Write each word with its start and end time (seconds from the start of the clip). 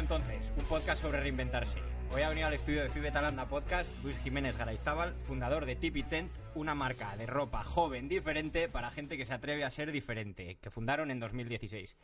Entonces, 0.00 0.50
un 0.56 0.64
podcast 0.64 1.02
sobre 1.02 1.20
reinventarse. 1.20 1.78
Hoy 2.14 2.22
ha 2.22 2.30
venido 2.30 2.46
al 2.46 2.54
estudio 2.54 2.82
de 2.82 2.88
Fibe 2.88 3.12
Talanda 3.12 3.46
Podcast 3.48 3.94
Luis 4.02 4.16
Jiménez 4.18 4.56
Garayzábal, 4.56 5.14
fundador 5.24 5.66
de 5.66 5.76
Tipi 5.76 6.02
Tent, 6.02 6.32
una 6.54 6.74
marca 6.74 7.14
de 7.18 7.26
ropa 7.26 7.62
joven 7.64 8.08
diferente 8.08 8.70
para 8.70 8.90
gente 8.90 9.18
que 9.18 9.26
se 9.26 9.34
atreve 9.34 9.62
a 9.62 9.68
ser 9.68 9.92
diferente, 9.92 10.56
que 10.56 10.70
fundaron 10.70 11.10
en 11.10 11.20
2016. 11.20 11.98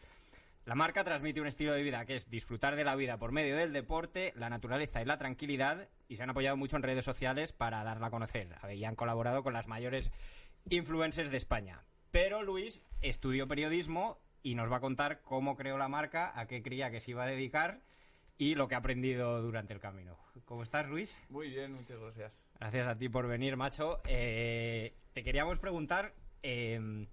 La 0.67 0.75
marca 0.75 1.05
transmite 1.05 1.41
un 1.41 1.47
estilo 1.47 1.73
de 1.73 1.83
vida 1.83 2.05
que 2.05 2.17
es 2.17 2.29
disfrutar 2.29 2.77
de 2.77 2.85
la 2.85 2.97
vida 2.97 3.17
por 3.17 3.33
medio 3.33 3.57
del 3.57 3.73
deporte, 3.73 4.35
la 4.37 4.51
naturaleza 4.51 5.01
y 5.01 5.07
la 5.07 5.17
tranquilidad, 5.17 5.89
y 6.07 6.17
se 6.17 6.23
han 6.23 6.31
apoyado 6.31 6.59
mucho 6.59 6.77
en 6.77 6.83
redes 6.83 7.07
sociales 7.07 7.55
para 7.55 7.83
darla 7.83 8.09
a 8.09 8.11
conocer. 8.11 8.49
Y 8.75 8.85
han 8.85 8.95
colaborado 8.95 9.43
con 9.43 9.55
las 9.55 9.69
mayores 9.69 10.13
influencers 10.69 11.31
de 11.31 11.39
España. 11.39 11.83
Pero 12.11 12.43
Luis 12.43 12.83
estudió 13.01 13.49
periodismo 13.49 14.19
y 14.47 14.55
nos 14.55 14.71
va 14.71 14.77
a 14.77 14.81
contar 14.81 15.23
cómo 15.23 15.57
creó 15.57 15.77
la 15.77 15.89
marca, 15.89 16.31
a 16.39 16.47
qué 16.47 16.63
creía 16.63 16.89
que 16.93 17.01
se 17.01 17.11
iba 17.11 17.25
a 17.25 17.27
dedicar 17.27 17.81
y 18.39 18.55
lo 18.55 18.69
que 18.69 18.77
ha 18.77 18.79
aprendido 18.79 19.43
durante 19.43 19.75
el 19.75 19.81
camino. 19.81 20.17
¿Cómo 20.45 20.63
estás, 20.63 20.89
Luis? 20.89 21.19
Muy 21.31 21.51
bien, 21.51 21.73
muchas 21.73 21.99
gracias. 21.99 22.41
Gracias 22.61 22.87
a 22.87 22.97
ti 22.97 23.09
por 23.09 23.27
venir, 23.27 23.57
macho. 23.57 24.01
Eh, 24.09 24.95
te 25.15 25.25
queríamos 25.25 25.59
preguntar, 25.59 26.15
eh, 26.45 27.09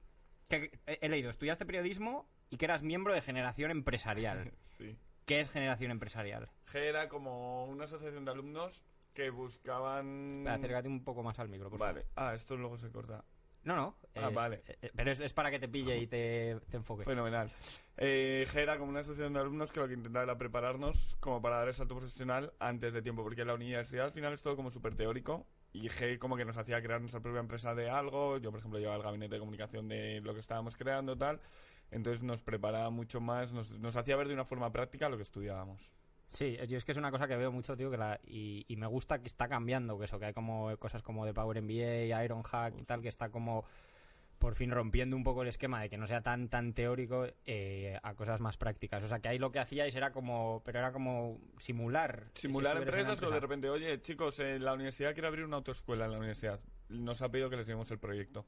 que 0.47 0.79
he 0.85 1.09
leído, 1.09 1.31
estudiaste 1.31 1.65
periodismo 1.65 2.29
y 2.51 2.57
que 2.57 2.65
eras 2.65 2.83
miembro 2.83 3.15
de 3.15 3.21
Generación 3.21 3.71
Empresarial. 3.71 4.51
Sí. 4.77 4.95
¿Qué 5.25 5.39
es 5.39 5.49
Generación 5.49 5.89
Empresarial? 5.89 6.49
G 6.71 6.79
era 6.79 7.07
como 7.09 7.65
una 7.65 7.85
asociación 7.85 8.25
de 8.25 8.31
alumnos 8.31 8.83
que 9.13 9.29
buscaban... 9.31 10.47
Acércate 10.47 10.87
un 10.87 11.03
poco 11.03 11.23
más 11.23 11.39
al 11.39 11.49
micro, 11.49 11.69
por 11.69 11.79
favor. 11.79 11.95
Vale. 11.95 12.07
Ah, 12.15 12.35
esto 12.35 12.57
luego 12.57 12.77
se 12.77 12.91
corta. 12.91 13.23
No, 13.63 13.75
no. 13.75 13.95
Ah, 14.15 14.29
vale. 14.29 14.61
eh, 14.67 14.91
pero 14.95 15.11
es, 15.11 15.19
es 15.19 15.33
para 15.33 15.49
que 15.49 15.59
te 15.59 15.67
pille 15.67 15.97
y 15.97 16.07
te, 16.07 16.59
te 16.69 16.77
enfoque. 16.77 17.03
Fenomenal. 17.03 17.49
Eh, 17.97 18.45
G 18.51 18.57
era 18.59 18.77
como 18.77 18.89
una 18.91 18.99
asociación 18.99 19.33
de 19.33 19.39
alumnos 19.39 19.71
que 19.71 19.79
lo 19.79 19.87
que 19.87 19.93
intentaba 19.93 20.23
era 20.23 20.37
prepararnos 20.37 21.15
como 21.19 21.41
para 21.41 21.57
dar 21.57 21.67
el 21.69 21.73
salto 21.73 21.95
profesional 21.95 22.53
antes 22.59 22.93
de 22.93 23.01
tiempo, 23.01 23.23
porque 23.23 23.45
la 23.45 23.53
universidad 23.53 24.05
al 24.05 24.11
final 24.11 24.33
es 24.33 24.41
todo 24.41 24.55
como 24.55 24.69
súper 24.71 24.95
teórico 24.95 25.45
y 25.71 25.89
G 25.89 26.19
como 26.19 26.35
que 26.37 26.45
nos 26.45 26.57
hacía 26.57 26.81
crear 26.81 26.99
nuestra 26.99 27.21
propia 27.21 27.39
empresa 27.39 27.73
de 27.73 27.89
algo. 27.89 28.37
Yo, 28.37 28.51
por 28.51 28.59
ejemplo, 28.59 28.79
llevaba 28.79 28.97
el 28.97 29.03
gabinete 29.03 29.35
de 29.35 29.39
comunicación 29.39 29.87
de 29.87 30.21
lo 30.21 30.33
que 30.33 30.39
estábamos 30.41 30.75
creando, 30.75 31.17
tal. 31.17 31.39
Entonces 31.89 32.23
nos 32.23 32.41
preparaba 32.41 32.89
mucho 32.89 33.21
más, 33.21 33.53
nos, 33.53 33.71
nos 33.79 33.95
hacía 33.95 34.15
ver 34.15 34.27
de 34.27 34.33
una 34.33 34.45
forma 34.45 34.71
práctica 34.71 35.09
lo 35.09 35.17
que 35.17 35.23
estudiábamos. 35.23 35.91
Sí, 36.33 36.57
yo 36.67 36.77
es 36.77 36.83
que 36.83 36.91
es 36.91 36.97
una 36.97 37.11
cosa 37.11 37.27
que 37.27 37.37
veo 37.37 37.51
mucho, 37.51 37.77
tío, 37.77 37.91
que 37.91 37.97
la, 37.97 38.19
y, 38.25 38.65
y 38.67 38.75
me 38.75 38.87
gusta 38.87 39.19
que 39.19 39.27
está 39.27 39.47
cambiando, 39.47 39.99
que 39.99 40.05
eso, 40.05 40.19
que 40.19 40.25
hay 40.25 40.33
como 40.33 40.75
cosas 40.77 41.03
como 41.03 41.25
de 41.25 41.33
Power 41.33 41.61
MBA, 41.61 42.23
Iron 42.25 42.41
Hack 42.41 42.73
y 42.79 42.83
tal, 42.83 43.01
que 43.01 43.09
está 43.09 43.29
como 43.29 43.65
por 44.43 44.55
fin 44.55 44.71
rompiendo 44.71 45.15
un 45.15 45.23
poco 45.23 45.43
el 45.43 45.47
esquema 45.47 45.81
de 45.81 45.89
que 45.89 45.97
no 45.97 46.05
sea 46.05 46.21
tan 46.21 46.49
tan 46.49 46.73
teórico 46.73 47.27
eh, 47.45 47.97
a 48.03 48.13
cosas 48.13 48.41
más 48.41 48.57
prácticas. 48.57 49.01
O 49.03 49.07
sea, 49.07 49.19
que 49.19 49.29
ahí 49.29 49.39
lo 49.39 49.53
que 49.53 49.59
hacíais 49.59 49.95
era 49.95 50.11
como, 50.11 50.61
pero 50.65 50.79
era 50.79 50.91
como 50.91 51.39
simular. 51.59 52.25
Simular 52.33 52.75
si 52.75 52.83
empresas 52.83 53.23
o 53.23 53.31
de 53.31 53.39
repente, 53.39 53.69
oye, 53.69 54.01
chicos, 54.01 54.39
en 54.39 54.65
la 54.65 54.73
universidad 54.73 55.13
quiere 55.13 55.29
abrir 55.29 55.45
una 55.45 55.55
autoescuela 55.55 56.05
en 56.05 56.11
la 56.11 56.17
universidad. 56.17 56.59
Nos 56.89 57.21
ha 57.21 57.29
pedido 57.29 57.49
que 57.49 57.55
les 57.55 57.67
llevemos 57.67 57.89
el 57.91 57.99
proyecto. 57.99 58.45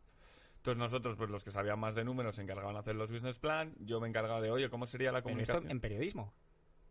Entonces 0.57 0.79
nosotros, 0.79 1.15
pues 1.15 1.29
los 1.29 1.45
que 1.45 1.51
sabían 1.51 1.79
más 1.79 1.95
de 1.95 2.03
números, 2.03 2.35
se 2.35 2.41
encargaban 2.41 2.73
de 2.73 2.79
hacer 2.79 2.95
los 2.95 3.09
business 3.09 3.39
plan. 3.39 3.73
Yo 3.79 4.01
me 4.01 4.09
encargaba 4.09 4.41
de, 4.41 4.51
oye, 4.51 4.69
¿cómo 4.69 4.87
sería 4.87 5.13
la 5.13 5.19
esto 5.19 5.29
comunicación? 5.29 5.71
en 5.71 5.79
periodismo. 5.79 6.33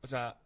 O 0.01 0.07
sea, 0.07 0.39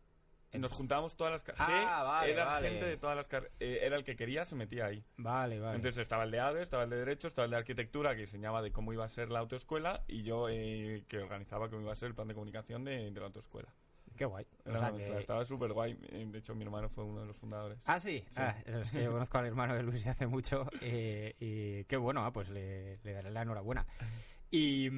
nos 0.54 0.72
juntábamos 0.72 1.16
todas 1.16 1.32
las... 1.32 1.42
ca- 1.42 1.54
Ah, 1.59 2.03
vale, 2.04 2.32
era 2.32 2.44
vale. 2.47 2.69
gente 2.70 2.86
de 2.86 2.97
todas 2.97 3.16
las... 3.16 3.28
eh, 3.60 3.81
era 3.82 3.97
el 3.97 4.04
que 4.04 4.16
quería, 4.16 4.44
se 4.44 4.54
metía 4.54 4.86
ahí. 4.86 5.04
Vale, 5.16 5.60
vale. 5.60 5.76
Entonces 5.76 6.00
estaba 6.00 6.25
el 6.25 6.31
de 6.31 6.41
ADE, 6.41 6.62
estaba 6.62 6.84
el 6.84 6.91
de 6.91 6.97
Derecho, 6.97 7.28
estaba 7.28 7.44
el 7.44 7.50
de 7.50 7.56
Arquitectura, 7.59 8.14
que 8.14 8.22
diseñaba 8.22 8.62
de 8.62 8.72
cómo 8.72 8.92
iba 8.92 9.04
a 9.04 9.09
ser 9.09 9.31
la 9.31 9.41
autoescuela, 9.41 10.04
y 10.09 10.22
yo 10.22 10.48
eh, 10.48 11.04
que 11.09 11.19
organizaba 11.19 11.69
cómo 11.69 11.82
iba 11.82 11.92
a 11.92 11.97
ser 11.97 12.09
el 12.09 12.14
plan 12.14 12.28
de 12.28 12.34
comunicación 12.34 12.84
de, 12.84 13.10
de 13.10 13.20
la 13.20 13.26
autoescuela. 13.26 13.75
Qué 14.16 14.25
guay. 14.25 14.47
O 14.66 14.76
sea 14.76 14.91
que- 14.91 15.19
Estaba 15.19 15.44
súper 15.44 15.72
guay. 15.72 15.97
Eh, 16.10 16.25
De 16.28 16.38
hecho, 16.38 16.53
mi 16.54 16.65
hermano 16.65 16.88
fue 16.88 17.04
uno 17.04 17.20
de 17.20 17.26
los 17.26 17.36
fundadores. 17.36 17.78
Ah, 17.84 18.00
sí. 18.00 18.25
Sí. 18.30 18.34
Ah, 18.41 18.56
es 18.66 18.91
que 18.91 19.04
yo 19.04 19.12
conozco 19.12 19.38
al 19.38 19.47
hermano 19.47 19.76
de 19.76 19.82
Luis 19.84 20.04
hace 20.09 20.26
mucho 20.26 20.66
eh, 20.80 21.36
y 21.38 21.84
qué 21.84 21.97
bueno, 21.97 22.25
ah, 22.25 22.32
pues 22.32 22.48
le, 22.48 22.98
le 23.04 23.12
daré 23.12 23.30
la 23.30 23.42
enhorabuena. 23.42 23.86
Y, 24.50 24.88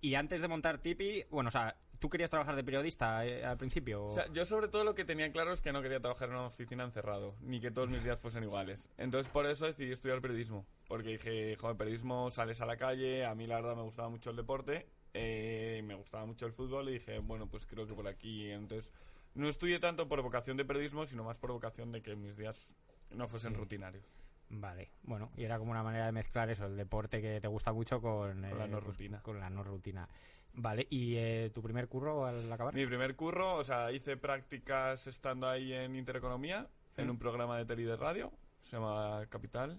y 0.00 0.14
antes 0.14 0.40
de 0.40 0.48
montar 0.48 0.78
Tipi, 0.78 1.24
bueno, 1.30 1.48
o 1.48 1.50
sea, 1.50 1.76
¿tú 2.00 2.10
querías 2.10 2.30
trabajar 2.30 2.56
de 2.56 2.64
periodista 2.64 3.24
eh, 3.24 3.44
al 3.44 3.56
principio? 3.56 4.06
O 4.06 4.14
sea, 4.14 4.26
yo 4.32 4.44
sobre 4.44 4.66
todo 4.66 4.82
lo 4.82 4.94
que 4.96 5.04
tenía 5.04 5.30
claro 5.30 5.52
es 5.52 5.60
que 5.60 5.72
no 5.72 5.80
quería 5.82 6.00
trabajar 6.00 6.28
en 6.30 6.34
una 6.34 6.46
oficina 6.46 6.82
encerrado, 6.82 7.36
ni 7.42 7.60
que 7.60 7.70
todos 7.70 7.88
mis 7.88 8.02
días 8.02 8.18
fuesen 8.18 8.42
iguales. 8.42 8.88
Entonces 8.98 9.30
por 9.32 9.46
eso 9.46 9.66
decidí 9.66 9.92
estudiar 9.92 10.20
periodismo, 10.20 10.66
porque 10.88 11.10
dije, 11.10 11.54
joder, 11.56 11.76
periodismo 11.76 12.30
sales 12.32 12.60
a 12.60 12.66
la 12.66 12.76
calle, 12.76 13.24
a 13.24 13.34
mí 13.36 13.46
la 13.46 13.56
verdad 13.60 13.76
me 13.76 13.82
gustaba 13.82 14.08
mucho 14.08 14.30
el 14.30 14.36
deporte, 14.36 14.86
eh, 15.14 15.82
me 15.84 15.94
gustaba 15.94 16.26
mucho 16.26 16.46
el 16.46 16.52
fútbol 16.52 16.88
y 16.88 16.94
dije, 16.94 17.18
bueno, 17.20 17.46
pues 17.48 17.66
creo 17.66 17.86
que 17.86 17.94
por 17.94 18.08
aquí. 18.08 18.50
Entonces 18.50 18.90
no 19.34 19.48
estudié 19.48 19.78
tanto 19.78 20.08
por 20.08 20.20
vocación 20.22 20.56
de 20.56 20.64
periodismo, 20.64 21.06
sino 21.06 21.22
más 21.22 21.38
por 21.38 21.52
vocación 21.52 21.92
de 21.92 22.02
que 22.02 22.16
mis 22.16 22.36
días 22.36 22.68
no 23.10 23.28
fuesen 23.28 23.52
Sí. 23.52 23.58
rutinarios. 23.58 24.04
Vale, 24.52 24.90
bueno, 25.04 25.30
y 25.36 25.44
era 25.44 25.58
como 25.58 25.70
una 25.70 25.82
manera 25.82 26.06
de 26.06 26.12
mezclar 26.12 26.50
eso, 26.50 26.66
el 26.66 26.76
deporte 26.76 27.22
que 27.22 27.40
te 27.40 27.46
gusta 27.48 27.72
mucho 27.72 28.00
con, 28.00 28.42
Con 28.42 28.58
la 28.58 28.66
no 28.66 28.72
pues, 28.78 28.84
rutina. 28.84 29.22
Con 29.22 29.38
la 29.40 29.48
no 29.48 29.62
rutina. 29.62 30.08
Vale, 30.54 30.86
¿y 30.90 31.14
eh, 31.16 31.50
tu 31.54 31.62
primer 31.62 31.86
curro 31.86 32.26
al 32.26 32.52
acabar? 32.52 32.74
Mi 32.74 32.84
primer 32.84 33.14
curro, 33.14 33.54
o 33.54 33.64
sea, 33.64 33.92
hice 33.92 34.16
prácticas 34.16 35.06
estando 35.06 35.48
ahí 35.48 35.72
en 35.72 35.94
Intereconomía, 35.94 36.66
en 36.96 37.06
Mm. 37.06 37.10
un 37.10 37.18
programa 37.18 37.56
de 37.58 37.64
tele 37.64 37.82
y 37.82 37.84
de 37.84 37.96
radio, 37.96 38.32
se 38.62 38.76
llama 38.76 39.24
Capital, 39.28 39.78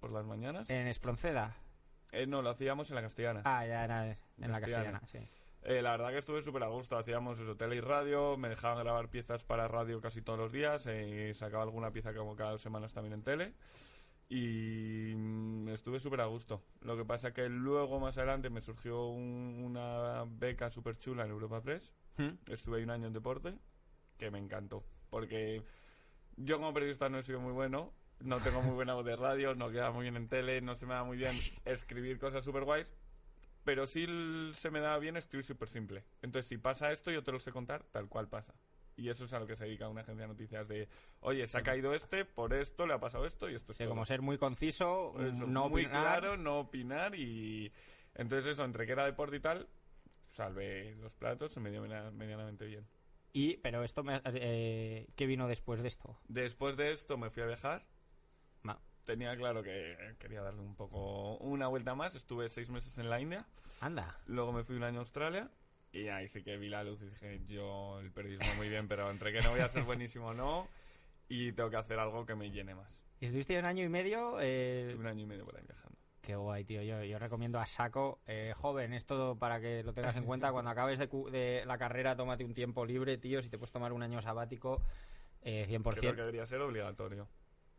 por 0.00 0.10
las 0.10 0.24
mañanas. 0.24 0.70
En 0.70 0.86
Espronceda. 0.86 1.54
Eh, 2.12 2.26
no, 2.26 2.40
lo 2.40 2.48
hacíamos 2.50 2.88
en 2.88 2.96
la 2.96 3.02
castellana. 3.02 3.42
Ah, 3.44 3.66
ya 3.66 3.84
era 3.84 4.06
en 4.06 4.16
la 4.38 4.60
Castellana. 4.60 5.00
castellana, 5.00 5.00
sí. 5.06 5.18
Eh, 5.62 5.82
la 5.82 5.90
verdad 5.90 6.08
que 6.08 6.18
estuve 6.18 6.42
súper 6.42 6.62
a 6.62 6.68
gusto. 6.68 6.96
Hacíamos 6.96 7.38
eso, 7.38 7.54
tele 7.54 7.76
y 7.76 7.80
radio. 7.82 8.38
Me 8.38 8.48
dejaban 8.48 8.82
grabar 8.82 9.08
piezas 9.10 9.44
para 9.44 9.68
radio 9.68 10.00
casi 10.00 10.22
todos 10.22 10.38
los 10.38 10.50
días. 10.50 10.86
eh, 10.86 11.32
sacaba 11.34 11.62
alguna 11.62 11.90
pieza 11.92 12.14
como 12.14 12.34
cada 12.34 12.52
dos 12.52 12.62
semanas 12.62 12.94
también 12.94 13.12
en 13.12 13.22
tele. 13.22 13.52
Y 14.30 15.12
mm, 15.16 15.68
estuve 15.70 15.98
súper 16.00 16.20
a 16.20 16.26
gusto. 16.26 16.62
Lo 16.82 16.96
que 16.96 17.04
pasa 17.04 17.32
que 17.34 17.48
luego, 17.48 17.98
más 17.98 18.16
adelante, 18.16 18.48
me 18.48 18.60
surgió 18.60 19.08
un- 19.08 19.60
una 19.64 20.24
beca 20.26 20.70
súper 20.70 20.96
chula 20.96 21.24
en 21.24 21.30
Europa 21.32 21.60
Press. 21.60 21.92
¿Mm? 22.16 22.28
Estuve 22.46 22.78
ahí 22.78 22.84
un 22.84 22.90
año 22.90 23.08
en 23.08 23.12
deporte, 23.12 23.54
que 24.18 24.30
me 24.30 24.38
encantó. 24.38 24.84
Porque 25.10 25.62
yo 26.36 26.58
como 26.58 26.72
periodista 26.72 27.08
no 27.08 27.18
he 27.18 27.22
sido 27.24 27.40
muy 27.40 27.52
bueno. 27.52 27.92
No 28.20 28.38
tengo 28.38 28.60
muy 28.62 28.74
buena 28.74 28.94
voz 28.94 29.04
de 29.06 29.16
radio, 29.16 29.54
no 29.54 29.70
queda 29.70 29.90
muy 29.90 30.02
bien 30.02 30.16
en 30.16 30.28
tele, 30.28 30.60
no 30.60 30.74
se 30.76 30.86
me 30.86 30.92
da 30.94 31.02
muy 31.04 31.16
bien 31.16 31.34
escribir 31.64 32.18
cosas 32.18 32.44
súper 32.44 32.64
guays. 32.64 32.92
Pero 33.64 33.86
sí 33.86 34.06
se 34.54 34.70
me 34.70 34.80
da 34.80 34.96
bien 34.98 35.16
escribir 35.16 35.44
súper 35.44 35.68
simple. 35.68 36.04
Entonces, 36.22 36.46
si 36.48 36.56
pasa 36.58 36.92
esto, 36.92 37.10
yo 37.10 37.22
te 37.24 37.32
lo 37.32 37.40
sé 37.40 37.50
contar 37.50 37.82
tal 37.90 38.08
cual 38.08 38.28
pasa. 38.28 38.54
Y 39.00 39.08
eso 39.08 39.24
es 39.24 39.32
a 39.32 39.38
lo 39.40 39.46
que 39.46 39.56
se 39.56 39.64
dedica 39.64 39.88
una 39.88 40.02
agencia 40.02 40.22
de 40.24 40.28
noticias 40.28 40.68
de, 40.68 40.86
oye, 41.20 41.46
se 41.46 41.56
ha 41.56 41.62
caído 41.62 41.94
este, 41.94 42.26
por 42.26 42.52
esto 42.52 42.86
le 42.86 42.92
ha 42.92 43.00
pasado 43.00 43.24
esto 43.24 43.48
y 43.48 43.54
esto 43.54 43.72
es 43.72 43.78
Sí, 43.78 43.84
todo. 43.84 43.90
como 43.92 44.04
ser 44.04 44.20
muy 44.20 44.36
conciso, 44.36 45.14
Eso, 45.18 45.46
no 45.46 45.70
muy 45.70 45.84
opinar. 45.86 46.20
claro, 46.20 46.36
no 46.36 46.60
opinar 46.60 47.14
y... 47.14 47.72
Entonces 48.14 48.46
eso, 48.52 48.64
entre 48.64 48.84
que 48.84 48.92
era 48.92 49.06
deporte 49.06 49.36
y 49.36 49.40
tal, 49.40 49.68
salvé 50.28 50.96
los 50.96 51.14
platos, 51.14 51.52
se 51.52 51.60
me 51.60 51.70
dio 51.70 51.80
medianamente 51.80 52.66
bien. 52.66 52.86
Y, 53.32 53.56
pero 53.58 53.82
esto, 53.84 54.02
me, 54.02 54.20
eh, 54.34 55.06
¿qué 55.16 55.26
vino 55.26 55.48
después 55.48 55.80
de 55.80 55.88
esto? 55.88 56.18
Después 56.28 56.76
de 56.76 56.92
esto 56.92 57.16
me 57.16 57.30
fui 57.30 57.42
a 57.42 57.46
viajar. 57.46 57.86
Ma- 58.62 58.80
Tenía 59.04 59.34
claro 59.36 59.62
que 59.62 59.96
quería 60.18 60.42
darle 60.42 60.60
un 60.60 60.74
poco 60.74 61.36
una 61.38 61.68
vuelta 61.68 61.94
más. 61.94 62.14
Estuve 62.16 62.48
seis 62.50 62.68
meses 62.70 62.98
en 62.98 63.08
la 63.08 63.20
India. 63.20 63.46
Anda. 63.80 64.18
Luego 64.26 64.52
me 64.52 64.62
fui 64.64 64.76
un 64.76 64.82
año 64.82 64.98
a 64.98 65.00
Australia. 65.00 65.48
Y 65.92 66.08
ahí 66.08 66.28
sí 66.28 66.42
que 66.42 66.56
vi 66.56 66.68
la 66.68 66.84
luz 66.84 67.00
y 67.02 67.06
dije, 67.06 67.40
yo 67.48 67.98
el 68.00 68.12
periodismo 68.12 68.54
muy 68.56 68.68
bien, 68.68 68.86
pero 68.86 69.10
entre 69.10 69.32
que 69.32 69.40
no 69.40 69.50
voy 69.50 69.60
a 69.60 69.68
ser 69.68 69.82
buenísimo 69.84 70.28
o 70.28 70.34
no, 70.34 70.68
y 71.28 71.52
tengo 71.52 71.68
que 71.70 71.76
hacer 71.76 71.98
algo 71.98 72.24
que 72.26 72.34
me 72.36 72.50
llene 72.50 72.74
más. 72.74 73.04
¿Y 73.20 73.26
estuviste 73.26 73.58
un 73.58 73.64
año 73.64 73.84
y 73.84 73.88
medio? 73.88 74.38
eh, 74.40 74.82
Estuve 74.86 75.00
un 75.00 75.06
año 75.08 75.22
y 75.24 75.26
medio 75.26 75.44
por 75.44 75.56
ahí 75.56 75.62
viajando. 75.66 75.98
Qué 76.22 76.36
guay, 76.36 76.64
tío. 76.64 76.82
Yo, 76.82 77.02
yo 77.02 77.18
recomiendo 77.18 77.58
a 77.58 77.66
saco. 77.66 78.20
eh, 78.26 78.52
joven, 78.54 78.92
esto 78.92 79.36
para 79.38 79.60
que 79.60 79.82
lo 79.82 79.92
tengas 79.92 80.16
en 80.16 80.24
cuenta. 80.24 80.52
Cuando 80.52 80.70
acabes 80.70 80.98
de, 80.98 81.08
cu- 81.08 81.28
de 81.30 81.64
la 81.66 81.76
carrera, 81.76 82.14
tómate 82.14 82.44
un 82.44 82.54
tiempo 82.54 82.84
libre, 82.86 83.18
tío. 83.18 83.42
Si 83.42 83.48
te 83.48 83.58
puedes 83.58 83.72
tomar 83.72 83.92
un 83.92 84.02
año 84.02 84.20
sabático, 84.22 84.82
eh, 85.42 85.66
100%. 85.68 85.82
Creo 85.98 86.14
que 86.14 86.20
debería 86.20 86.46
ser 86.46 86.60
obligatorio. 86.60 87.26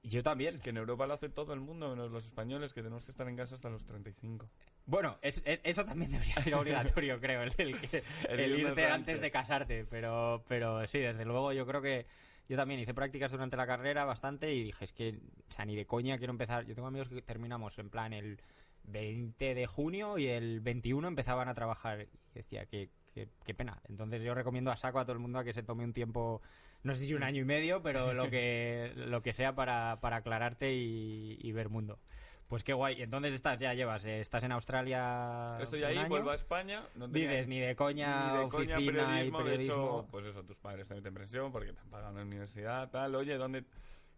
Yo 0.04 0.24
también. 0.24 0.56
Es 0.56 0.62
que 0.62 0.72
en 0.72 0.78
Europa 0.78 1.06
lo 1.06 1.14
hace 1.14 1.30
todo 1.30 1.54
el 1.54 1.60
mundo, 1.60 1.90
menos 1.90 2.12
los 2.12 2.26
españoles, 2.26 2.74
que 2.74 2.82
tenemos 2.82 3.06
que 3.06 3.12
estar 3.12 3.28
en 3.28 3.36
casa 3.36 3.56
hasta 3.56 3.70
los 3.70 3.86
35. 3.86 4.46
Bueno, 4.86 5.18
es- 5.22 5.42
es- 5.46 5.62
eso 5.64 5.86
también 5.86 6.12
debería 6.12 6.36
ser 6.36 6.56
obligatorio, 6.56 7.20
creo, 7.22 7.44
el, 7.44 7.54
el 7.58 7.80
que- 7.80 8.04
El 8.30 8.60
irte 8.60 8.70
antes 8.86 8.92
antes. 8.92 9.22
de 9.22 9.32
casarte. 9.32 9.86
Pero, 9.86 10.44
pero 10.48 10.88
sí, 10.88 11.00
desde 11.00 11.24
luego 11.26 11.54
yo 11.54 11.66
creo 11.68 11.82
que 11.82 12.08
yo 12.50 12.58
también 12.58 12.80
hice 12.80 12.94
prácticas 12.94 13.32
durante 13.32 13.56
la 13.58 13.68
carrera 13.68 14.04
bastante 14.04 14.52
y 14.54 14.64
dije, 14.64 14.84
es 14.86 14.92
que, 14.92 15.20
o 15.50 15.52
sea, 15.52 15.66
ni 15.66 15.76
de 15.76 15.86
coña 15.86 16.18
quiero 16.18 16.32
empezar. 16.32 16.66
Yo 16.66 16.74
tengo 16.74 16.88
amigos 16.88 17.08
que 17.08 17.22
terminamos 17.22 17.78
en 17.78 17.90
plan 17.92 18.12
el 18.12 18.42
20 18.84 19.54
de 19.54 19.68
junio 19.68 20.18
y 20.18 20.28
el 20.28 20.60
21 20.62 21.08
empezaban 21.08 21.48
a 21.48 21.54
trabajar. 21.54 22.02
Y 22.02 22.40
decía, 22.40 22.66
que 22.66 22.90
qué, 23.14 23.30
qué 23.46 23.54
pena. 23.54 23.80
Entonces 23.88 24.22
yo 24.24 24.34
recomiendo 24.34 24.72
a 24.72 24.76
saco 24.76 25.00
a 25.00 25.04
todo 25.06 25.14
el 25.14 25.20
mundo 25.20 25.38
a 25.40 25.44
que 25.44 25.54
se 25.54 25.62
tome 25.64 25.84
un 25.84 25.94
tiempo, 25.94 26.42
no 26.84 26.94
sé 26.94 27.06
si 27.06 27.14
un 27.14 27.24
año 27.24 27.42
y 27.42 27.46
medio, 27.46 27.82
pero 27.82 28.14
lo 28.14 28.30
que, 28.30 28.92
lo 28.96 29.22
que 29.22 29.34
sea 29.34 29.56
para, 29.56 30.00
para 30.02 30.18
aclararte 30.18 30.74
y, 30.74 31.38
y 31.42 31.52
ver 31.52 31.70
mundo. 31.70 32.00
Pues 32.48 32.66
qué 32.66 32.74
guay. 32.74 33.02
Entonces 33.02 33.34
estás, 33.34 33.60
ya 33.62 33.74
llevas, 33.74 34.04
eh, 34.06 34.20
estás 34.20 34.44
en 34.44 34.52
Australia. 34.52 35.58
Estoy 35.62 35.84
ahí, 35.84 35.98
año. 35.98 36.10
vuelvo 36.10 36.32
a 36.32 36.36
España. 36.36 36.84
No 36.96 37.10
tenía 37.10 37.30
Dices, 37.30 37.48
ni 37.48 37.60
de 37.60 37.78
coña, 37.78 38.34
ni 38.34 38.40
de 38.40 38.50
coña 38.50 38.76
periodismo, 38.76 39.42
y 39.42 39.50
De 39.50 39.56
hecho, 39.56 40.06
pues 40.12 40.26
eso, 40.26 40.44
tus 40.44 40.58
padres 40.58 40.86
te 40.88 40.96
meten 40.96 41.14
presión 41.14 41.52
porque 41.54 41.72
te 41.72 41.80
han 41.80 41.90
pagado 41.90 42.10
en 42.12 42.18
la 42.18 42.24
universidad, 42.24 42.90
tal. 42.90 43.16
Oye, 43.16 43.38
¿dónde...? 43.38 43.64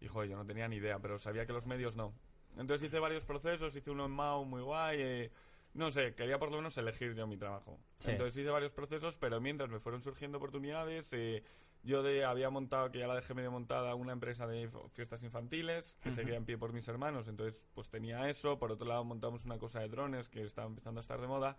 Hijo, 0.02 0.26
yo 0.26 0.36
no 0.36 0.46
tenía 0.48 0.68
ni 0.68 0.78
idea, 0.78 0.98
pero 0.98 1.20
sabía 1.20 1.46
que 1.46 1.54
los 1.54 1.68
medios 1.68 1.96
no. 1.96 2.12
Entonces 2.58 2.88
hice 2.88 3.00
varios 3.00 3.24
procesos, 3.24 3.76
hice 3.76 3.92
uno 3.92 4.06
en 4.06 4.12
MAU 4.12 4.46
muy 4.46 4.62
guay. 4.62 4.98
eh, 5.00 5.32
no 5.76 5.92
sé, 5.92 6.14
quería 6.14 6.38
por 6.40 6.50
lo 6.52 6.58
menos 6.58 6.78
elegir 6.78 7.14
yo 7.16 7.26
mi 7.26 7.38
trabajo. 7.38 7.80
Sí. 8.00 8.12
Entonces 8.12 8.36
hice 8.38 8.50
varios 8.50 8.74
procesos, 8.74 9.18
pero 9.18 9.40
mientras 9.42 9.70
me 9.70 9.80
fueron 9.80 10.02
surgiendo 10.02 10.40
oportunidades, 10.40 11.14
eh, 11.14 11.44
yo 11.84 12.02
de, 12.02 12.24
había 12.24 12.50
montado, 12.50 12.92
que 12.92 13.00
ya 13.00 13.08
la 13.08 13.16
dejé 13.16 13.34
medio 13.34 13.52
montada, 13.52 13.94
una 13.96 14.14
empresa 14.14 14.48
de 14.48 14.70
fiestas 14.94 15.22
infantiles, 15.24 15.98
que 16.02 16.12
seguía 16.12 16.38
en 16.38 16.46
pie 16.46 16.58
por 16.58 16.72
mis 16.72 16.88
hermanos, 16.88 17.28
entonces 17.28 17.68
pues 17.74 17.90
tenía 17.90 18.30
eso. 18.30 18.58
Por 18.58 18.72
otro 18.72 18.88
lado 18.88 19.04
montamos 19.04 19.44
una 19.46 19.58
cosa 19.58 19.82
de 19.82 19.90
drones 19.90 20.30
que 20.30 20.44
estaba 20.44 20.68
empezando 20.68 21.00
a 21.00 21.02
estar 21.02 21.20
de 21.20 21.28
moda. 21.28 21.58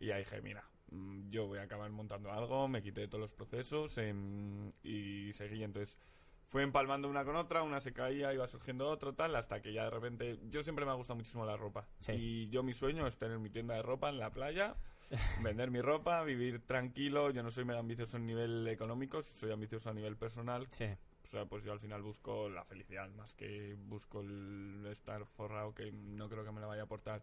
Y 0.00 0.06
ya 0.06 0.16
dije, 0.16 0.40
mira, 0.42 0.64
mm, 0.90 1.30
yo 1.30 1.46
voy 1.46 1.58
a 1.60 1.62
acabar 1.62 1.90
montando 1.90 2.32
algo, 2.32 2.66
me 2.66 2.82
quité 2.82 3.02
de 3.02 3.08
todos 3.08 3.20
los 3.20 3.32
procesos 3.32 3.96
em, 3.98 4.72
y 4.82 5.32
seguí. 5.34 5.62
Entonces 5.62 5.98
fue 6.46 6.64
empalmando 6.64 7.08
una 7.08 7.24
con 7.24 7.36
otra, 7.36 7.62
una 7.62 7.80
se 7.80 7.92
caía, 7.92 8.34
iba 8.34 8.48
surgiendo 8.48 8.88
otro, 8.88 9.14
tal, 9.14 9.36
hasta 9.36 9.62
que 9.62 9.72
ya 9.72 9.84
de 9.84 9.90
repente... 9.90 10.40
Yo 10.48 10.64
siempre 10.64 10.84
me 10.84 10.90
ha 10.90 10.94
gustado 10.94 11.16
muchísimo 11.16 11.46
la 11.46 11.56
ropa. 11.56 11.86
Sí. 12.00 12.12
Y 12.12 12.48
yo 12.48 12.64
mi 12.64 12.74
sueño 12.74 13.06
es 13.06 13.16
tener 13.18 13.38
mi 13.38 13.50
tienda 13.50 13.74
de 13.74 13.82
ropa 13.82 14.08
en 14.08 14.18
la 14.18 14.32
playa, 14.32 14.74
vender 15.42 15.70
mi 15.70 15.80
ropa, 15.80 16.22
vivir 16.22 16.60
tranquilo. 16.66 17.30
Yo 17.30 17.42
no 17.42 17.50
soy 17.50 17.64
ambicioso 17.70 18.16
a 18.16 18.20
nivel 18.20 18.66
económico, 18.68 19.22
soy 19.22 19.52
ambicioso 19.52 19.90
a 19.90 19.94
nivel 19.94 20.16
personal. 20.16 20.66
Sí. 20.70 20.86
O 21.24 21.26
sea, 21.26 21.44
pues 21.46 21.64
yo 21.64 21.72
al 21.72 21.80
final 21.80 22.02
busco 22.02 22.48
la 22.48 22.64
felicidad, 22.64 23.08
más 23.10 23.34
que 23.34 23.76
busco 23.78 24.20
el 24.20 24.86
estar 24.90 25.24
forrado, 25.26 25.74
que 25.74 25.92
no 25.92 26.28
creo 26.28 26.44
que 26.44 26.52
me 26.52 26.60
la 26.60 26.66
vaya 26.66 26.82
a 26.82 26.84
aportar. 26.84 27.22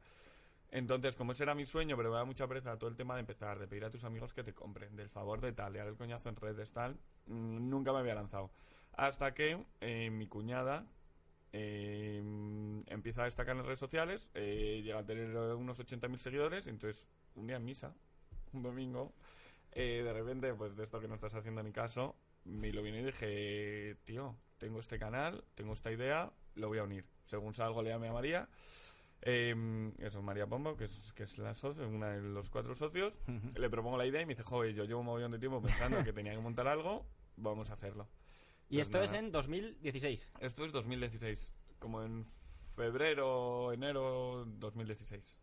Entonces, 0.69 1.15
como 1.15 1.31
ese 1.31 1.43
era 1.43 1.55
mi 1.55 1.65
sueño, 1.65 1.95
pero 1.95 2.11
me 2.11 2.17
da 2.17 2.25
mucha 2.25 2.47
pereza 2.47 2.77
todo 2.77 2.89
el 2.89 2.95
tema 2.95 3.15
de 3.15 3.21
empezar, 3.21 3.57
de 3.57 3.67
pedir 3.67 3.85
a 3.85 3.89
tus 3.89 4.03
amigos 4.03 4.33
que 4.33 4.43
te 4.43 4.53
compren, 4.53 4.95
del 4.95 5.09
favor 5.09 5.39
de 5.39 5.53
tal, 5.53 5.73
de 5.73 5.79
dar 5.79 5.87
el 5.87 5.95
coñazo 5.95 6.29
en 6.29 6.35
redes, 6.35 6.71
tal, 6.73 6.97
mm, 7.27 7.69
nunca 7.69 7.93
me 7.93 7.99
había 7.99 8.15
lanzado. 8.15 8.51
Hasta 8.93 9.33
que 9.33 9.63
eh, 9.79 10.09
mi 10.09 10.27
cuñada 10.27 10.85
eh, 11.53 12.21
empieza 12.87 13.21
a 13.21 13.25
destacar 13.25 13.53
en 13.53 13.59
las 13.59 13.65
redes 13.67 13.79
sociales, 13.79 14.29
eh, 14.33 14.81
llega 14.83 14.99
a 14.99 15.05
tener 15.05 15.35
unos 15.35 15.79
80.000 15.79 16.17
seguidores, 16.17 16.67
entonces 16.67 17.07
un 17.37 17.47
día 17.47 17.55
en 17.57 17.65
misa, 17.65 17.93
un 18.53 18.63
domingo, 18.63 19.13
eh, 19.71 20.01
de 20.03 20.13
repente, 20.13 20.53
pues 20.53 20.75
de 20.75 20.83
esto 20.83 20.99
que 20.99 21.07
no 21.07 21.15
estás 21.15 21.33
haciendo 21.35 21.63
ni 21.63 21.71
caso, 21.71 22.15
me 22.43 22.71
lo 22.73 22.81
vine 22.81 22.99
y 23.01 23.03
dije, 23.05 23.95
tío, 24.05 24.35
tengo 24.57 24.79
este 24.79 24.97
canal, 24.99 25.43
tengo 25.55 25.73
esta 25.73 25.91
idea, 25.91 26.31
lo 26.55 26.67
voy 26.67 26.79
a 26.79 26.83
unir. 26.83 27.05
Según 27.25 27.53
salgo, 27.53 27.81
le 27.81 27.89
llamé 27.89 28.07
a 28.09 28.13
María. 28.13 28.49
Eh, 29.21 29.91
eso 29.99 30.19
es 30.19 30.23
María 30.23 30.47
Pombo, 30.47 30.77
que 30.77 30.85
es, 30.85 31.11
que 31.13 31.23
es 31.23 31.37
la 31.37 31.53
socia, 31.55 31.85
una 31.85 32.09
de 32.11 32.21
los 32.21 32.49
cuatro 32.49 32.73
socios. 32.75 33.19
Le 33.55 33.69
propongo 33.69 33.97
la 33.97 34.05
idea 34.05 34.21
y 34.21 34.25
me 34.25 34.33
dice, 34.33 34.43
joder, 34.43 34.73
yo 34.73 34.85
llevo 34.85 35.01
un 35.01 35.07
montón 35.07 35.31
de 35.31 35.39
tiempo 35.39 35.61
pensando 35.61 36.03
que 36.03 36.13
tenía 36.13 36.33
que 36.33 36.39
montar 36.39 36.67
algo, 36.67 37.05
vamos 37.35 37.69
a 37.69 37.73
hacerlo. 37.73 38.07
Y 38.69 38.75
Pues 38.77 38.87
esto 38.87 39.01
es 39.01 39.11
nada. 39.11 39.25
en 39.25 39.31
2016. 39.31 40.31
Esto 40.39 40.65
es 40.65 40.71
2016, 40.71 41.53
como 41.79 42.03
en 42.03 42.25
febrero, 42.75 43.73
enero 43.73 44.45
2016. 44.45 45.37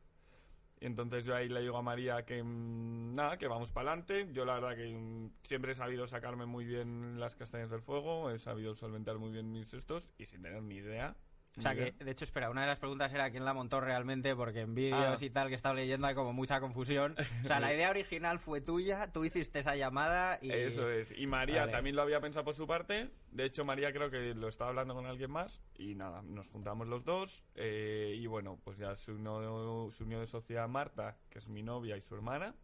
Y 0.85 0.87
entonces 0.87 1.25
yo 1.25 1.35
ahí 1.35 1.49
le 1.49 1.63
digo 1.63 1.79
a 1.79 1.83
María 1.83 2.27
que 2.27 2.43
mm, 2.43 3.15
nada, 3.15 3.39
que 3.39 3.49
vamos 3.49 3.73
para 3.73 3.93
adelante. 3.93 4.29
Yo 4.33 4.45
la 4.45 4.61
verdad 4.61 4.77
que 4.77 4.95
mm, 4.95 5.31
siempre 5.43 5.73
he 5.73 5.75
sabido 5.75 6.07
sacarme 6.07 6.45
muy 6.45 6.67
bien 6.67 7.19
las 7.19 7.37
castañas 7.37 7.71
del 7.71 7.81
fuego, 7.81 8.31
he 8.31 8.39
sabido 8.39 8.75
solventar 8.75 9.19
muy 9.19 9.33
bien 9.33 9.51
mis 9.51 9.73
estos 9.73 10.11
y 10.19 10.27
sin 10.27 10.43
tener 10.43 10.63
ni 10.63 10.75
idea. 10.75 11.17
O 11.57 11.61
sea 11.61 11.73
que, 11.75 11.93
de 11.93 12.11
hecho, 12.11 12.25
espera, 12.25 12.51
una 12.51 12.63
de 12.63 12.67
las 12.67 12.79
preguntas 12.81 13.13
era 13.15 13.31
quién 13.31 13.45
la 13.45 13.55
montó 13.55 13.81
realmente, 13.81 14.35
porque 14.35 14.63
en 14.63 14.75
vídeos 14.75 15.23
Ah. 15.23 15.25
y 15.25 15.31
tal 15.31 15.49
que 15.49 15.55
estaba 15.55 15.75
leyendo 15.77 16.07
hay 16.09 16.15
como 16.17 16.33
mucha 16.33 16.59
confusión. 16.61 17.15
O 17.45 17.47
sea, 17.47 17.61
la 17.61 17.73
idea 17.73 17.91
original 17.91 18.41
fue 18.41 18.61
tuya, 18.61 19.13
tú 19.13 19.25
hiciste 19.25 19.61
esa 19.61 19.77
llamada 19.77 20.39
y... 20.43 20.51
Eso 20.51 20.91
es. 20.91 21.13
Y 21.17 21.27
María 21.29 21.61
Vale. 21.61 21.73
también 21.73 21.95
lo 21.95 22.03
había 22.03 22.21
pensado 22.21 22.45
por 22.45 22.55
su 22.55 22.67
parte. 22.67 23.11
De 23.31 23.45
hecho, 23.45 23.65
María 23.65 23.93
creo 23.93 24.11
que 24.11 24.35
lo 24.35 24.49
estaba 24.49 24.71
hablando 24.71 24.95
con 24.95 25.07
alguien 25.07 25.31
más. 25.31 25.63
Y 25.77 25.95
nada, 25.95 26.23
nos 26.23 26.49
juntamos 26.49 26.89
los 26.89 27.05
dos. 27.05 27.45
eh, 27.55 28.17
y 28.19 28.27
bueno, 28.27 28.59
pues 28.65 28.77
ya 28.79 28.95
se 28.97 29.13
unió, 29.13 29.89
se 29.93 30.03
unió 30.03 30.19
de 30.19 30.27
sociedad 30.27 30.67
Marta, 30.69 31.17
que 31.31 31.39
es 31.39 31.47
mi 31.49 31.63
novia 31.63 31.97
y 31.97 32.01
su 32.01 32.15
hermana. 32.17 32.55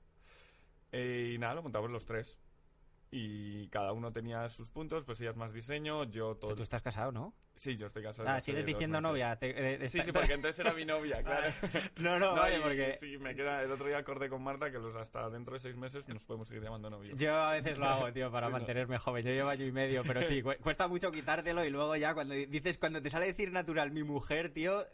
eh, 0.92 1.32
y 1.34 1.38
nada, 1.38 1.54
lo 1.54 1.62
montamos 1.62 1.90
los 1.90 2.04
tres. 2.06 2.40
Y 3.12 3.66
cada 3.70 3.92
uno 3.92 4.12
tenía 4.12 4.48
sus 4.48 4.70
puntos, 4.70 5.04
pues 5.04 5.20
ella 5.20 5.30
es 5.30 5.36
más 5.36 5.52
diseño, 5.52 6.04
yo 6.04 6.36
todo... 6.36 6.54
Tú 6.54 6.62
estás 6.62 6.80
casado, 6.80 7.10
¿no? 7.10 7.34
Sí, 7.56 7.76
yo 7.76 7.88
estoy 7.88 8.04
casado. 8.04 8.28
Ah, 8.28 8.40
sigues 8.40 8.64
diciendo 8.64 9.00
novia. 9.00 9.34
te- 9.36 9.50
eh, 9.50 9.88
Sí, 9.88 9.98
está- 9.98 10.04
sí, 10.04 10.12
porque 10.12 10.32
entonces 10.34 10.60
era 10.60 10.72
mi 10.72 10.84
novia, 10.84 11.20
claro. 11.24 11.48
No, 11.98 12.20
no, 12.20 12.34
vale, 12.36 12.58
y- 12.58 12.60
porque- 12.62 12.96
Sí, 13.00 13.18
me 13.18 13.34
queda... 13.34 13.64
El 13.64 13.72
otro 13.72 13.88
día 13.88 13.98
acordé 13.98 14.28
con 14.28 14.42
Marta 14.44 14.70
que 14.70 14.78
los 14.78 14.94
hasta 14.94 15.28
dentro 15.28 15.54
de 15.54 15.60
seis 15.60 15.76
meses 15.76 16.06
nos 16.06 16.24
podemos 16.24 16.46
seguir 16.46 16.62
llamando 16.62 16.88
novios. 16.88 17.18
Yo 17.18 17.34
a 17.34 17.50
veces 17.50 17.78
lo 17.78 17.86
hago, 17.86 18.12
tío, 18.12 18.30
para 18.30 18.46
Sí, 18.46 18.52
no. 18.52 18.58
mantenerme 18.58 18.98
joven. 18.98 19.24
Yo 19.26 19.32
llevo 19.32 19.48
año 19.48 19.66
y 19.66 19.72
medio, 19.72 20.02
pero 20.04 20.22
sí, 20.22 20.40
cu- 20.40 20.54
cuesta 20.62 20.86
mucho 20.86 21.10
quitártelo 21.10 21.64
y 21.64 21.70
luego 21.70 21.96
ya 21.96 22.14
cuando 22.14 22.34
dices, 22.34 22.78
cuando 22.78 23.02
te 23.02 23.10
sale 23.10 23.26
decir 23.26 23.50
natural 23.50 23.90
mi 23.90 24.04
mujer, 24.04 24.50
tío, 24.54 24.82
eh, 24.82 24.86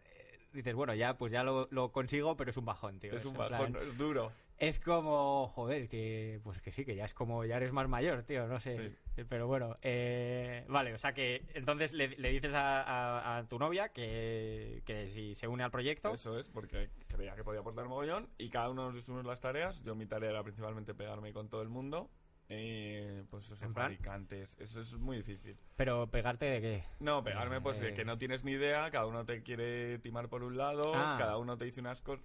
dices, 0.54 0.74
bueno, 0.74 0.94
ya, 0.94 1.18
pues 1.18 1.32
ya 1.32 1.42
lo, 1.44 1.68
lo 1.70 1.92
consigo, 1.92 2.34
pero 2.34 2.50
es 2.50 2.56
un 2.56 2.64
bajón, 2.64 2.98
tío. 2.98 3.14
Es 3.14 3.26
un 3.26 3.34
bajón, 3.36 3.72
plan- 3.74 3.88
es 3.90 3.98
duro. 3.98 4.32
Es 4.58 4.80
como, 4.80 5.48
joder, 5.48 5.86
que 5.88 6.40
pues 6.42 6.62
que 6.62 6.72
sí, 6.72 6.86
que 6.86 6.94
ya 6.96 7.04
es 7.04 7.12
como, 7.12 7.44
ya 7.44 7.58
eres 7.58 7.72
más 7.72 7.88
mayor, 7.88 8.22
tío, 8.22 8.46
no 8.46 8.58
sé. 8.58 8.92
Pero 9.28 9.46
bueno, 9.46 9.74
eh, 9.82 10.64
vale, 10.68 10.94
o 10.94 10.98
sea 10.98 11.12
que 11.12 11.44
entonces 11.54 11.92
le, 11.92 12.08
le 12.08 12.30
dices 12.30 12.54
a, 12.54 12.82
a- 12.82 13.36
a 13.38 13.48
tu 13.48 13.58
novia 13.58 13.90
que, 13.90 14.82
que 14.86 15.08
si 15.08 15.34
se 15.34 15.46
une 15.46 15.62
al 15.62 15.70
proyecto. 15.70 16.14
Eso 16.14 16.38
es, 16.38 16.48
porque 16.48 16.88
creía 17.06 17.34
que 17.34 17.44
podía 17.44 17.60
aportar 17.60 17.86
mogollón 17.86 18.30
y 18.38 18.48
cada 18.48 18.70
uno 18.70 18.86
nos 18.86 18.94
distribuimos 18.94 19.28
las 19.28 19.40
tareas. 19.40 19.82
Yo 19.84 19.94
mi 19.94 20.06
tarea 20.06 20.30
era 20.30 20.42
principalmente 20.42 20.94
pegarme 20.94 21.34
con 21.34 21.50
todo 21.50 21.60
el 21.60 21.68
mundo. 21.68 22.08
Eh, 22.48 23.24
pues 23.28 23.44
esos 23.50 23.58
fabricantes, 23.72 24.56
eso 24.60 24.80
es 24.80 24.94
muy 24.94 25.16
difícil. 25.18 25.58
Pero 25.76 26.06
pegarte 26.08 26.44
de 26.46 26.60
qué? 26.60 26.84
No, 27.00 27.22
pegarme 27.24 27.60
pues 27.60 27.80
de 27.80 27.88
Eh. 27.88 27.94
que 27.94 28.04
no 28.04 28.16
tienes 28.18 28.44
ni 28.44 28.52
idea, 28.52 28.88
cada 28.90 29.04
uno 29.06 29.24
te 29.26 29.42
quiere 29.42 29.98
timar 29.98 30.28
por 30.28 30.44
un 30.44 30.56
lado, 30.56 30.92
Ah. 30.94 31.16
cada 31.18 31.38
uno 31.38 31.58
te 31.58 31.64
dice 31.66 31.80
unas 31.80 32.00
cosas. 32.00 32.24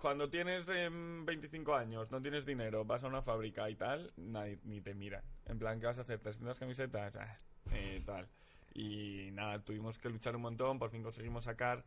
Cuando 0.00 0.30
tienes 0.30 0.66
em, 0.70 1.26
25 1.26 1.74
años, 1.74 2.10
no 2.10 2.22
tienes 2.22 2.46
dinero, 2.46 2.84
vas 2.86 3.04
a 3.04 3.08
una 3.08 3.20
fábrica 3.20 3.68
y 3.68 3.74
tal, 3.76 4.12
nadie 4.16 4.58
ni 4.64 4.80
te 4.80 4.94
mira. 4.94 5.22
En 5.44 5.58
plan, 5.58 5.78
¿qué 5.78 5.86
vas 5.86 5.98
a 5.98 6.02
hacer? 6.02 6.22
¿300 6.22 6.58
camisetas? 6.58 7.14
Ah, 7.16 7.36
eh, 7.72 8.00
tal. 8.06 8.26
Y 8.72 9.28
nada, 9.32 9.62
tuvimos 9.62 9.98
que 9.98 10.08
luchar 10.08 10.36
un 10.36 10.42
montón, 10.42 10.78
por 10.78 10.90
fin 10.90 11.02
conseguimos 11.02 11.44
sacar 11.44 11.84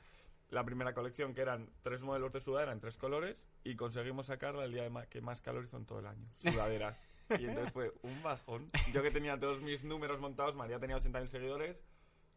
la 0.50 0.64
primera 0.64 0.94
colección, 0.94 1.34
que 1.34 1.42
eran 1.42 1.72
tres 1.82 2.04
modelos 2.04 2.32
de 2.32 2.40
sudadera 2.40 2.72
en 2.72 2.80
tres 2.80 2.98
colores, 2.98 3.48
y 3.64 3.76
conseguimos 3.76 4.28
sacarla 4.28 4.66
el 4.66 4.74
día 4.74 4.84
de 4.84 4.92
ma- 4.92 5.08
que 5.08 5.20
más 5.22 5.42
calor 5.42 5.64
hizo 5.66 5.78
en 5.78 5.86
todo 5.88 6.00
el 6.00 6.06
año. 6.06 6.28
Sudaderas. 6.38 7.04
y 7.40 7.46
entonces 7.46 7.74
fue 7.74 7.92
un 8.04 8.22
bajón. 8.22 8.68
Yo 8.94 9.02
que 9.02 9.10
tenía 9.10 9.40
todos 9.40 9.60
mis 9.62 9.84
números 9.86 10.20
montados, 10.20 10.54
María 10.54 10.78
tenía 10.80 10.98
80.000 10.98 11.28
seguidores, 11.30 11.82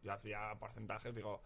yo 0.01 0.11
hacía 0.11 0.55
porcentajes, 0.59 1.13
digo... 1.13 1.43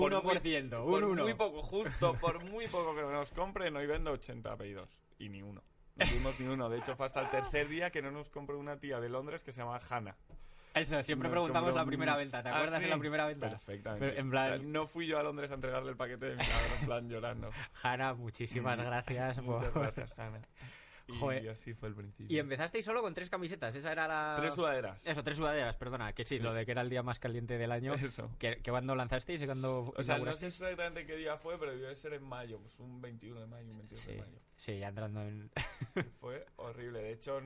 por 0.00 0.12
1%, 0.12 0.84
muy- 0.84 0.94
un 0.94 1.00
por 1.00 1.04
1. 1.04 1.22
muy 1.22 1.34
poco, 1.34 1.62
justo, 1.62 2.14
por 2.20 2.42
muy 2.44 2.68
poco 2.68 2.94
que 2.94 3.02
nos 3.02 3.30
compren, 3.32 3.74
hoy 3.76 3.86
vendo 3.86 4.12
80 4.12 4.52
apellidos. 4.52 4.88
Y 5.18 5.28
ni 5.28 5.42
uno. 5.42 5.62
No 5.96 6.04
tuvimos 6.06 6.40
ni 6.40 6.46
uno. 6.48 6.68
De 6.68 6.78
hecho, 6.78 6.96
fue 6.96 7.06
hasta 7.06 7.20
el 7.20 7.30
tercer 7.30 7.68
día 7.68 7.90
que 7.90 8.02
no 8.02 8.10
nos 8.10 8.28
compró 8.30 8.58
una 8.58 8.76
tía 8.78 8.98
de 9.00 9.08
Londres 9.08 9.42
que 9.44 9.52
se 9.52 9.60
llama 9.60 9.78
Hannah. 9.88 10.16
Eso, 10.74 11.00
siempre 11.04 11.28
Nos 11.28 11.34
preguntamos 11.34 11.72
la 11.72 11.82
un- 11.82 11.88
primera 11.88 12.16
venta. 12.16 12.42
¿Te 12.42 12.48
Ah, 12.48 12.56
acuerdas 12.56 12.82
sí. 12.82 12.88
de 12.88 12.94
la 12.94 12.98
primera 12.98 13.26
venta? 13.26 13.48
Perfectamente. 13.48 14.08
Pero 14.08 14.20
en 14.20 14.28
plan- 14.30 14.52
O 14.52 14.56
sea, 14.56 14.66
no 14.66 14.86
fui 14.88 15.06
yo 15.06 15.20
a 15.20 15.22
Londres 15.22 15.52
a 15.52 15.54
entregarle 15.54 15.90
el 15.90 15.96
paquete 15.96 16.26
de 16.30 16.36
mi 16.36 16.42
en 16.80 16.86
plan 16.86 17.08
llorando. 17.08 17.50
Jara, 17.74 18.14
muchísimas 18.14 18.76
gracias. 18.84 19.38
por- 19.40 19.58
Muchas 19.60 19.72
gracias, 19.74 20.12
Hannah. 21.08 21.16
Y 21.16 21.20
Joder. 21.20 21.48
así 21.50 21.74
fue 21.74 21.88
el 21.88 21.94
principio. 21.94 22.34
Y 22.34 22.38
empezasteis 22.38 22.84
solo 22.84 23.02
con 23.02 23.12
tres 23.14 23.28
camisetas. 23.30 23.74
Esa 23.74 23.92
era 23.92 24.08
la. 24.08 24.34
Tres 24.36 24.54
sudaderas. 24.54 25.00
Eso, 25.04 25.22
tres 25.22 25.36
sudaderas, 25.36 25.76
perdona. 25.76 26.12
Que 26.12 26.24
sí, 26.24 26.36
Sí. 26.38 26.42
lo 26.42 26.52
de 26.54 26.64
que 26.64 26.72
era 26.72 26.82
el 26.82 26.90
día 26.90 27.02
más 27.02 27.18
caliente 27.18 27.58
del 27.58 27.72
año. 27.72 27.94
Eso. 27.94 28.30
¿Que, 28.38 28.56
que 28.62 28.70
cuándo 28.70 28.94
lanzasteis 28.94 29.40
y 29.42 29.46
cuándo 29.46 29.92
O 29.96 30.02
sea, 30.02 30.18
no 30.18 30.32
sé 30.34 30.46
exactamente 30.48 31.06
qué 31.06 31.16
día 31.16 31.36
fue, 31.36 31.58
pero 31.58 31.72
debió 31.72 31.88
de 31.88 31.96
ser 31.96 32.12
en 32.14 32.24
mayo, 32.24 32.58
pues 32.60 32.78
un 32.80 33.00
21 33.00 33.40
de 33.40 33.46
mayo, 33.46 33.70
un 33.70 33.78
22 33.78 33.98
Sí. 34.02 34.12
de 34.12 34.18
mayo. 34.20 34.38
Sí, 34.56 34.78
ya 34.78 34.88
entrando 34.88 35.20
en... 35.22 35.50
Fue 36.20 36.46
horrible. 36.56 37.00
De 37.02 37.12
hecho, 37.12 37.40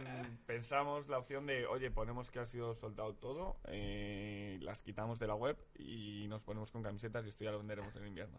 pensamos 0.46 1.08
la 1.08 1.18
opción 1.18 1.46
de, 1.46 1.66
oye, 1.66 1.90
ponemos 1.90 2.30
que 2.30 2.38
ha 2.38 2.46
sido 2.46 2.74
soltado 2.74 3.14
todo, 3.14 3.56
eh, 3.64 4.58
las 4.60 4.82
quitamos 4.82 5.18
de 5.18 5.26
la 5.26 5.34
web 5.34 5.56
y 5.78 6.26
nos 6.28 6.44
ponemos 6.44 6.70
con 6.70 6.82
camisetas 6.82 7.24
y 7.24 7.28
esto 7.28 7.44
ya 7.44 7.50
lo 7.50 7.58
venderemos 7.58 7.96
en 7.96 8.06
invierno. 8.06 8.38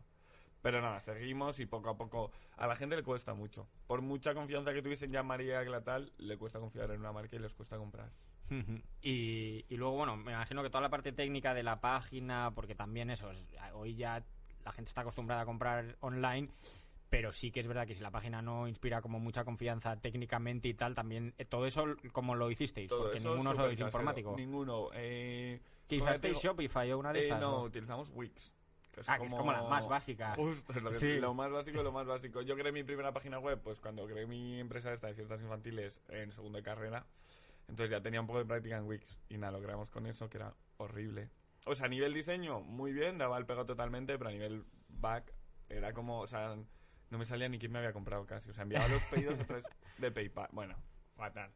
Pero 0.62 0.82
nada, 0.82 1.00
seguimos 1.00 1.60
y 1.60 1.66
poco 1.66 1.90
a 1.90 1.96
poco 1.98 2.32
a 2.58 2.68
la 2.68 2.76
gente 2.76 2.96
le 2.96 3.04
cuesta 3.04 3.34
mucho. 3.34 3.68
Por 3.88 4.02
mucha 4.02 4.34
confianza 4.34 4.74
que 4.74 4.82
tuviesen 4.82 5.12
ya 5.12 5.24
María 5.24 5.64
que 5.64 5.70
la 5.70 5.82
tal, 5.84 6.12
le 6.18 6.38
cuesta 6.38 6.60
confiar 6.60 6.92
en 6.92 7.00
una 7.00 7.12
marca 7.14 7.36
y 7.36 7.40
les 7.40 7.54
cuesta 7.54 7.78
comprar. 7.78 8.12
y, 9.02 9.66
y 9.70 9.78
luego, 9.78 9.96
bueno, 9.96 10.18
me 10.18 10.32
imagino 10.32 10.64
que 10.64 10.70
toda 10.70 10.82
la 10.82 10.90
parte 10.90 11.12
técnica 11.14 11.54
de 11.54 11.64
la 11.64 11.80
página, 11.80 12.52
porque 12.54 12.76
también 12.76 13.10
eso, 13.10 13.32
es- 13.32 13.46
hoy 13.74 13.96
ya 13.96 14.24
la 14.66 14.72
gente 14.72 14.90
está 14.90 15.02
acostumbrada 15.02 15.44
a 15.44 15.46
comprar 15.46 15.96
online, 16.02 16.50
pero 17.10 17.32
sí 17.32 17.52
que 17.52 17.60
es 17.60 17.68
verdad 17.68 17.88
que 17.88 17.96
si 17.96 18.04
la 18.04 18.12
página 18.12 18.42
no 18.42 18.68
inspira 18.68 19.02
como 19.02 19.20
mucha 19.20 19.44
confianza 19.46 19.96
técnicamente 20.00 20.68
y 20.68 20.74
tal, 20.74 20.94
también 20.94 21.34
eh, 21.38 21.46
todo 21.46 21.66
eso, 21.66 21.86
¿cómo 22.12 22.36
lo 22.36 22.52
hicisteis? 22.52 22.90
Todo 22.90 23.04
porque 23.04 23.20
ninguno 23.20 23.56
sois 23.56 23.70
casero. 23.72 23.88
informático. 23.88 24.36
Ninguno. 24.36 24.90
Eh, 24.94 25.62
¿Qué 25.88 25.98
¿cómo 25.98 26.10
usasteis 26.10 26.34
te 26.34 26.40
digo? 26.40 26.54
Shopify 26.54 26.92
o 26.92 27.00
una 27.00 27.14
de 27.14 27.20
Eh, 27.20 27.24
estas? 27.24 27.40
no, 27.40 27.58
o? 27.62 27.64
utilizamos 27.64 28.12
Wix. 28.14 28.52
Que 29.06 29.12
Ah, 29.12 29.18
que 29.20 29.26
es 29.26 29.34
como 29.34 29.52
la 29.52 29.64
más 29.64 29.88
básica. 29.88 30.36
Justo, 30.36 30.72
es 30.74 30.82
lo, 30.82 30.90
que- 30.90 30.96
Sí. 30.98 31.20
lo 31.20 31.34
más 31.34 31.52
básico 31.52 31.78
de 31.80 31.84
lo 31.84 31.92
más 31.92 32.06
básico. 32.08 32.42
Yo 32.42 32.56
creé 32.56 32.72
mi 32.72 32.84
primera 32.84 33.12
página 33.14 33.40
web, 33.40 33.60
pues 33.64 33.80
cuando 33.80 34.06
creé 34.08 34.26
mi 34.26 34.60
empresa 34.60 34.92
esta 34.94 35.08
de 35.08 35.14
fiestas 35.16 35.42
infantiles 35.42 36.02
en 36.10 36.32
segundo 36.32 36.58
de 36.58 36.64
carrera. 36.64 37.06
Entonces 37.68 37.92
ya 37.92 38.02
tenía 38.02 38.20
un 38.22 38.28
poco 38.28 38.40
de 38.40 38.46
práctica 38.46 38.78
en 38.78 38.86
Wix. 38.88 39.20
Y 39.30 39.38
nada, 39.38 39.52
lo 39.54 39.62
creamos 39.62 39.90
con 39.90 40.06
eso, 40.08 40.30
que 40.30 40.38
era 40.38 40.54
horrible. 40.78 41.30
O 41.66 41.76
sea, 41.76 41.86
a 41.86 41.90
nivel 41.90 42.14
diseño, 42.14 42.62
muy 42.62 42.92
bien, 42.94 43.18
daba 43.18 43.38
el 43.38 43.46
pego 43.46 43.66
totalmente, 43.66 44.18
pero 44.18 44.30
a 44.30 44.34
nivel 44.34 44.66
back, 44.88 45.32
era 45.70 45.94
como, 45.94 46.20
o 46.22 46.28
sea, 46.28 46.56
no 47.10 47.18
me 47.18 47.26
salía 47.26 47.48
ni 47.48 47.60
quién 47.60 47.72
me 47.72 47.78
había 47.80 47.94
comprado 47.94 48.26
casi. 48.26 48.50
O 48.50 48.54
sea, 48.54 48.64
enviaba 48.64 48.88
los 48.88 49.04
pedidos 49.34 49.40
a 49.40 49.46
través 49.46 49.66
de 49.98 50.12
PayPal. 50.12 50.50
Bueno, 50.52 50.76
fatal. 51.16 51.52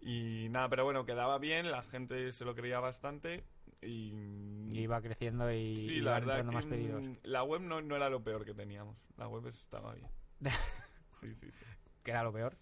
Y 0.00 0.48
nada, 0.50 0.68
pero 0.68 0.84
bueno, 0.84 1.04
quedaba 1.04 1.38
bien, 1.38 1.70
la 1.70 1.82
gente 1.82 2.32
se 2.32 2.44
lo 2.44 2.54
creía 2.54 2.80
bastante 2.80 3.44
y... 3.86 4.68
Y 4.72 4.80
iba 4.80 5.00
creciendo 5.00 5.50
y 5.52 5.76
Sí, 5.76 5.92
iban 5.94 6.26
la 6.26 6.34
verdad 6.36 6.44
más 6.52 6.66
pedidos. 6.66 7.04
la 7.22 7.42
web 7.44 7.60
no, 7.62 7.80
no 7.80 7.96
era 7.96 8.10
lo 8.10 8.22
peor 8.22 8.44
que 8.44 8.52
teníamos. 8.54 9.06
La 9.16 9.28
web 9.28 9.46
estaba 9.46 9.94
bien. 9.94 10.08
Sí, 11.20 11.34
sí, 11.34 11.50
sí. 11.50 11.64
Que 12.02 12.10
era 12.10 12.22
lo 12.22 12.30
peor. 12.32 12.54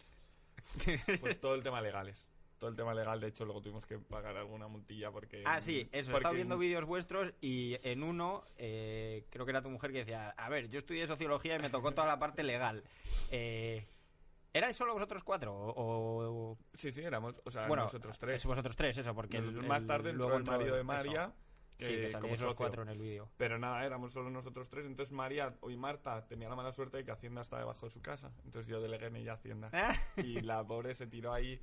Pues 1.20 1.40
todo 1.40 1.54
el 1.54 1.62
tema 1.62 1.80
legales. 1.80 2.24
Todo 2.58 2.70
el 2.70 2.76
tema 2.76 2.94
legal, 2.94 3.20
de 3.20 3.26
hecho, 3.26 3.44
luego 3.44 3.60
tuvimos 3.60 3.84
que 3.84 3.98
pagar 3.98 4.36
alguna 4.36 4.68
multilla 4.68 5.10
porque... 5.10 5.42
Ah, 5.44 5.60
sí, 5.60 5.80
eso. 5.92 6.10
He 6.10 6.12
porque- 6.12 6.16
estado 6.18 6.34
viendo 6.34 6.56
vídeos 6.56 6.84
vuestros 6.84 7.34
y 7.40 7.76
en 7.82 8.02
uno, 8.04 8.44
eh, 8.56 9.26
creo 9.30 9.44
que 9.44 9.50
era 9.50 9.60
tu 9.60 9.70
mujer 9.70 9.90
que 9.92 9.98
decía, 9.98 10.30
a 10.30 10.48
ver, 10.48 10.68
yo 10.68 10.78
estudié 10.78 11.06
sociología 11.06 11.56
y 11.56 11.58
me 11.58 11.68
tocó 11.68 11.92
toda 11.92 12.06
la 12.06 12.18
parte 12.18 12.42
legal. 12.44 12.84
Eh, 13.32 13.86
¿Erais 14.54 14.76
solo 14.76 14.94
vosotros 14.94 15.24
cuatro? 15.24 15.52
O, 15.52 16.52
o- 16.52 16.58
Sí, 16.74 16.92
sí, 16.92 17.02
éramos, 17.02 17.42
o 17.44 17.50
sea, 17.50 17.66
bueno, 17.66 17.82
nosotros 17.84 18.18
tres. 18.18 18.36
es 18.36 18.46
vosotros 18.46 18.76
tres, 18.76 18.96
eso, 18.96 19.14
porque 19.14 19.38
el- 19.38 19.46
Nosotros- 19.46 19.66
más 19.68 19.82
el- 19.82 19.88
tarde 19.88 20.12
luego 20.12 20.36
el 20.36 20.44
marido 20.44 20.74
de 20.76 20.80
eso. 20.80 20.86
María, 20.86 21.32
que 21.76 21.84
sí, 21.86 21.90
que 22.14 22.20
como 22.20 22.36
socio. 22.36 22.54
cuatro 22.54 22.82
en 22.82 22.88
el 22.88 22.98
vídeo. 23.02 23.28
Pero 23.36 23.58
nada, 23.58 23.84
éramos 23.84 24.12
solo 24.12 24.30
nosotros 24.30 24.68
tres. 24.68 24.86
Entonces 24.86 25.12
María 25.12 25.52
y 25.68 25.76
Marta 25.76 26.24
tenía 26.28 26.48
la 26.48 26.54
mala 26.54 26.70
suerte 26.70 26.98
de 26.98 27.04
que 27.04 27.10
Hacienda 27.10 27.42
estaba 27.42 27.62
debajo 27.62 27.86
de 27.86 27.90
su 27.90 28.00
casa. 28.00 28.30
Entonces 28.44 28.68
yo 28.68 28.80
delegué 28.80 29.06
en 29.06 29.16
ella 29.16 29.32
Hacienda. 29.32 29.70
y 30.18 30.40
la 30.40 30.62
pobre 30.64 30.94
se 30.94 31.08
tiró 31.08 31.32
ahí. 31.32 31.58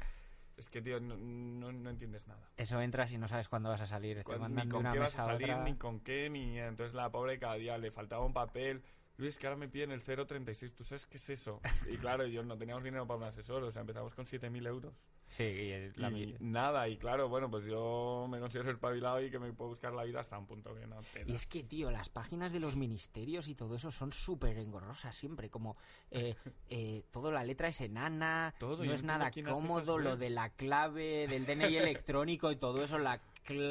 Es 0.57 0.69
que, 0.69 0.81
tío, 0.81 0.99
no, 0.99 1.15
no, 1.15 1.71
no 1.71 1.89
entiendes 1.89 2.27
nada. 2.27 2.45
Eso 2.57 2.81
entras 2.81 3.11
y 3.13 3.17
no 3.17 3.29
sabes 3.29 3.47
cuándo 3.47 3.69
vas 3.69 3.79
a 3.81 3.87
salir. 3.87 4.21
Te 4.21 4.37
ni 4.49 4.67
con 4.67 4.83
qué 4.91 4.99
vas 4.99 5.17
a 5.17 5.25
salir, 5.27 5.49
otra. 5.49 5.63
ni 5.63 5.75
con 5.77 6.01
qué, 6.01 6.29
ni... 6.29 6.59
Entonces 6.59 6.93
la 6.93 7.09
pobre 7.09 7.39
cada 7.39 7.55
día 7.55 7.77
le 7.77 7.89
faltaba 7.89 8.25
un 8.25 8.33
papel. 8.33 8.83
Luis, 9.21 9.37
que 9.37 9.45
ahora 9.45 9.55
me 9.55 9.69
piden 9.69 9.91
el 9.91 10.01
036, 10.01 10.73
¿tú 10.73 10.83
sabes 10.83 11.05
qué 11.05 11.17
es 11.17 11.29
eso? 11.29 11.61
Y 11.93 11.97
claro, 11.97 12.25
yo 12.25 12.41
no 12.43 12.57
teníamos 12.57 12.83
dinero 12.83 13.05
para 13.05 13.17
un 13.19 13.23
asesor, 13.25 13.63
o 13.63 13.71
sea, 13.71 13.81
empezamos 13.81 14.15
con 14.15 14.25
7.000 14.25 14.65
euros. 14.65 14.95
Sí, 15.25 15.43
y 15.43 15.71
el- 15.71 15.93
la 15.95 16.09
y 16.09 16.35
nada, 16.39 16.89
y 16.89 16.97
claro, 16.97 17.29
bueno, 17.29 17.49
pues 17.49 17.65
yo 17.65 18.25
me 18.27 18.39
considero 18.39 18.71
espabilado 18.71 19.21
y 19.21 19.29
que 19.29 19.37
me 19.37 19.53
puedo 19.53 19.69
buscar 19.69 19.93
la 19.93 20.05
vida 20.05 20.21
hasta 20.21 20.39
un 20.39 20.47
punto 20.47 20.73
que 20.73 20.87
no 20.87 20.99
te 21.13 21.23
Y 21.29 21.35
es 21.35 21.45
que, 21.45 21.63
tío, 21.63 21.91
las 21.91 22.09
páginas 22.09 22.51
de 22.51 22.59
los 22.59 22.75
ministerios 22.75 23.47
y 23.47 23.53
todo 23.53 23.75
eso 23.75 23.91
son 23.91 24.11
súper 24.11 24.57
engorrosas 24.57 25.15
siempre. 25.15 25.51
Como 25.51 25.75
eh, 26.09 26.35
eh, 26.69 27.03
toda 27.11 27.31
la 27.31 27.43
letra 27.43 27.67
es 27.67 27.79
enana, 27.79 28.55
Todo, 28.57 28.83
no 28.83 28.91
es 28.91 29.03
nada 29.03 29.31
cómodo, 29.47 29.99
lo 29.99 30.17
de 30.17 30.31
la 30.31 30.49
clave 30.49 31.27
del 31.27 31.45
DNI 31.45 31.77
electrónico 31.77 32.51
y 32.51 32.55
todo 32.55 32.83
eso, 32.83 32.97
la 32.97 33.21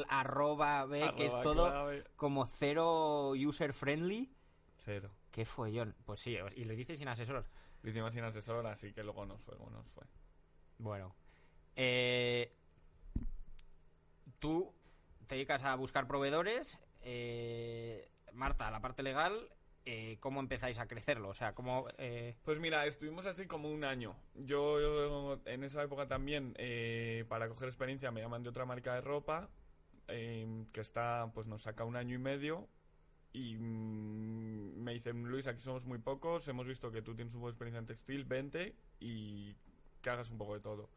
arroba 0.09 0.87
B, 0.87 1.13
que 1.17 1.27
es 1.27 1.33
Arroba 1.35 1.43
todo 1.43 1.67
clave. 1.67 2.05
como 2.15 2.47
cero 2.47 3.31
user 3.33 3.73
friendly. 3.73 4.31
Cero. 4.85 5.11
¿Qué 5.31 5.45
follón? 5.45 5.95
Pues 6.05 6.21
sí, 6.21 6.37
y 6.57 6.65
lo 6.65 6.75
dices 6.75 6.99
sin 6.99 7.09
asesor. 7.09 7.45
Lo 7.83 7.91
hicimos 7.91 8.13
sin 8.13 8.25
asesor, 8.25 8.67
así 8.67 8.93
que 8.93 9.03
luego 9.03 9.25
nos 9.25 9.41
fue, 9.41 9.57
nos 9.71 9.87
fue. 9.89 10.05
Bueno. 10.79 11.15
Eh, 11.77 12.53
tú 14.39 14.73
te 15.27 15.37
dedicas 15.37 15.63
a 15.65 15.75
buscar 15.77 16.07
proveedores. 16.07 16.81
eh, 17.03 18.09
Marta, 18.33 18.71
la 18.71 18.81
parte 18.81 19.03
legal, 19.03 19.49
eh, 19.85 20.19
¿cómo 20.21 20.41
empezáis 20.41 20.79
a 20.79 20.87
crecerlo? 20.87 21.31
O 21.31 21.35
sea, 21.35 21.55
¿cómo...? 21.55 21.87
eh, 21.99 22.37
Pues 22.45 22.61
mira, 22.61 22.87
estuvimos 22.87 23.27
así 23.27 23.47
como 23.47 23.71
un 23.71 23.83
año. 23.85 24.15
Yo, 24.35 24.81
yo 24.81 25.41
en 25.47 25.65
esa 25.65 25.83
época 25.83 26.07
también, 26.07 26.55
eh, 26.59 27.25
para 27.29 27.49
coger 27.49 27.69
experiencia, 27.69 28.11
me 28.11 28.21
llaman 28.21 28.43
de 28.43 28.51
otra 28.51 28.67
marca 28.67 28.95
de 28.95 29.01
ropa, 29.01 29.49
que 30.07 30.81
está, 30.81 31.31
pues 31.35 31.47
nos 31.47 31.63
saca 31.63 31.85
un 31.85 31.97
año 31.97 32.15
y 32.17 32.19
medio. 32.19 32.69
Y 33.33 33.57
mm, 33.57 34.83
me 34.83 34.95
dicen, 34.95 35.25
Luis, 35.29 35.47
aquí 35.47 35.61
somos 35.61 35.87
muy 35.87 35.99
pocos, 35.99 36.47
hemos 36.49 36.67
visto 36.67 36.91
que 36.91 37.03
tú 37.03 37.15
tienes 37.15 37.35
un 37.35 37.41
poco 37.41 37.49
de 37.49 37.53
experiencia 37.53 37.79
en 37.79 37.87
textil, 37.87 38.25
vente 38.25 38.75
y 38.99 39.55
que 40.03 40.11
hagas 40.11 40.31
un 40.31 40.39
poco 40.39 40.55
de 40.55 40.61
todo. 40.61 40.91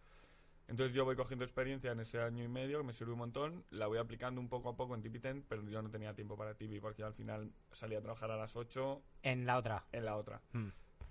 Entonces 0.67 0.95
yo 0.95 1.03
voy 1.03 1.15
cogiendo 1.15 1.43
experiencia 1.43 1.91
en 1.91 1.99
ese 1.99 2.21
año 2.21 2.43
y 2.43 2.47
medio, 2.47 2.77
que 2.79 2.85
me 2.85 2.93
sirve 2.93 3.11
un 3.11 3.19
montón, 3.19 3.65
la 3.69 3.87
voy 3.87 3.97
aplicando 3.97 4.39
un 4.39 4.47
poco 4.47 4.69
a 4.69 4.77
poco 4.77 4.95
en 4.95 5.01
Tipitent, 5.01 5.45
pero 5.47 5.61
yo 5.69 5.81
no 5.81 5.89
tenía 5.89 6.15
tiempo 6.15 6.37
para 6.37 6.55
Tipi, 6.55 6.79
porque 6.79 7.03
al 7.03 7.13
final 7.13 7.51
salía 7.73 7.99
a 7.99 8.01
trabajar 8.01 8.31
a 8.31 8.37
las 8.37 8.55
8 8.55 9.03
en 9.23 9.45
la 9.45 9.57
otra. 9.57 9.85
en 9.91 10.05
la 10.05 10.15
otra 10.15 10.41
Hmm. 10.53 10.69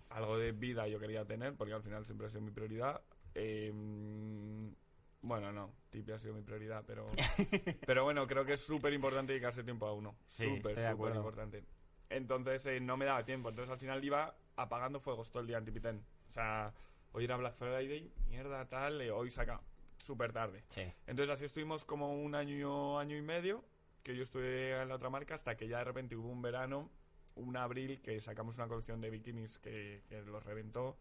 algo 0.09 0.39
de 0.39 0.53
vida 0.53 0.89
yo 0.89 0.99
quería 0.99 1.25
tener, 1.27 1.55
porque 1.55 1.75
al 1.75 1.83
final 1.83 2.05
siempre 2.07 2.27
ha 2.27 2.31
sido 2.31 2.41
mi 2.43 2.51
prioridad. 2.51 3.03
Eh, 3.35 3.71
bueno, 5.23 5.53
no, 5.53 5.73
Tipi 5.91 6.13
ha 6.13 6.19
sido 6.19 6.35
mi 6.35 6.43
prioridad, 6.43 6.85
pero, 6.87 7.09
pero 7.87 8.05
bueno, 8.05 8.27
creo 8.27 8.45
que 8.45 8.55
es 8.55 8.61
súper 8.61 8.93
importante 8.93 9.33
dedicarse 9.33 9.63
tiempo 9.63 9.87
a 9.87 9.93
uno. 9.93 10.17
Sí, 10.27 10.57
súper, 10.57 10.79
súper 10.79 11.17
importante. 11.17 11.65
Entonces 12.11 12.67
eh, 12.67 12.81
no 12.81 12.97
me 12.97 13.05
daba 13.05 13.25
tiempo, 13.25 13.49
entonces 13.49 13.73
al 13.73 13.79
final 13.79 14.05
iba 14.05 14.37
apagando 14.57 15.01
fuegos 15.01 15.31
todo 15.31 15.41
el 15.41 15.47
día 15.47 15.59
en 15.59 15.65
Tipiten. 15.65 16.05
O 16.27 16.31
sea, 16.31 16.75
hoy 17.13 17.25
era 17.25 17.37
Black 17.37 17.55
Friday, 17.55 18.13
mierda, 18.29 18.69
tal, 18.69 19.01
eh, 19.01 19.11
hoy 19.11 19.31
saca 19.31 19.61
súper 19.97 20.33
tarde. 20.33 20.65
Sí. 20.69 20.83
Entonces 21.07 21.33
así 21.35 21.45
estuvimos 21.45 21.85
como 21.85 22.21
un 22.21 22.35
año, 22.35 22.99
año 22.99 23.17
y 23.17 23.23
medio, 23.23 23.65
que 24.03 24.17
yo 24.17 24.25
estuve 24.25 24.83
en 24.83 24.89
la 24.89 24.97
otra 24.97 25.09
marca, 25.09 25.37
hasta 25.37 25.57
que 25.57 25.69
ya 25.69 25.79
de 25.79 25.85
repente 25.85 26.17
hubo 26.17 26.29
un 26.29 26.43
verano, 26.43 26.91
un 27.37 27.57
abril, 27.57 28.03
que 28.03 28.21
sacamos 28.21 28.59
una 28.59 28.67
colección 28.67 29.01
de 29.01 29.11
bikinis 29.11 29.59
que, 29.59 30.03
que 30.09 30.21
los 30.23 30.45
reventó 30.45 30.99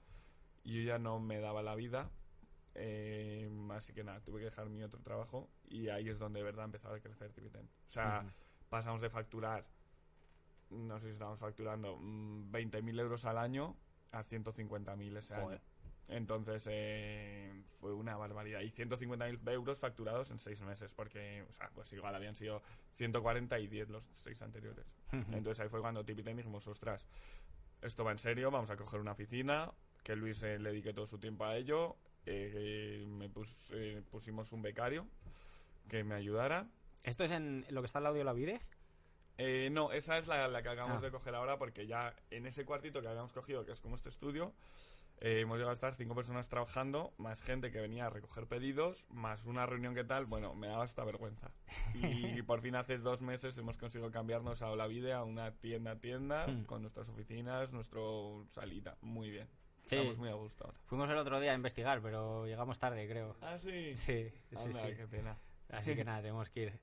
y 0.64 0.84
yo 0.84 0.90
ya 0.90 1.00
no 1.00 1.20
me 1.20 1.40
daba 1.40 1.64
la 1.64 1.76
vida. 1.76 2.12
Eh, 2.76 3.50
así 3.72 3.94
que 3.94 4.04
nada, 4.04 4.20
tuve 4.22 4.40
que 4.40 4.46
dejar 4.46 4.70
mi 4.70 4.84
otro 4.84 5.02
trabajo 5.02 5.50
y 5.68 5.90
ahí 5.90 6.10
es 6.10 6.20
donde 6.20 6.40
de 6.40 6.46
verdad 6.46 6.66
empezaba 6.66 6.96
a 6.96 7.00
crecer 7.00 7.32
Tibeten. 7.34 7.70
O 7.88 7.90
sea, 7.90 8.26
pasamos 8.70 9.02
de 9.02 9.10
facturar, 9.10 9.66
no 10.70 11.00
sé 11.00 11.08
si 11.08 11.14
estábamos 11.14 11.40
facturando 11.40 11.98
mm, 11.98 12.52
20.000 12.52 13.00
euros 13.00 13.26
al 13.26 13.38
año 13.38 13.76
a 14.12 14.24
150.000 14.24 15.18
ese 15.18 15.36
Joder. 15.36 15.60
año. 15.60 15.62
Entonces 16.08 16.68
eh, 16.70 17.64
fue 17.80 17.94
una 17.94 18.18
barbaridad. 18.18 18.60
Y 18.62 18.72
150.000 18.72 19.50
euros 19.52 19.80
facturados 19.80 20.30
en 20.32 20.40
seis 20.40 20.60
meses, 20.62 20.94
porque, 20.94 21.46
o 21.50 21.54
sea, 21.54 21.70
pues 21.74 21.92
igual 21.94 22.14
habían 22.14 22.36
sido 22.36 22.62
140 22.94 23.60
y 23.60 23.68
10 23.68 23.90
los 23.90 24.04
seis 24.16 24.42
anteriores. 24.42 24.86
Entonces 25.12 25.62
ahí 25.62 25.70
fue 25.70 25.80
cuando 25.82 26.04
Tipitem 26.04 26.38
dijimos, 26.38 26.68
ostras, 26.68 27.06
esto 27.82 28.04
va 28.04 28.12
en 28.12 28.18
serio, 28.20 28.52
vamos 28.52 28.70
a 28.70 28.76
coger 28.76 29.00
una 29.00 29.14
oficina, 29.14 29.72
que 30.04 30.16
Luis 30.16 30.44
eh, 30.44 30.60
le 30.60 30.70
dedique 30.72 30.94
todo 30.94 31.08
su 31.08 31.18
tiempo 31.18 31.46
a 31.46 31.56
ello. 31.56 31.96
Eh, 32.26 33.06
me 33.08 33.30
pus- 33.30 33.72
eh, 33.74 34.02
pusimos 34.10 34.52
un 34.52 34.62
becario 34.62 35.08
que 35.90 36.04
me 36.04 36.16
ayudara. 36.16 36.68
¿Esto 37.04 37.24
es 37.24 37.32
en 37.32 37.66
lo 37.70 37.82
que 37.82 37.86
está 37.88 37.98
al 38.00 38.04
lado 38.06 38.16
de 38.16 38.24
la 38.24 38.34
Vide? 38.34 38.62
Eh, 39.38 39.70
no, 39.72 39.92
esa 39.92 40.18
es 40.18 40.28
la, 40.28 40.48
la 40.48 40.62
que 40.62 40.70
acabamos 40.70 41.00
Ah. 41.00 41.06
de 41.06 41.12
coger 41.12 41.34
ahora 41.36 41.58
porque 41.58 41.88
ya 41.88 42.16
en 42.30 42.46
ese 42.46 42.64
cuartito 42.66 43.02
que 43.02 43.08
habíamos 43.08 43.34
cogido, 43.34 43.66
que 43.66 43.72
es 43.72 43.82
como 43.82 43.96
este 43.96 44.10
estudio, 44.10 44.54
eh, 45.20 45.42
hemos 45.42 45.56
llegado 45.56 45.72
a 45.72 45.74
estar 45.74 45.96
cinco 45.96 46.14
personas 46.16 46.48
trabajando, 46.50 47.14
más 47.18 47.42
gente 47.42 47.72
que 47.72 47.80
venía 47.80 48.08
a 48.08 48.10
recoger 48.10 48.48
pedidos, 48.48 49.06
más 49.10 49.46
una 49.46 49.66
reunión 49.66 49.94
que 49.96 50.04
tal, 50.04 50.26
bueno, 50.26 50.54
me 50.56 50.68
daba 50.68 50.84
hasta 50.84 51.04
vergüenza. 51.04 51.52
Y 52.40 52.42
por 52.44 52.62
fin 52.62 52.76
hace 52.76 52.98
dos 52.98 53.22
meses 53.22 53.58
hemos 53.58 53.78
conseguido 53.78 54.12
cambiarnos 54.12 54.62
a 54.62 54.70
Olavide, 54.72 55.14
a 55.14 55.24
una 55.24 55.52
tienda 55.52 55.96
tienda, 56.00 56.48
Hmm. 56.48 56.64
con 56.66 56.82
nuestras 56.84 57.10
oficinas, 57.10 57.72
nuestro 57.72 58.46
salita, 58.52 58.98
muy 59.02 59.30
bien. 59.32 59.48
Sí. 59.84 59.96
Estamos 59.96 60.18
muy 60.18 60.30
a 60.30 60.34
gusto 60.34 60.66
ahora. 60.66 60.78
Fuimos 60.86 61.10
el 61.10 61.18
otro 61.18 61.40
día 61.40 61.52
a 61.52 61.56
investigar, 61.56 62.02
pero 62.02 62.46
llegamos 62.46 62.80
tarde, 62.80 63.08
creo. 63.08 63.36
Ah, 63.42 63.58
sí. 63.58 63.92
Sí, 63.98 64.30
sí, 64.50 64.56
Anda, 64.56 64.88
sí. 64.88 64.96
qué 64.96 65.08
pena. 65.08 65.38
Así 65.70 65.96
que 65.96 66.04
nada, 66.06 66.22
tenemos 66.22 66.50
que 66.50 66.62
ir. 66.62 66.80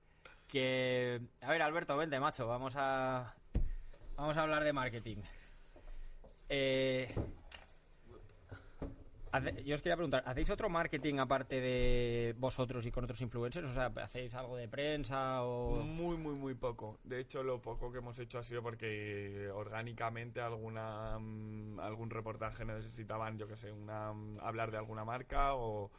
Que... 0.46 1.20
A 1.42 1.50
ver, 1.50 1.62
Alberto, 1.62 1.96
vente, 1.96 2.18
macho. 2.20 2.46
Vamos 2.46 2.74
a... 2.76 3.34
Vamos 4.16 4.36
a 4.36 4.42
hablar 4.42 4.64
de 4.64 4.72
marketing. 4.72 5.18
Eh, 6.48 7.14
yo 9.64 9.74
os 9.74 9.82
quería 9.82 9.96
preguntar, 9.96 10.22
¿hacéis 10.26 10.50
otro 10.50 10.68
marketing 10.68 11.18
aparte 11.18 11.60
de 11.60 12.34
vosotros 12.38 12.86
y 12.86 12.90
con 12.90 13.04
otros 13.04 13.20
influencers? 13.20 13.68
O 13.68 13.74
sea, 13.74 13.86
¿hacéis 14.02 14.34
algo 14.34 14.56
de 14.56 14.68
prensa 14.68 15.42
o...? 15.42 15.82
Muy, 15.82 16.16
muy, 16.16 16.34
muy 16.34 16.54
poco. 16.54 16.98
De 17.04 17.20
hecho, 17.20 17.42
lo 17.42 17.60
poco 17.60 17.92
que 17.92 17.98
hemos 17.98 18.18
hecho 18.18 18.38
ha 18.38 18.42
sido 18.42 18.62
porque 18.62 19.50
orgánicamente 19.54 20.40
alguna 20.40 21.18
mm, 21.18 21.80
algún 21.80 22.10
reportaje 22.10 22.64
necesitaban, 22.64 23.38
yo 23.38 23.48
que 23.48 23.56
sé, 23.56 23.72
una 23.72 24.12
mm, 24.12 24.38
hablar 24.40 24.70
de 24.70 24.78
alguna 24.78 25.04
marca 25.04 25.54
o 25.54 25.90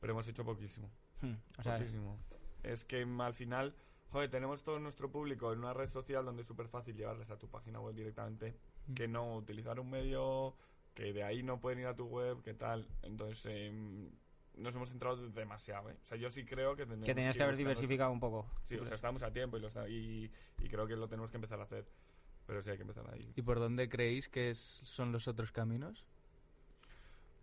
pero 0.00 0.12
hemos 0.12 0.28
hecho 0.28 0.44
poquísimo. 0.44 0.90
Hmm, 1.20 1.34
o 1.58 1.62
sea, 1.62 1.78
poquísimo. 1.78 2.16
Es 2.62 2.84
que 2.84 3.04
mm, 3.04 3.20
al 3.20 3.34
final, 3.34 3.74
joder, 4.10 4.30
tenemos 4.30 4.62
todo 4.62 4.78
nuestro 4.78 5.10
público 5.10 5.52
en 5.52 5.60
una 5.60 5.74
red 5.74 5.88
social 5.88 6.24
donde 6.24 6.42
es 6.42 6.48
súper 6.48 6.68
fácil 6.68 6.96
llevarles 6.96 7.30
a 7.30 7.38
tu 7.38 7.48
página 7.48 7.80
web 7.80 7.94
directamente, 7.94 8.54
que 8.94 9.08
no 9.08 9.36
utilizar 9.36 9.80
un 9.80 9.90
medio 9.90 10.54
que 10.98 11.12
de 11.12 11.22
ahí 11.22 11.44
no 11.44 11.60
pueden 11.60 11.78
ir 11.78 11.86
a 11.86 11.94
tu 11.94 12.06
web, 12.06 12.42
que 12.42 12.54
tal. 12.54 12.88
Entonces, 13.02 13.46
em, 13.46 14.10
nos 14.56 14.74
hemos 14.74 14.88
centrado 14.88 15.28
demasiado, 15.28 15.90
¿eh? 15.90 15.96
O 16.02 16.04
sea, 16.06 16.16
yo 16.18 16.28
sí 16.28 16.44
creo 16.44 16.74
que 16.74 16.82
tendríamos 16.86 17.06
que 17.06 17.14
tenías 17.14 17.36
que 17.36 17.42
haber 17.44 17.54
buscar 17.54 17.66
nuestro- 17.66 17.80
diversificado 17.82 18.10
un 18.10 18.18
poco. 18.18 18.50
Sí, 18.64 18.74
o 18.76 18.84
sea, 18.84 18.96
estamos 18.96 19.22
a 19.22 19.32
tiempo 19.32 19.56
y, 19.56 19.60
lo 19.60 19.68
está- 19.68 19.88
y, 19.88 20.28
y 20.58 20.68
creo 20.68 20.88
que 20.88 20.96
lo 20.96 21.06
tenemos 21.06 21.30
que 21.30 21.36
empezar 21.36 21.60
a 21.60 21.62
hacer. 21.62 21.86
Pero 22.48 22.60
sí 22.62 22.70
hay 22.70 22.76
que 22.78 22.82
empezar 22.82 23.08
ahí. 23.12 23.32
¿Y 23.36 23.42
por 23.42 23.60
dónde 23.60 23.88
creéis 23.88 24.28
que 24.28 24.50
es- 24.50 24.58
son 24.58 25.12
los 25.12 25.28
otros 25.28 25.52
caminos? 25.52 26.04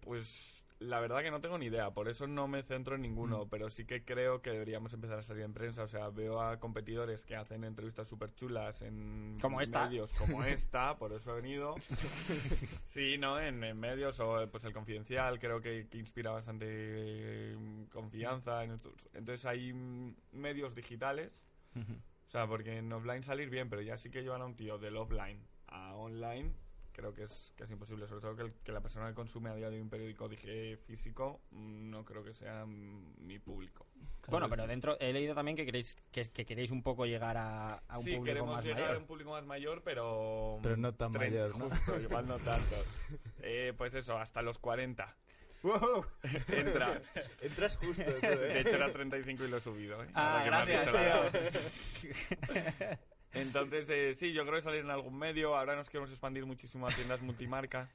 Pues 0.02 0.65
la 0.80 1.00
verdad 1.00 1.22
que 1.22 1.32
no 1.32 1.40
tengo 1.40 1.58
ni 1.58 1.68
idea, 1.68 1.92
por 1.92 2.10
eso 2.10 2.28
no 2.28 2.48
me 2.48 2.62
centro 2.62 2.96
en 2.96 3.02
ninguno, 3.02 3.48
pero 3.50 3.70
sí 3.70 3.86
que 3.86 4.04
creo 4.04 4.42
que 4.42 4.50
deberíamos 4.52 4.94
empezar 4.94 5.18
a 5.20 5.24
salir 5.24 5.44
en 5.44 5.54
prensa. 5.54 5.84
O 5.84 5.88
sea, 5.88 6.10
veo 6.10 6.42
a 6.42 6.60
competidores 6.60 7.24
que 7.26 7.36
hacen 7.36 7.64
entrevistas 7.64 8.08
súper 8.08 8.34
chulas 8.36 8.82
en 8.82 9.38
Como 9.42 9.62
esta. 9.62 9.86
medios 9.86 10.12
como 10.14 10.44
esta, 10.44 10.98
por 10.98 11.14
eso 11.14 11.32
he 11.32 11.42
venido. 11.42 11.76
Sí, 12.88 13.18
¿no? 13.18 13.40
En, 13.40 13.64
en 13.64 13.78
medios 13.80 14.20
o 14.20 14.50
pues 14.50 14.64
el 14.66 14.74
Confidencial 14.74 15.40
creo 15.40 15.60
que, 15.62 15.88
que 15.90 15.98
inspira 15.98 16.32
bastante 16.32 16.66
eh, 16.70 17.58
confianza. 17.92 18.64
en 18.64 18.80
Entonces 19.14 19.46
hay 19.46 19.74
mm, 19.74 20.16
medios 20.32 20.76
digitales. 20.76 21.44
O 21.76 22.30
sea, 22.30 22.48
porque 22.48 22.78
en 22.78 22.92
offline 22.94 23.24
salir 23.24 23.50
bien, 23.50 23.70
pero 23.70 23.82
ya 23.82 23.98
sí 23.98 24.10
que 24.10 24.22
llevar 24.24 24.42
a 24.42 24.46
un 24.46 24.56
tío 24.56 24.78
del 24.78 24.96
offline 24.98 25.42
a 25.68 25.94
online, 25.96 26.54
creo 26.96 27.14
que 27.14 27.24
es, 27.24 27.52
que 27.58 27.66
es 27.66 27.72
imposible. 27.72 28.08
Sobre 28.08 28.22
todo 28.22 28.36
que, 28.36 28.44
el- 28.44 28.54
que 28.64 28.72
la 28.72 28.80
persona 28.82 29.08
que 29.10 29.14
consume 29.14 29.50
a 29.50 29.56
día 29.56 29.70
de 29.70 29.76
hoy 29.76 29.82
un 29.82 29.90
periódico 29.90 30.30
dije, 30.30 30.78
físico, 30.78 31.42
mm, 31.52 31.90
no 31.90 32.06
creo 32.06 32.24
que 32.24 32.34
sea 32.34 32.66
mm, 32.66 33.16
mi 33.26 33.38
público. 33.40 33.86
Bueno, 34.28 34.50
pero 34.50 34.66
dentro 34.66 34.98
he 35.00 35.14
leído 35.14 35.36
también 35.36 35.56
que 35.56 35.66
queréis 35.66 35.96
que, 36.12 36.24
que 36.32 36.46
queréis 36.46 36.72
un 36.72 36.82
poco 36.82 37.06
llegar 37.06 37.38
a, 37.38 37.76
a 37.88 37.98
un 38.00 38.04
sí, 38.06 38.12
público 38.12 38.24
queremos 38.26 38.56
más 38.56 38.64
llegar 38.64 38.82
mayor. 38.82 38.96
a 38.96 39.00
un 39.00 39.06
público 39.06 39.30
más 39.32 39.46
mayor, 39.46 39.82
pero... 39.84 40.60
Pero 40.64 40.78
no 40.78 40.94
tan 40.96 41.12
tre- 41.14 41.20
mayor, 41.30 41.58
¿no? 41.58 41.70
Justo, 41.70 42.00
igual 42.02 42.28
no 42.28 42.40
tanto. 42.40 42.76
Eh, 43.48 43.74
pues 43.78 43.94
eso, 43.94 44.18
hasta 44.18 44.42
los 44.42 44.58
40. 44.58 45.16
Entra. 46.50 47.00
Entras 47.42 47.78
justo. 47.78 48.04
De 48.22 48.60
hecho 48.62 48.76
era 48.76 48.92
35 48.92 49.44
y 49.44 49.48
lo 49.48 49.58
he 49.58 49.62
subido. 49.62 50.04
¿eh? 50.04 50.08
Ah, 50.14 50.42
Ahora 50.44 50.66
que 50.66 50.72
me 50.72 50.78
has 50.78 50.88
gracias. 51.32 53.00
Entonces, 53.36 53.90
eh, 53.90 54.16
sí, 54.16 54.34
yo 54.34 54.44
creo 54.44 54.56
que 54.56 54.62
salir 54.62 54.82
en 54.82 54.90
algún 54.90 55.18
medio. 55.18 55.56
Ahora 55.56 55.76
nos 55.76 55.90
queremos 55.90 56.10
expandir 56.10 56.46
muchísimo 56.46 56.88
a 56.88 56.92
tiendas 56.92 57.22
multimarca. 57.22 57.90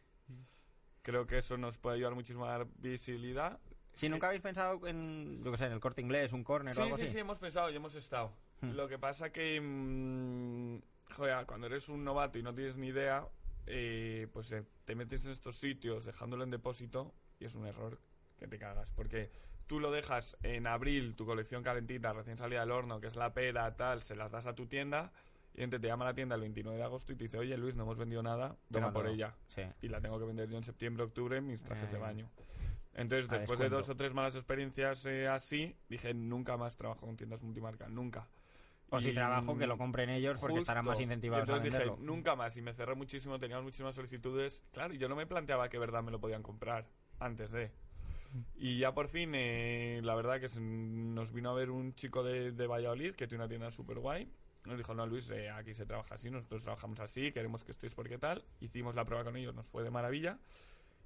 Creo 1.02 1.26
que 1.26 1.38
eso 1.38 1.56
nos 1.56 1.78
puede 1.78 1.96
ayudar 1.96 2.14
muchísimo 2.14 2.44
a 2.44 2.50
dar 2.58 2.66
visibilidad. 2.76 3.58
Si 3.94 4.08
nunca 4.08 4.28
habéis 4.28 4.42
pensado 4.42 4.86
en, 4.86 5.42
yo 5.42 5.50
que 5.50 5.56
sé, 5.58 5.66
en 5.66 5.72
el 5.72 5.80
corte 5.80 6.00
inglés, 6.00 6.32
un 6.32 6.44
corner 6.44 6.72
o 6.72 6.76
Sí, 6.76 6.82
algo 6.82 6.96
sí, 6.96 7.04
así. 7.04 7.12
sí, 7.14 7.18
hemos 7.18 7.38
pensado 7.38 7.70
y 7.70 7.76
hemos 7.76 7.94
estado. 7.94 8.32
Hmm. 8.60 8.72
Lo 8.72 8.86
que 8.88 8.98
pasa 8.98 9.30
que, 9.32 9.60
mm, 9.60 11.12
joder, 11.14 11.46
cuando 11.46 11.66
eres 11.66 11.88
un 11.88 12.04
novato 12.04 12.38
y 12.38 12.42
no 12.42 12.54
tienes 12.54 12.76
ni 12.76 12.88
idea, 12.88 13.26
eh, 13.66 14.28
pues 14.32 14.52
eh, 14.52 14.62
te 14.84 14.94
metes 14.94 15.24
en 15.26 15.32
estos 15.32 15.56
sitios 15.56 16.04
dejándolo 16.04 16.44
en 16.44 16.50
depósito 16.50 17.14
y 17.40 17.46
es 17.46 17.54
un 17.54 17.66
error 17.66 17.98
que 18.38 18.46
te 18.46 18.58
cagas. 18.58 18.92
Porque 18.92 19.30
tú 19.66 19.80
lo 19.80 19.90
dejas 19.90 20.36
en 20.42 20.66
abril, 20.66 21.14
tu 21.16 21.24
colección 21.24 21.62
calentita, 21.62 22.12
recién 22.12 22.36
salida 22.36 22.60
del 22.60 22.70
horno, 22.70 23.00
que 23.00 23.06
es 23.06 23.16
la 23.16 23.32
pera, 23.32 23.74
tal, 23.76 24.02
se 24.02 24.14
las 24.16 24.30
das 24.30 24.46
a 24.46 24.54
tu 24.54 24.66
tienda 24.66 25.12
y 25.54 25.62
entonces 25.62 25.82
te 25.82 25.88
llama 25.88 26.04
a 26.04 26.08
la 26.08 26.14
tienda 26.14 26.34
el 26.34 26.40
29 26.42 26.78
de 26.78 26.84
agosto 26.84 27.12
y 27.12 27.16
te 27.16 27.24
dice, 27.24 27.38
oye 27.38 27.56
Luis, 27.56 27.74
no 27.74 27.82
hemos 27.82 27.98
vendido 27.98 28.22
nada, 28.22 28.56
ven 28.68 28.84
a 28.84 28.92
por 28.92 29.06
ella. 29.06 29.34
Sí. 29.48 29.62
Y 29.82 29.88
la 29.88 30.00
tengo 30.00 30.18
que 30.18 30.24
vender 30.24 30.48
yo 30.48 30.56
en 30.56 30.64
septiembre, 30.64 31.04
octubre, 31.04 31.40
mis 31.40 31.62
trajes 31.62 31.90
de 31.90 31.98
baño. 31.98 32.30
Entonces, 32.94 33.30
a 33.30 33.38
después 33.38 33.58
de 33.58 33.68
dos 33.68 33.88
o 33.88 33.96
tres 33.96 34.12
malas 34.12 34.34
experiencias 34.34 35.06
eh, 35.06 35.28
así, 35.28 35.76
dije, 35.88 36.12
nunca 36.12 36.56
más 36.56 36.76
trabajo 36.76 37.06
con 37.06 37.16
tiendas 37.16 37.42
multimarca, 37.42 37.88
nunca. 37.88 38.28
O 38.90 39.00
si 39.00 39.12
trabajo, 39.12 39.56
que 39.56 39.66
lo 39.66 39.78
compren 39.78 40.10
ellos 40.10 40.38
porque 40.38 40.56
justo. 40.56 40.62
estarán 40.62 40.84
más 40.84 40.98
incentivados 40.98 41.48
entonces 41.48 41.72
dije, 41.72 41.92
nunca 42.00 42.34
más, 42.34 42.56
y 42.56 42.62
me 42.62 42.72
cerré 42.72 42.96
muchísimo, 42.96 43.38
teníamos 43.38 43.64
muchísimas 43.64 43.94
solicitudes. 43.94 44.64
Claro, 44.72 44.94
yo 44.94 45.08
no 45.08 45.14
me 45.14 45.26
planteaba 45.26 45.68
que 45.68 45.78
verdad 45.78 46.02
me 46.02 46.10
lo 46.10 46.20
podían 46.20 46.42
comprar 46.42 46.86
antes 47.20 47.52
de. 47.52 47.70
Y 48.56 48.78
ya 48.78 48.92
por 48.92 49.08
fin, 49.08 49.32
eh, 49.34 50.00
la 50.02 50.14
verdad 50.14 50.40
que 50.40 50.48
nos 50.60 51.32
vino 51.32 51.50
a 51.50 51.54
ver 51.54 51.70
un 51.70 51.94
chico 51.94 52.22
de, 52.24 52.52
de 52.52 52.66
Valladolid 52.66 53.14
que 53.14 53.26
tiene 53.26 53.44
una 53.44 53.48
tienda 53.48 53.70
súper 53.70 53.98
guay. 53.98 54.28
Nos 54.64 54.76
dijo, 54.76 54.94
no, 54.94 55.06
Luis, 55.06 55.30
eh, 55.30 55.48
aquí 55.50 55.74
se 55.74 55.86
trabaja 55.86 56.14
así, 56.16 56.30
nosotros 56.30 56.62
trabajamos 56.62 57.00
así, 57.00 57.32
queremos 57.32 57.64
que 57.64 57.72
estéis 57.72 57.94
porque 57.94 58.18
tal. 58.18 58.44
Hicimos 58.60 58.94
la 58.94 59.04
prueba 59.04 59.24
con 59.24 59.36
ellos, 59.36 59.54
nos 59.54 59.66
fue 59.66 59.82
de 59.82 59.90
maravilla. 59.90 60.38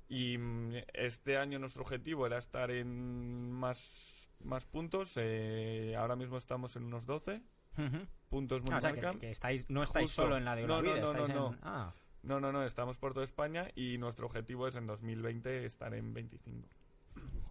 Y 0.08 0.36
mm, 0.38 0.72
este 0.92 1.38
año 1.38 1.58
nuestro 1.58 1.82
objetivo 1.82 2.26
era 2.26 2.38
estar 2.38 2.70
en 2.70 3.50
más, 3.52 4.28
más 4.42 4.66
puntos. 4.66 5.12
eh, 5.16 5.94
ahora 5.96 6.16
mismo 6.16 6.36
estamos 6.36 6.74
en 6.76 6.84
unos 6.84 7.06
12 7.06 7.42
Ujú. 7.78 8.06
puntos 8.28 8.62
Ah, 8.70 8.78
o 8.78 8.80
sea, 8.80 8.92
que, 8.92 9.18
que 9.18 9.30
estáis, 9.30 9.68
no 9.70 9.82
estáis 9.82 10.08
Justo. 10.10 10.22
solo 10.22 10.36
en 10.36 10.44
la 10.44 10.56
de 10.56 10.66
No, 10.66 10.82
no, 10.82 10.94
no, 10.96 11.12
no, 11.14 11.26
en- 11.26 11.34
no. 11.34 11.56
Ah, 11.62 11.92
No, 12.22 12.40
no, 12.40 12.52
no, 12.52 12.64
estamos 12.64 12.98
por 12.98 13.12
toda 13.14 13.24
España 13.24 13.68
y 13.76 13.98
nuestro 13.98 14.26
objetivo 14.26 14.66
es 14.66 14.76
en 14.76 14.86
2020 14.86 15.64
estar 15.64 15.94
en 15.94 16.12
25. 16.14 16.68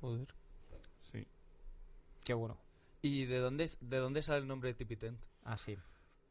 Joder. 0.02 0.28
Sí. 1.02 1.26
qué 2.26 2.34
bueno. 2.34 2.58
¿Y 3.02 3.26
de 3.26 3.38
dónde, 3.40 3.70
de 3.82 3.98
dónde 3.98 4.22
sale 4.22 4.40
el 4.40 4.48
nombre 4.48 4.70
de 4.70 4.74
Tipitent? 4.76 5.20
Ah, 5.44 5.58
sí. 5.58 5.78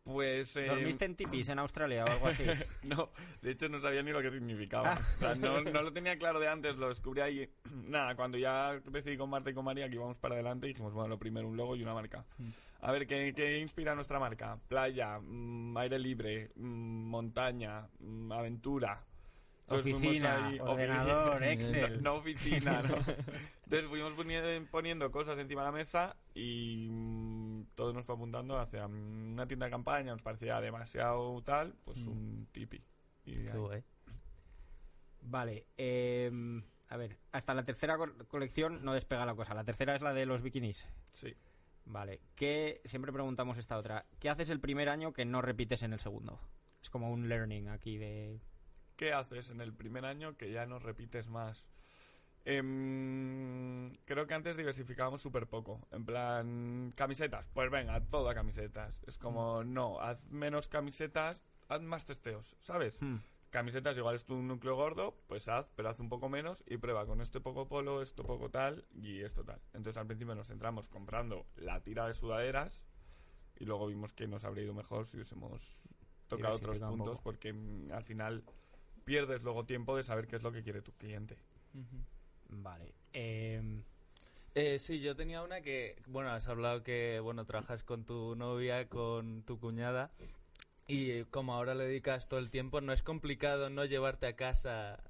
Pues. 0.04 0.56
eh, 0.56 0.66
¿Dormiste 0.66 1.04
en 1.04 1.14
tipis 1.14 1.48
en 1.48 1.58
Australia 1.60 2.04
o 2.04 2.10
algo 2.10 2.26
así? 2.28 2.44
No, 2.82 3.10
de 3.40 3.52
hecho 3.52 3.68
no 3.68 3.80
sabía 3.80 4.02
ni 4.02 4.10
lo 4.10 4.20
que 4.20 4.30
significaba. 4.30 4.94
Ah. 4.94 4.98
O 5.16 5.20
sea, 5.20 5.34
no, 5.36 5.60
no 5.62 5.82
lo 5.82 5.92
tenía 5.92 6.18
claro 6.18 6.40
de 6.40 6.48
antes, 6.48 6.76
lo 6.76 6.88
descubrí 6.88 7.20
ahí. 7.20 7.48
Nada, 7.88 8.14
cuando 8.16 8.36
ya 8.38 8.80
decidí 8.84 9.16
con 9.16 9.30
Marta 9.30 9.50
y 9.50 9.54
con 9.54 9.64
María 9.64 9.88
que 9.88 9.94
íbamos 9.94 10.18
para 10.18 10.34
adelante, 10.34 10.66
dijimos, 10.66 10.92
bueno, 10.92 11.08
lo 11.08 11.18
primero 11.18 11.46
un 11.48 11.56
logo 11.56 11.76
y 11.76 11.82
una 11.82 11.94
marca. 11.94 12.24
Mm. 12.38 12.48
A 12.80 12.90
ver, 12.92 13.06
¿qué, 13.06 13.32
qué 13.34 13.58
inspira 13.60 13.94
nuestra 13.94 14.18
marca? 14.18 14.58
Playa, 14.68 15.20
mm, 15.20 15.76
aire 15.76 15.98
libre, 16.00 16.50
mm, 16.56 17.04
montaña, 17.08 17.86
mm, 18.00 18.32
aventura. 18.32 19.04
Entonces 19.68 19.94
Oficina, 19.94 20.48
ahí- 20.48 20.58
ordenador, 20.58 21.36
oficina. 21.36 21.52
Excel. 21.52 22.02
No, 22.02 22.10
no 22.10 22.16
oficina, 22.16 22.82
¿no? 22.82 22.96
Entonces 22.96 23.88
fuimos 23.88 24.12
poni- 24.14 24.66
poniendo 24.68 25.10
cosas 25.12 25.38
encima 25.38 25.62
de 25.62 25.66
la 25.68 25.72
mesa 25.72 26.16
y 26.34 26.88
todo 27.74 27.92
nos 27.92 28.04
fue 28.06 28.14
apuntando 28.14 28.58
hacia 28.58 28.86
una 28.86 29.46
tienda 29.46 29.66
de 29.66 29.70
campaña, 29.72 30.12
nos 30.12 30.22
parecía 30.22 30.60
demasiado 30.60 31.40
tal, 31.42 31.74
pues 31.84 31.98
Mm. 31.98 32.08
un 32.08 32.48
tipi. 32.52 32.82
Y 33.24 33.34
Qué 33.34 33.50
ahí. 33.52 33.58
guay. 33.58 33.84
Vale, 35.20 35.66
eh, 35.76 36.30
a 36.88 36.96
ver, 36.96 37.18
hasta 37.30 37.54
la 37.54 37.64
tercera 37.64 37.96
co- 37.96 38.12
colección 38.28 38.84
no 38.84 38.92
despega 38.92 39.24
la 39.24 39.34
cosa. 39.34 39.54
La 39.54 39.64
tercera 39.64 39.94
es 39.94 40.02
la 40.02 40.12
de 40.12 40.26
los 40.26 40.42
bikinis. 40.42 40.88
Sí. 41.12 41.34
Vale, 41.84 42.20
¿qué, 42.34 42.80
siempre 42.84 43.12
preguntamos 43.12 43.58
esta 43.58 43.76
otra. 43.78 44.06
¿Qué 44.20 44.28
haces 44.30 44.50
el 44.50 44.60
primer 44.60 44.88
año 44.88 45.12
que 45.12 45.24
no 45.24 45.42
repites 45.42 45.82
en 45.82 45.92
el 45.92 45.98
segundo? 45.98 46.40
Es 46.80 46.90
como 46.90 47.10
un 47.12 47.28
learning 47.28 47.68
aquí 47.68 47.96
de... 47.98 48.40
¿Qué 48.96 49.12
haces 49.12 49.50
en 49.50 49.60
el 49.60 49.72
primer 49.72 50.04
año 50.04 50.36
que 50.36 50.52
ya 50.52 50.66
no 50.66 50.78
repites 50.78 51.28
más? 51.28 51.64
Em, 52.44 53.94
creo 54.04 54.26
que 54.26 54.34
antes 54.34 54.56
diversificábamos 54.56 55.22
súper 55.22 55.46
poco. 55.46 55.86
En 55.92 56.04
plan, 56.04 56.92
camisetas, 56.96 57.48
pues 57.48 57.70
venga, 57.70 58.00
todo 58.08 58.28
a 58.28 58.34
camisetas. 58.34 59.02
Es 59.06 59.18
como, 59.18 59.62
no, 59.64 60.00
haz 60.00 60.26
menos 60.30 60.68
camisetas, 60.68 61.42
haz 61.68 61.82
más 61.82 62.04
testeos, 62.04 62.56
¿sabes? 62.60 63.00
Hmm. 63.00 63.18
Camisetas, 63.50 63.96
igual 63.96 64.14
es 64.14 64.24
tu 64.24 64.42
núcleo 64.42 64.74
gordo, 64.76 65.14
pues 65.26 65.46
haz, 65.48 65.70
pero 65.76 65.90
haz 65.90 66.00
un 66.00 66.08
poco 66.08 66.28
menos 66.28 66.64
y 66.66 66.78
prueba 66.78 67.04
con 67.04 67.20
este 67.20 67.38
poco 67.38 67.68
polo, 67.68 68.00
esto 68.00 68.24
poco 68.24 68.48
tal 68.50 68.86
y 68.94 69.20
esto 69.20 69.44
tal. 69.44 69.60
Entonces 69.74 69.98
al 69.98 70.06
principio 70.06 70.34
nos 70.34 70.48
centramos 70.48 70.88
comprando 70.88 71.46
la 71.56 71.82
tira 71.82 72.06
de 72.06 72.14
sudaderas 72.14 72.82
y 73.56 73.66
luego 73.66 73.86
vimos 73.86 74.14
que 74.14 74.26
nos 74.26 74.44
habría 74.44 74.64
ido 74.64 74.72
mejor 74.72 75.06
si 75.06 75.18
hubiésemos 75.18 75.82
tocado 76.28 76.54
otros 76.54 76.80
puntos 76.80 77.20
porque 77.20 77.52
mm, 77.52 77.92
al 77.92 78.04
final 78.04 78.42
pierdes 79.04 79.42
luego 79.42 79.66
tiempo 79.66 79.96
de 79.96 80.02
saber 80.02 80.26
qué 80.26 80.36
es 80.36 80.42
lo 80.42 80.50
que 80.50 80.62
quiere 80.62 80.80
tu 80.80 80.92
cliente. 80.92 81.36
Vale. 82.52 82.92
eh, 83.12 83.82
Eh, 84.54 84.78
sí, 84.78 85.00
yo 85.00 85.16
tenía 85.16 85.42
una 85.42 85.62
que, 85.62 85.96
bueno, 86.06 86.30
has 86.30 86.46
hablado 86.46 86.82
que, 86.82 87.20
bueno, 87.20 87.46
trabajas 87.46 87.84
con 87.84 88.04
tu 88.04 88.36
novia, 88.36 88.86
con 88.86 89.42
tu 89.44 89.58
cuñada, 89.58 90.10
y 90.86 91.24
como 91.24 91.54
ahora 91.54 91.74
le 91.74 91.84
dedicas 91.84 92.28
todo 92.28 92.38
el 92.38 92.50
tiempo, 92.50 92.82
¿no 92.82 92.92
es 92.92 93.02
complicado 93.02 93.70
no 93.70 93.86
llevarte 93.86 94.26
a 94.26 94.36
casa 94.36 95.02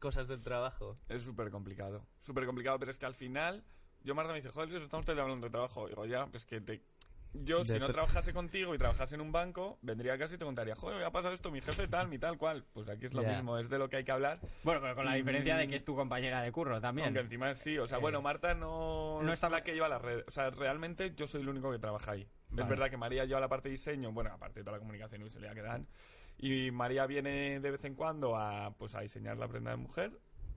cosas 0.00 0.26
del 0.26 0.40
trabajo? 0.42 0.96
Es 1.08 1.22
súper 1.22 1.52
complicado, 1.52 2.04
súper 2.18 2.46
complicado, 2.46 2.80
pero 2.80 2.90
es 2.90 2.98
que 2.98 3.06
al 3.06 3.14
final, 3.14 3.62
yo 4.02 4.16
Marta 4.16 4.32
me 4.32 4.40
dice, 4.40 4.50
joder, 4.50 4.70
Luis, 4.70 4.82
estamos 4.82 5.08
hablando 5.08 5.46
de 5.46 5.50
trabajo. 5.50 5.86
Digo, 5.86 6.04
ya, 6.06 6.26
pues 6.26 6.44
que 6.44 6.60
te 6.60 6.82
yo, 7.32 7.64
si 7.64 7.78
no 7.78 7.86
tra- 7.88 7.92
trabajase 7.92 8.32
contigo 8.32 8.74
y 8.74 8.78
trabajase 8.78 9.14
en 9.14 9.20
un 9.20 9.30
banco, 9.32 9.78
vendría 9.82 10.14
a 10.14 10.18
casa 10.18 10.34
y 10.34 10.38
te 10.38 10.44
contaría, 10.44 10.74
joder, 10.74 10.98
me 10.98 11.04
ha 11.04 11.10
pasado 11.10 11.32
esto, 11.34 11.50
mi 11.50 11.60
jefe 11.60 11.86
tal, 11.88 12.08
mi 12.08 12.18
tal 12.18 12.36
cual. 12.38 12.64
Pues 12.72 12.88
aquí 12.88 13.06
es 13.06 13.14
lo 13.14 13.22
mismo, 13.22 13.58
es 13.58 13.68
de 13.70 13.78
lo 13.78 13.88
que 13.88 13.96
hay 13.98 14.04
que 14.04 14.12
hablar. 14.12 14.40
Bueno, 14.64 14.80
pero 14.80 14.94
con 14.94 15.04
la 15.04 15.14
diferencia 15.14 15.56
de 15.56 15.68
que 15.68 15.76
es 15.76 15.84
tu 15.84 15.94
compañera 15.94 16.42
de 16.42 16.50
curro 16.52 16.80
también. 16.80 17.06
Aunque 17.06 17.20
encima 17.20 17.54
sí, 17.54 17.78
o 17.78 17.86
sea, 17.86 17.98
Eh, 17.98 18.00
bueno, 18.00 18.20
Marta 18.22 18.54
no, 18.54 19.22
no 19.22 19.32
está- 19.32 19.48
la 19.48 19.62
que 19.62 19.72
lleva 19.74 19.88
las 19.88 20.02
redes. 20.02 20.24
O 20.28 20.30
sea, 20.30 20.50
realmente 20.50 21.14
yo 21.14 21.26
soy 21.26 21.42
el 21.42 21.48
único 21.48 21.70
que 21.70 21.78
trabaja 21.78 22.12
ahí. 22.12 22.26
Vale. 22.50 22.62
Es 22.62 22.68
verdad 22.68 22.90
que 22.90 22.96
María 22.96 23.24
lleva 23.24 23.40
la 23.40 23.48
parte 23.48 23.68
de 23.68 23.72
diseño, 23.72 24.10
bueno, 24.12 24.30
aparte 24.32 24.60
de 24.60 24.64
toda 24.64 24.76
la 24.76 24.80
comunicación 24.80 25.20
y 25.20 25.24
visualidad 25.24 25.54
que 25.54 25.62
dan. 25.62 25.86
Y 26.38 26.70
María 26.70 27.06
viene 27.06 27.60
de 27.60 27.70
vez 27.70 27.84
en 27.84 27.94
cuando 27.94 28.36
a, 28.36 28.70
pues, 28.76 28.94
a 28.94 29.00
diseñar 29.00 29.36
la 29.36 29.46
prenda 29.46 29.70
de 29.72 29.76
mujer. 29.76 30.10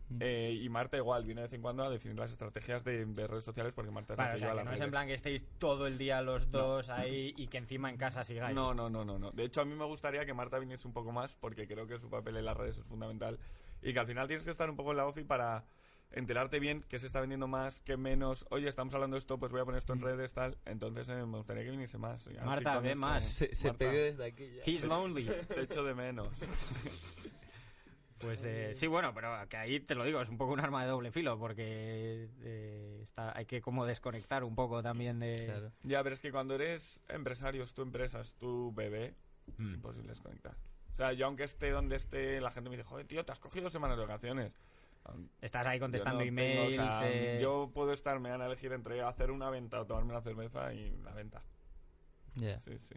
Mm. 0.10 0.18
eh, 0.20 0.52
y 0.62 0.70
Marta 0.70 0.98
igual 0.98 1.24
viene 1.24 1.42
de 1.42 1.46
vez 1.48 1.54
en 1.54 1.62
cuando 1.62 1.84
a 1.84 1.90
definir 1.90 2.18
las 2.20 2.30
estrategias 2.32 2.84
de, 2.84 3.06
de 3.06 3.28
redes 3.28 3.44
sociales 3.46 3.74
porque 3.74 3.90
Marta 3.92 4.14
es 4.14 4.18
la 4.18 4.24
Vale, 4.26 4.34
que 4.34 4.38
o 4.38 4.40
sea, 4.40 4.48
lleva 4.50 4.54
que 4.54 4.58
las 4.58 4.66
no 4.66 4.72
es 4.72 4.80
redes. 4.80 4.86
en 4.86 4.92
plan 4.92 5.08
que 5.08 5.14
estéis 5.14 5.46
todo 5.60 5.88
el 5.88 5.98
día 5.98 6.22
los 6.22 6.52
dos 6.52 6.90
ahí 6.90 7.34
y 7.38 7.48
que 7.48 7.58
encima 7.58 7.90
en 7.90 7.98
casa 7.98 8.24
sigáis. 8.24 8.54
No, 8.56 8.74
no, 8.74 8.90
no, 8.90 9.06
no, 9.06 9.18
no. 9.18 9.32
De 9.32 9.46
hecho, 9.46 9.62
a 9.62 9.66
mí 9.66 9.74
me 9.76 9.86
gustaría 9.86 10.26
que 10.26 10.34
Marta 10.34 10.60
viniese 10.60 10.88
un 10.88 10.94
poco 10.94 11.12
más 11.12 11.36
porque 11.38 11.68
creo 11.68 11.88
que 11.88 11.98
su 12.00 12.10
papel 12.10 12.38
en 12.38 12.46
las 12.46 12.58
redes 12.58 12.78
es 12.78 12.86
fundamental 12.86 13.40
y 13.82 13.94
que 13.94 14.00
al 14.00 14.08
final 14.08 14.28
tienes 14.28 14.46
que 14.46 14.52
estar 14.52 14.70
un 14.70 14.76
poco 14.76 14.92
en 14.92 14.98
la 14.98 15.06
OFI 15.08 15.24
para 15.24 15.66
enterarte 16.12 16.60
bien 16.60 16.86
qué 16.90 17.00
se 17.00 17.08
está 17.08 17.20
vendiendo 17.22 17.48
más, 17.48 17.80
qué 17.80 17.98
menos. 17.98 18.46
Oye, 18.52 18.68
estamos 18.70 18.94
hablando 18.94 19.16
de 19.16 19.20
esto, 19.20 19.40
pues 19.40 19.52
voy 19.52 19.62
a 19.62 19.66
poner 19.66 19.80
esto 19.80 19.94
en 19.94 20.02
redes, 20.02 20.32
tal. 20.32 20.58
Entonces 20.66 21.10
eh, 21.10 21.26
me 21.26 21.38
gustaría 21.38 21.64
que 21.64 21.72
viniese 21.72 21.98
más. 21.98 22.28
Marta, 22.46 22.80
ve 22.80 22.90
esto- 22.90 23.00
más. 23.02 23.24
Se, 23.24 23.56
se 23.56 23.70
Marta, 23.70 23.80
pide 23.90 24.12
desde 24.12 24.26
aquí 24.26 24.48
ya. 24.58 24.64
He's 24.66 24.84
lonely. 24.86 25.26
Te 25.48 25.62
echo 25.62 25.84
de 25.84 25.96
menos. 25.96 26.28
Pues 28.24 28.44
eh, 28.46 28.72
sí, 28.76 28.88
bueno, 28.88 29.14
pero 29.14 29.30
que 29.50 29.58
ahí 29.58 29.80
te 29.80 29.96
lo 29.96 30.04
digo, 30.04 30.22
es 30.22 30.30
un 30.30 30.38
poco 30.38 30.54
un 30.54 30.60
arma 30.60 30.82
de 30.84 30.90
doble 30.90 31.12
filo 31.12 31.38
porque 31.38 32.30
eh, 32.42 33.00
está, 33.04 33.38
hay 33.38 33.46
que 33.46 33.62
como 33.62 33.86
desconectar 33.86 34.44
un 34.44 34.56
poco 34.56 34.82
también 34.82 35.20
de... 35.20 35.46
Claro. 35.46 35.72
ya, 35.84 36.02
pero 36.04 36.16
es 36.16 36.22
que 36.22 36.32
cuando 36.32 36.56
eres 36.56 37.02
empresario, 37.10 37.64
es 37.64 37.74
tu 37.74 37.82
empresa, 37.82 38.22
es 38.22 38.36
tu 38.36 38.74
bebé, 38.74 39.14
es 39.60 39.72
Mm. 39.72 39.74
imposible 39.76 40.10
desconectar. 40.10 40.56
O 40.92 40.96
sea, 40.96 41.12
yo 41.14 41.26
aunque 41.26 41.44
esté 41.44 41.72
donde 41.72 41.96
esté, 41.98 42.40
la 42.40 42.52
gente 42.52 42.70
me 42.70 42.78
dice, 42.78 42.88
joder, 42.88 43.06
tío, 43.08 43.26
te 43.26 43.32
has 43.32 43.40
cogido 43.40 43.70
semanas 43.70 43.98
de 43.98 44.04
vacaciones. 44.06 44.54
Estás 45.42 45.68
ahí 45.68 45.80
contestando 45.80 46.24
Yo 46.24 46.32
no 46.32 46.38
tengo, 46.38 46.62
emails. 46.64 46.80
o 46.80 47.00
sea, 47.00 47.02
eh, 47.12 47.38
Yo 47.42 47.70
puedo 47.74 47.92
estar, 47.92 48.20
me 48.22 48.30
van 48.30 48.42
a 48.42 48.46
elegir 48.46 48.72
entre 48.72 49.02
hacer 49.02 49.32
una 49.32 49.50
venta 49.50 49.82
o 49.82 49.86
tomarme 49.86 50.12
una 50.12 50.22
cerveza 50.22 50.74
y 50.74 50.96
la 51.04 51.12
venta. 51.14 51.44
Ya. 52.36 52.60
Sí, 52.62 52.78
sí. 52.80 52.96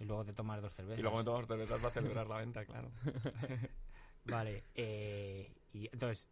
Y 0.00 0.04
luego 0.04 0.24
te 0.24 0.32
tomas 0.32 0.60
dos 0.60 0.72
cervezas. 0.72 0.98
Y 0.98 1.02
luego 1.02 1.18
me 1.18 1.22
tomo 1.24 1.46
cervezas 1.46 1.78
para 1.80 1.90
celebrar 1.94 2.26
la 2.28 2.38
venta, 2.38 2.64
claro. 2.64 2.90
Vale, 4.26 4.64
eh, 4.74 5.52
y 5.72 5.86
entonces... 5.92 6.28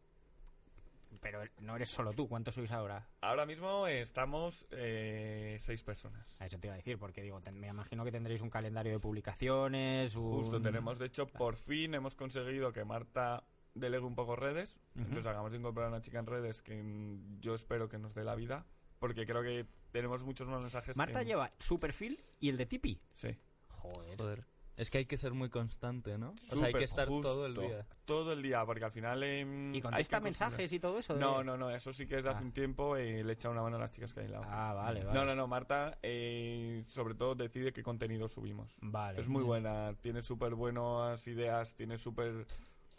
Pero 1.20 1.42
no 1.61 1.76
eres 1.76 1.90
solo 1.90 2.12
tú, 2.14 2.26
¿cuántos 2.26 2.55
sois 2.55 2.72
ahora? 2.72 3.07
Ahora 3.20 3.44
mismo 3.46 3.87
estamos 3.87 4.66
eh, 4.70 5.57
seis 5.61 5.83
personas. 5.85 6.35
A 6.40 6.46
eso 6.46 6.59
te 6.59 6.66
iba 6.66 6.74
a 6.74 6.78
decir, 6.78 6.98
porque 6.98 7.22
digo, 7.22 7.40
ten- 7.40 7.61
me 7.61 7.68
imagino 7.68 8.02
que 8.05 8.11
tendréis 8.11 8.40
un 8.40 8.50
calendario 8.50 8.92
de 8.92 8.98
publicaciones, 8.98 10.16
un... 10.16 10.38
Justo 10.38 10.61
tenemos, 10.61 10.98
de 10.98 11.07
hecho, 11.07 11.26
por 11.28 11.55
fin 11.55 11.94
hemos 11.94 12.16
conseguido 12.16 12.72
que 12.72 12.85
Marta 12.85 13.44
delegue 13.74 14.05
un 14.05 14.14
poco 14.16 14.35
redes. 14.37 14.74
Entonces 14.96 15.26
acabamos 15.26 15.52
de 15.52 15.59
incorporar 15.59 15.88
a 15.90 15.92
una 15.92 16.02
chica 16.02 16.18
en 16.18 16.26
redes 16.26 16.61
que 16.62 16.83
mm, 16.83 17.40
yo 17.40 17.55
espero 17.55 17.88
que 17.88 17.98
nos 17.98 18.14
dé 18.14 18.24
la 18.24 18.35
vida. 18.35 18.64
Porque 18.98 19.24
creo 19.26 19.42
que 19.42 19.66
tenemos 19.92 20.24
muchos 20.24 20.48
más 20.48 20.61
mensajes. 20.62 20.96
Marta 20.96 21.20
que- 21.20 21.26
lleva 21.26 21.52
su 21.59 21.78
perfil 21.78 22.24
y 22.40 22.48
el 22.48 22.57
de 22.57 22.66
Tipi. 22.66 23.00
Sí. 23.14 23.37
Joder. 23.68 24.16
Joder. 24.18 24.44
Es 24.83 24.90
que 24.90 24.99
hay 24.99 25.07
que 25.07 25.16
ser 25.16 25.33
muy 25.33 25.49
constante, 25.49 26.18
¿no? 26.18 26.31
O 26.33 26.57
sea, 26.57 26.66
hay 26.66 26.73
que 26.75 26.85
estar 26.85 27.07
todo 27.07 27.47
el 27.47 27.55
día. 27.55 27.87
Todo 28.05 28.33
el 28.33 28.42
día, 28.42 28.64
porque 28.66 28.85
al 28.85 28.90
final. 28.92 29.23
em, 29.23 29.73
¿Y 29.73 29.77
hay 29.77 29.81
contesta 29.83 30.21
mensajes 30.21 30.73
y 30.73 30.81
todo 30.81 30.99
eso? 30.99 31.14
de- 31.14 31.21
No, 31.21 31.42
no, 31.45 31.57
no, 31.57 31.71
eso 31.71 31.92
sí 31.92 32.07
que 32.07 32.18
es 32.18 32.25
de 32.25 32.31
hace 32.31 32.42
Ah. 32.42 32.47
un 32.47 32.53
tiempo 32.53 32.99
y 32.99 33.23
le 33.23 33.33
echa 33.33 33.49
una 33.49 33.62
mano 33.62 33.77
a 33.77 33.81
las 33.81 33.92
chicas 33.92 34.12
que 34.12 34.21
hay 34.21 34.27
en 34.27 34.33
la. 34.33 34.40
Ah, 34.45 34.75
vale, 34.75 35.01
vale. 35.07 35.18
No, 35.18 35.25
no, 35.25 35.35
no, 35.35 35.47
Marta 35.47 35.97
eh, 36.03 36.83
sobre 36.88 37.14
todo 37.14 37.35
decide 37.37 37.73
qué 37.73 37.83
contenido 37.83 38.29
subimos. 38.29 38.75
Vale. 38.81 39.21
Es 39.21 39.29
muy 39.29 39.42
buena, 39.45 39.95
tiene 40.01 40.23
súper 40.23 40.55
buenas 40.57 41.27
ideas, 41.29 41.75
tiene 41.77 41.97
súper... 41.97 42.45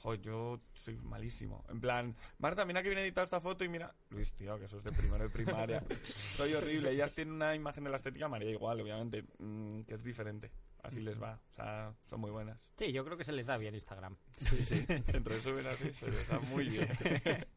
Joder, 0.03 0.19
yo 0.19 0.59
soy 0.73 0.97
malísimo. 0.97 1.63
En 1.69 1.79
plan, 1.79 2.13
Marta, 2.37 2.65
mira 2.65 2.83
que 2.83 2.89
viene 2.89 3.03
editado 3.03 3.23
esta 3.23 3.39
foto 3.39 3.63
y 3.63 3.69
mira... 3.69 3.95
Luis, 4.09 4.33
tío, 4.33 4.59
que 4.59 4.65
eso 4.65 4.77
es 4.77 4.83
de 4.83 4.91
primero 4.91 5.23
de 5.23 5.29
primaria. 5.29 5.81
soy 6.03 6.53
horrible. 6.53 6.91
Ellas 6.91 7.13
tienen 7.13 7.35
una 7.35 7.55
imagen 7.55 7.85
de 7.85 7.89
la 7.89 7.95
estética, 7.95 8.27
María 8.27 8.49
igual, 8.49 8.81
obviamente, 8.81 9.23
mm, 9.39 9.83
que 9.83 9.93
es 9.93 10.03
diferente. 10.03 10.51
Así 10.81 10.99
les 10.99 11.21
va. 11.21 11.39
O 11.49 11.53
sea, 11.53 11.95
son 12.09 12.19
muy 12.19 12.31
buenas. 12.31 12.59
Sí, 12.75 12.91
yo 12.91 13.05
creo 13.05 13.15
que 13.15 13.23
se 13.23 13.31
les 13.31 13.47
da 13.47 13.55
bien 13.55 13.75
Instagram. 13.75 14.17
Sí, 14.35 14.65
sí. 14.65 14.85
En 15.13 15.23
resumen 15.23 15.65
así, 15.67 15.93
se 15.93 16.11
les 16.11 16.27
da 16.27 16.37
muy 16.39 16.67
bien. 16.67 16.89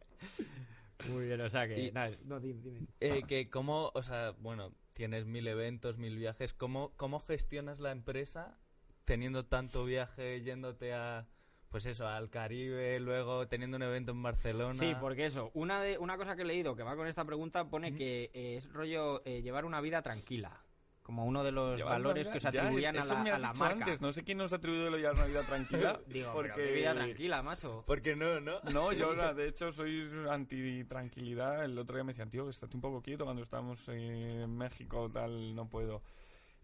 Muy 1.11 1.27
bien, 1.27 1.41
o 1.43 1.51
sea 1.51 1.69
que... 1.69 1.79
Y- 1.79 1.93
nada, 1.93 2.17
no, 2.25 2.41
dime, 2.41 2.63
dime. 2.63 2.87
Eh, 3.01 3.23
que 3.29 3.51
cómo, 3.51 3.93
o 3.95 4.03
sea, 4.03 4.31
bueno, 4.39 4.73
tienes 4.95 5.27
mil 5.27 5.47
eventos, 5.47 5.99
mil 5.99 6.17
viajes. 6.17 6.55
¿Cómo, 6.55 6.95
¿Cómo 6.97 7.21
gestionas 7.21 7.81
la 7.81 7.91
empresa 7.93 8.59
teniendo 9.05 9.45
tanto 9.45 9.85
viaje, 9.85 10.41
yéndote 10.41 10.95
a, 10.95 11.29
pues 11.71 11.87
eso, 11.87 12.07
al 12.07 12.31
Caribe, 12.31 12.99
luego 13.01 13.47
teniendo 13.49 13.77
un 13.77 13.83
evento 13.83 14.13
en 14.13 14.23
Barcelona? 14.23 14.79
Sí, 14.79 14.95
porque 15.01 15.27
eso, 15.27 15.51
una, 15.55 15.81
de, 15.83 15.99
una 15.99 16.17
cosa 16.17 16.37
que 16.37 16.43
he 16.43 16.47
leído 16.47 16.75
que 16.77 16.83
va 16.83 16.97
con 16.97 17.07
esta 17.07 17.25
pregunta 17.25 17.69
pone 17.69 17.95
que 17.95 18.31
eh, 18.35 18.57
es 18.57 18.73
rollo 18.73 19.23
eh, 19.25 19.43
llevar 19.43 19.65
una 19.65 19.81
vida 19.81 20.03
tranquila. 20.03 20.63
Como 21.03 21.25
uno 21.25 21.45
de 21.45 21.53
los 21.53 21.77
Llevar 21.77 21.93
valores 21.99 22.27
vida- 22.27 22.33
que 22.33 22.39
os 22.39 22.43
ya, 22.43 22.49
atribuían 22.63 22.97
a 22.99 23.05
la, 23.05 23.23
me 23.23 23.31
has 23.31 23.37
a 23.37 23.39
la 23.39 23.49
dicho 23.53 23.61
marca. 23.65 23.85
antes. 23.85 24.01
No 24.01 24.13
sé 24.13 24.25
quién 24.25 24.39
nos 24.39 24.53
ha 24.53 24.57
atribuido 24.57 24.91
lo 24.91 24.97
llevar 24.97 25.15
una 25.15 25.27
vida 25.27 25.43
tranquila. 25.45 26.01
Digo, 26.09 26.33
porque... 26.33 26.53
pero 26.57 26.73
vida 26.75 26.95
tranquila, 26.95 27.43
macho. 27.45 27.85
Porque 27.87 28.17
no, 28.17 28.41
¿no? 28.41 28.61
No, 28.73 28.93
yo 28.93 29.15
de 29.35 29.47
hecho 29.47 29.71
soy 29.71 30.09
anti-tranquilidad. 30.29 31.65
El 31.65 31.79
otro 31.79 31.95
día 31.97 32.03
me 32.03 32.13
decían, 32.13 32.31
tío, 32.31 32.45
que 32.45 32.51
estate 32.51 32.75
un 32.77 32.81
poco 32.81 33.03
quieto 33.03 33.25
cuando 33.25 33.43
estamos 33.43 33.89
en 33.89 34.57
México, 34.57 35.09
tal, 35.13 35.55
no 35.55 35.69
puedo. 35.69 36.03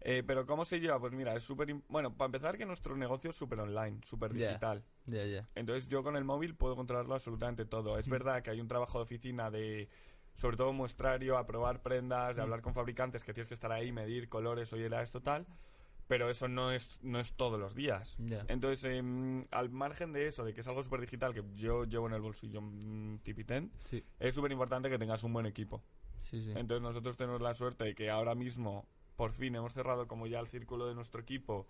Eh, 0.05 0.21
pero 0.25 0.45
¿cómo 0.45 0.65
se 0.65 0.79
lleva? 0.81 0.99
Pues 0.99 1.13
mira, 1.13 1.33
es 1.35 1.43
súper... 1.43 1.73
Bueno, 1.87 2.13
para 2.15 2.25
empezar 2.25 2.57
que 2.57 2.65
nuestro 2.65 2.95
negocio 2.97 3.29
es 3.29 3.35
súper 3.37 3.59
online, 3.61 3.99
súper 4.03 4.33
digital. 4.33 4.83
Ya, 5.05 5.25
ya. 5.25 5.47
Entonces 5.55 5.87
yo 5.87 6.03
con 6.03 6.17
el 6.17 6.25
móvil 6.25 6.55
puedo 6.55 6.75
controlarlo 6.75 7.13
absolutamente 7.15 7.65
todo. 7.65 7.95
Mm. 7.95 7.99
Es 7.99 8.09
verdad 8.09 8.41
que 8.43 8.49
hay 8.49 8.59
un 8.59 8.67
trabajo 8.67 8.97
de 8.97 9.03
oficina 9.03 9.49
de, 9.49 9.87
sobre 10.35 10.57
todo 10.57 10.73
muestrario, 10.73 11.37
aprobar 11.37 11.81
prendas, 11.81 12.35
de 12.35 12.41
Mm. 12.41 12.43
hablar 12.43 12.61
con 12.61 12.73
fabricantes, 12.73 13.23
que 13.23 13.33
tienes 13.33 13.47
que 13.47 13.53
estar 13.53 13.71
ahí, 13.71 13.93
medir 13.93 14.27
colores, 14.27 14.73
oye, 14.73 14.85
era 14.87 15.01
esto 15.01 15.21
tal. 15.21 15.45
Pero 16.09 16.29
eso 16.29 16.49
no 16.49 16.69
es, 16.71 17.01
no 17.01 17.17
es 17.17 17.33
todos 17.35 17.57
los 17.57 17.73
días. 17.73 18.17
Ya. 18.19 18.43
Entonces, 18.49 18.83
em, 18.83 19.45
al 19.51 19.69
margen 19.69 20.11
de 20.11 20.27
eso, 20.27 20.43
de 20.43 20.53
que 20.53 20.59
es 20.59 20.67
algo 20.67 20.83
súper 20.83 20.99
digital, 20.99 21.33
que 21.33 21.43
yo 21.55 21.85
llevo 21.85 22.07
en 22.07 22.13
el 22.13 22.21
bolsillo 22.21 22.59
un 22.59 23.21
Tipitent, 23.23 23.73
Sí, 23.79 24.03
es 24.19 24.35
súper 24.35 24.51
importante 24.51 24.89
que 24.89 24.99
tengas 24.99 25.23
un 25.23 25.31
buen 25.31 25.45
equipo. 25.45 25.81
sí, 26.23 26.41
sí. 26.43 26.51
Entonces 26.57 26.81
nosotros 26.81 27.15
tenemos 27.15 27.41
la 27.41 27.53
suerte 27.53 27.85
de 27.85 27.95
que 27.95 28.09
ahora 28.09 28.35
mismo, 28.35 28.85
por 29.15 29.31
fin, 29.33 29.55
hemos 29.55 29.73
cerrado 29.73 30.07
como 30.07 30.27
ya 30.27 30.39
el 30.39 30.47
círculo 30.47 30.87
de 30.87 30.95
nuestro 30.95 31.21
equipo 31.21 31.67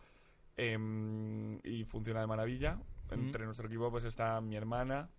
em, 0.58 1.60
y 1.63 1.84
funciona 1.84 2.21
de 2.21 2.27
maravilla. 2.27 2.79
Entre 3.12 3.45
nuestro 3.45 3.67
equipo 3.67 3.91
pues 3.91 4.06
está 4.06 4.41
mi 4.41 4.56
hermana, 4.56 5.10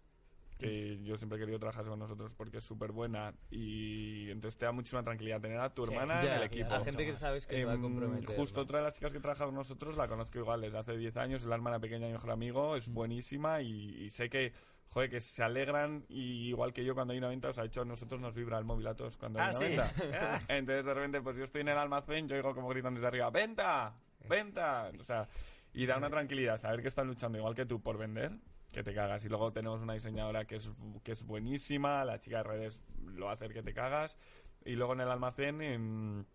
que 0.58 1.00
yo 1.02 1.16
siempre 1.16 1.36
he 1.36 1.40
querido 1.40 1.58
trabajar 1.58 1.84
con 1.84 1.98
nosotros 1.98 2.32
porque 2.34 2.58
es 2.58 2.64
súper 2.64 2.92
buena 2.92 3.34
y 3.50 4.30
entonces 4.30 4.56
te 4.56 4.66
da 4.66 4.72
muchísima 4.72 5.02
tranquilidad 5.02 5.40
tener 5.40 5.58
a 5.58 5.74
tu 5.74 5.82
Sí, 5.84 5.92
hermana 5.92 6.22
Ya, 6.22 6.32
en 6.32 6.38
el 6.38 6.42
equipo. 6.44 6.70
La 6.70 6.84
gente 6.84 7.04
que 7.04 7.12
sabes 7.16 7.46
que 7.46 7.56
se 7.56 7.64
va 7.64 7.72
a 7.72 7.74
Em, 7.74 7.82
comprometer. 7.82 8.36
Justo 8.36 8.58
¿no? 8.60 8.62
otra 8.62 8.78
de 8.78 8.84
las 8.84 8.94
chicas 8.94 9.12
que 9.12 9.20
trabaja 9.20 9.44
con 9.46 9.54
nosotros 9.54 9.96
la 9.96 10.06
conozco 10.08 10.38
igual 10.38 10.60
desde 10.60 10.78
hace 10.78 10.96
10 10.96 11.16
años, 11.16 11.42
es 11.42 11.48
la 11.48 11.56
hermana 11.56 11.80
pequeña 11.80 12.08
y 12.08 12.12
mejor 12.12 12.30
amigo, 12.30 12.76
es 12.76 12.88
buenísima 12.88 13.62
y, 13.62 14.02
y 14.04 14.10
sé 14.10 14.30
que, 14.30 14.52
joder, 14.88 15.10
que 15.10 15.20
se 15.20 15.42
alegran 15.42 16.04
y 16.08 16.48
igual 16.48 16.72
que 16.72 16.84
yo 16.84 16.94
cuando 16.94 17.12
hay 17.12 17.18
una 17.18 17.28
venta, 17.28 17.48
os 17.48 17.58
ha 17.58 17.64
hecho 17.64 17.82
a 17.82 17.84
nosotros 17.84 18.20
nos 18.20 18.34
vibra 18.34 18.56
el 18.58 18.64
móvil 18.64 18.86
a 18.86 18.94
todos 18.94 19.16
cuando 19.16 19.40
hay 19.40 19.46
Ah, 19.46 19.50
una 19.50 19.58
sí. 19.58 19.64
venta. 19.66 20.40
Entonces 20.48 20.84
de 20.84 20.94
repente, 20.94 21.20
pues 21.20 21.36
yo 21.36 21.44
estoy 21.44 21.62
en 21.62 21.68
el 21.68 21.78
almacén, 21.78 22.28
yo 22.28 22.36
oigo 22.36 22.54
como 22.54 22.68
gritan 22.68 22.94
desde 22.94 23.08
arriba, 23.08 23.28
¡venta! 23.30 23.94
¡venta! 24.28 24.90
O 25.00 25.04
sea, 25.04 25.28
y 25.72 25.86
da 25.86 25.96
una 25.98 26.08
tranquilidad 26.10 26.58
saber 26.58 26.80
que 26.80 26.88
están 26.88 27.08
luchando 27.08 27.36
igual 27.38 27.54
que 27.56 27.66
tú 27.66 27.82
por 27.82 27.98
vender, 27.98 28.30
que 28.74 28.82
te 28.82 28.94
cagas. 28.94 29.24
Y 29.24 29.28
luego 29.28 29.52
tenemos 29.52 29.80
una 29.80 29.94
diseñadora 29.94 30.44
que 30.46 30.56
es, 30.56 30.70
que 31.02 31.12
es 31.12 31.24
buenísima, 31.24 32.04
la 32.04 32.20
chica 32.20 32.38
de 32.38 32.42
redes 32.44 32.82
lo 33.14 33.26
va 33.26 33.30
a 33.30 33.34
hacer 33.34 33.52
que 33.54 33.62
te 33.62 33.72
cagas. 33.72 34.18
Y 34.64 34.72
luego 34.76 34.92
en 34.94 35.00
el 35.00 35.10
almacén, 35.10 35.62
en- 35.62 36.26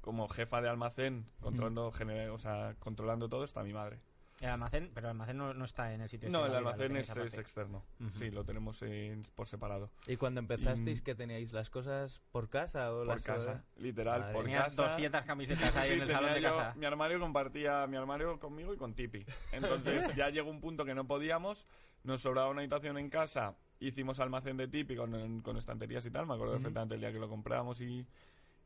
como 0.00 0.28
jefa 0.28 0.60
de 0.60 0.68
almacén, 0.68 1.26
controlando, 1.40 1.90
gener- 1.90 2.30
o 2.30 2.38
sea, 2.38 2.74
controlando 2.78 3.28
todo, 3.28 3.44
está 3.44 3.62
mi 3.62 3.72
madre. 3.72 4.00
El 4.40 4.48
almacén, 4.50 4.90
pero 4.92 5.06
el 5.06 5.10
almacén 5.12 5.38
no, 5.38 5.54
no 5.54 5.64
está 5.64 5.92
en 5.94 6.00
el 6.00 6.08
sitio. 6.08 6.26
este 6.26 6.36
No, 6.36 6.42
de 6.44 6.50
el 6.50 6.56
almacén 6.56 6.96
es, 6.96 7.08
es 7.16 7.38
externo. 7.38 7.84
Sí, 8.18 8.30
lo 8.30 8.44
tenemos 8.44 8.82
en- 8.82 9.22
por 9.34 9.46
separado. 9.46 9.90
¿Y 10.08 10.16
cuando 10.16 10.40
empezasteis 10.40 10.98
Y- 10.98 11.02
que 11.02 11.14
teníais 11.14 11.52
las 11.52 11.70
cosas 11.70 12.20
por 12.32 12.48
casa 12.48 12.92
o 12.92 12.98
Por 12.98 13.06
las 13.06 13.22
casa, 13.22 13.64
literal, 13.76 14.20
Madre 14.22 14.32
por 14.34 14.50
casa. 14.50 14.82
200 14.88 15.22
camisetas 15.22 15.76
ahí 15.76 15.90
Sí, 15.90 15.94
en 15.96 16.02
el 16.02 16.08
salón 16.08 16.34
de 16.34 16.40
yo- 16.42 16.48
casa. 16.50 16.74
Mi 16.76 16.84
armario 16.84 17.20
compartía 17.20 17.86
mi 17.86 17.96
armario 17.96 18.38
conmigo 18.40 18.74
y 18.74 18.76
con 18.76 18.94
Tipi. 18.94 19.24
Entonces 19.52 20.14
ya 20.16 20.28
llegó 20.30 20.50
un 20.50 20.60
punto 20.60 20.84
que 20.84 20.94
no 20.94 21.06
podíamos, 21.06 21.66
nos 22.02 22.20
sobraba 22.20 22.50
una 22.50 22.60
habitación 22.60 22.98
en 22.98 23.08
casa, 23.10 23.54
hicimos 23.78 24.18
almacén 24.20 24.56
de 24.56 24.66
Tipi 24.68 24.96
con, 24.96 25.40
con 25.42 25.56
estanterías 25.56 26.04
y 26.06 26.10
tal, 26.10 26.26
me 26.26 26.34
acuerdo 26.34 26.54
perfectamente 26.54 26.96
el 26.96 27.00
día 27.00 27.12
que 27.12 27.18
lo 27.20 27.28
compramos 27.28 27.80
y, 27.80 28.04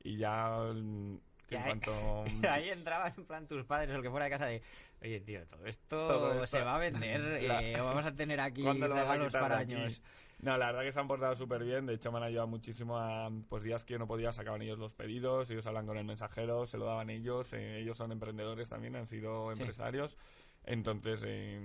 y 0.03 0.17
ya 0.17 0.59
mm, 0.75 1.19
Que 1.49 1.57
en 1.57 1.63
ahí- 1.63 1.67
cuanto... 1.81 2.25
Ahí 2.51 2.69
entraban 2.69 3.15
en 3.17 3.25
plan 3.25 3.47
tus 3.49 3.65
padres 3.65 3.91
o 3.93 3.97
el 3.97 4.03
que 4.03 4.11
fuera 4.11 4.27
de 4.27 4.31
casa 4.31 4.47
de, 4.47 4.63
oye 5.03 5.21
tío, 5.21 5.47
todo 5.47 5.67
esto, 5.67 6.07
Todo 6.07 6.33
esto- 6.35 6.47
se 6.59 6.63
va 6.63 6.77
a 6.77 6.79
vender, 6.79 7.21
La- 7.43 7.63
eh, 7.63 7.81
vamos 7.81 8.05
a 8.07 8.15
tener 8.15 8.39
aquí 8.41 8.63
¿Cuándo 8.63 8.87
lo 8.87 8.95
vas 8.95 9.09
a 9.09 9.13
regalos 9.13 9.33
para 9.33 9.59
aquí? 9.59 9.75
años. 9.75 10.01
No, 10.41 10.57
la 10.57 10.67
verdad 10.67 10.83
que 10.83 10.93
se 10.93 11.01
han 11.01 11.09
portado 11.09 11.35
súper 11.35 11.65
bien. 11.65 11.87
De 11.87 11.95
hecho, 11.95 12.13
me 12.13 12.19
han 12.19 12.25
ayudado 12.25 12.47
muchísimo 12.47 12.97
a 12.97 13.29
pues 13.49 13.65
días 13.65 13.83
que 13.85 13.95
yo 13.95 13.99
no 13.99 14.07
podía, 14.07 14.31
sacaban 14.31 14.63
ellos 14.63 14.79
los 14.79 14.95
pedidos, 14.95 15.51
ellos 15.51 15.67
hablan 15.67 15.85
con 15.87 15.97
el 15.99 16.05
mensajero, 16.05 16.65
se 16.67 16.79
lo 16.79 16.85
daban 16.85 17.11
ellos. 17.11 17.53
eh, 17.55 17.81
ellos 17.81 17.97
son 17.97 18.13
emprendedores 18.13 18.69
también, 18.69 18.95
han 18.95 19.07
sido 19.09 19.53
Sí. 19.55 19.61
empresarios. 19.63 20.17
Entonces, 20.65 21.25
eh, 21.27 21.59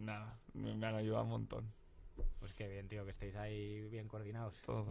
nada, 0.00 0.40
me, 0.54 0.74
me 0.74 0.86
han 0.88 0.96
ayudado 0.96 1.22
un 1.24 1.30
montón. 1.30 1.72
Pues 2.40 2.52
qué 2.54 2.66
bien, 2.66 2.88
tío, 2.88 3.04
que 3.04 3.10
estéis 3.12 3.36
ahí 3.36 3.82
bien 3.90 4.08
coordinados. 4.08 4.60
Todos. 4.62 4.88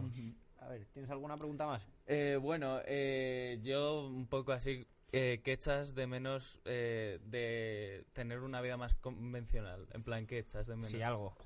A 0.58 0.68
ver, 0.68 0.86
¿tienes 0.92 1.10
alguna 1.10 1.36
pregunta 1.36 1.66
más? 1.66 1.86
Eh, 2.06 2.38
bueno, 2.40 2.80
eh, 2.86 3.58
yo 3.62 4.06
un 4.06 4.26
poco 4.26 4.52
así, 4.52 4.86
eh, 5.12 5.40
¿qué 5.44 5.52
echas 5.52 5.94
de 5.94 6.06
menos 6.06 6.60
eh, 6.64 7.18
de 7.24 8.04
tener 8.12 8.40
una 8.40 8.60
vida 8.60 8.76
más 8.76 8.94
convencional? 8.94 9.86
En 9.92 10.02
plan, 10.02 10.26
¿qué 10.26 10.38
echas 10.38 10.66
de 10.66 10.74
menos? 10.76 10.90
Sí, 10.90 11.02
algo. 11.02 11.36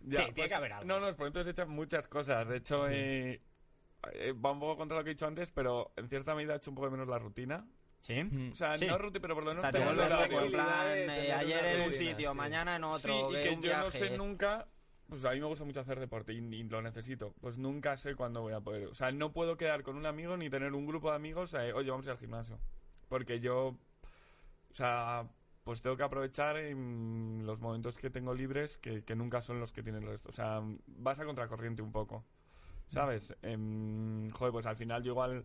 Ya, 0.00 0.26
Sí, 0.26 0.32
tiene 0.34 0.48
que 0.48 0.54
haber 0.54 0.72
algo. 0.72 0.86
No, 0.86 1.00
no, 1.00 1.16
por 1.16 1.26
entonces 1.26 1.50
echan 1.52 1.70
muchas 1.70 2.06
cosas. 2.08 2.46
De 2.48 2.58
hecho, 2.58 2.86
eh, 2.88 3.40
eh, 4.12 4.32
va 4.32 4.52
un 4.52 4.60
poco 4.60 4.76
contra 4.76 4.98
lo 4.98 5.04
que 5.04 5.10
he 5.10 5.14
dicho 5.14 5.26
antes, 5.26 5.50
pero 5.52 5.92
en 5.96 6.08
cierta 6.08 6.34
medida 6.34 6.54
he 6.54 6.56
hecho 6.58 6.70
un 6.70 6.74
poco 6.74 6.86
de 6.86 6.92
menos 6.92 7.08
la 7.08 7.18
rutina. 7.18 7.66
¿Sí? 8.00 8.20
O 8.52 8.54
sea, 8.54 8.76
Sí. 8.78 8.86
no 8.86 8.98
rutina, 8.98 9.22
pero 9.22 9.34
por 9.34 9.44
lo 9.44 9.50
O 9.50 9.54
menos 9.54 9.62
sea, 9.62 9.72
te 9.72 9.78
horario. 9.84 10.40
en 10.42 10.52
plan, 10.52 10.86
eh, 11.10 11.32
ayer 11.32 11.64
en 11.64 11.80
un 11.88 11.94
sitio, 11.94 12.30
sí. 12.32 12.36
mañana 12.36 12.76
en 12.76 12.84
otro, 12.84 13.30
Sí, 13.30 13.36
y 13.36 13.42
que 13.42 13.50
un 13.50 13.62
yo 13.62 13.78
no 13.78 13.90
sé 13.90 14.16
nunca. 14.16 14.68
Pues 15.08 15.24
a 15.24 15.30
mí 15.30 15.40
me 15.40 15.46
gusta 15.46 15.64
mucho 15.64 15.80
hacer 15.80 16.00
deporte 16.00 16.32
y, 16.32 16.40
lo 16.64 16.82
necesito. 16.82 17.32
Pues 17.40 17.58
nunca 17.58 17.96
sé 17.96 18.16
cuándo 18.16 18.42
voy 18.42 18.54
a 18.54 18.60
poder. 18.60 18.88
O 18.88 18.94
sea, 18.94 19.12
no 19.12 19.32
puedo 19.32 19.56
quedar 19.56 19.82
con 19.82 19.96
un 19.96 20.06
amigo 20.06 20.36
ni 20.36 20.50
tener 20.50 20.72
un 20.74 20.86
grupo 20.86 21.10
de 21.10 21.16
amigos. 21.16 21.54
eh, 21.54 21.72
Oye, 21.72 21.90
vamos 21.90 22.06
a 22.06 22.10
ir 22.10 22.12
al 22.12 22.18
gimnasio. 22.18 22.58
Porque 23.08 23.38
yo. 23.38 23.76
O 24.70 24.74
sea, 24.74 25.28
pues 25.64 25.80
tengo 25.80 25.96
que 25.96 26.02
aprovechar 26.02 26.56
en 26.56 27.44
los 27.46 27.60
momentos 27.60 27.98
que 27.98 28.10
tengo 28.10 28.34
libres 28.34 28.76
que, 28.78 29.04
que 29.04 29.14
nunca 29.14 29.40
son 29.40 29.60
los 29.60 29.72
que 29.72 29.82
tienen 29.82 30.02
el 30.02 30.08
resto. 30.08 30.28
O 30.30 30.32
sea, 30.32 30.60
vas 30.86 31.20
a 31.20 31.24
contracorriente 31.24 31.82
un 31.82 31.92
poco. 31.92 32.24
¿Sabes? 32.88 33.34
Em, 33.42 34.30
joder, 34.30 34.52
pues 34.52 34.66
al 34.66 34.76
final 34.76 35.02
yo 35.02 35.12
igual. 35.12 35.44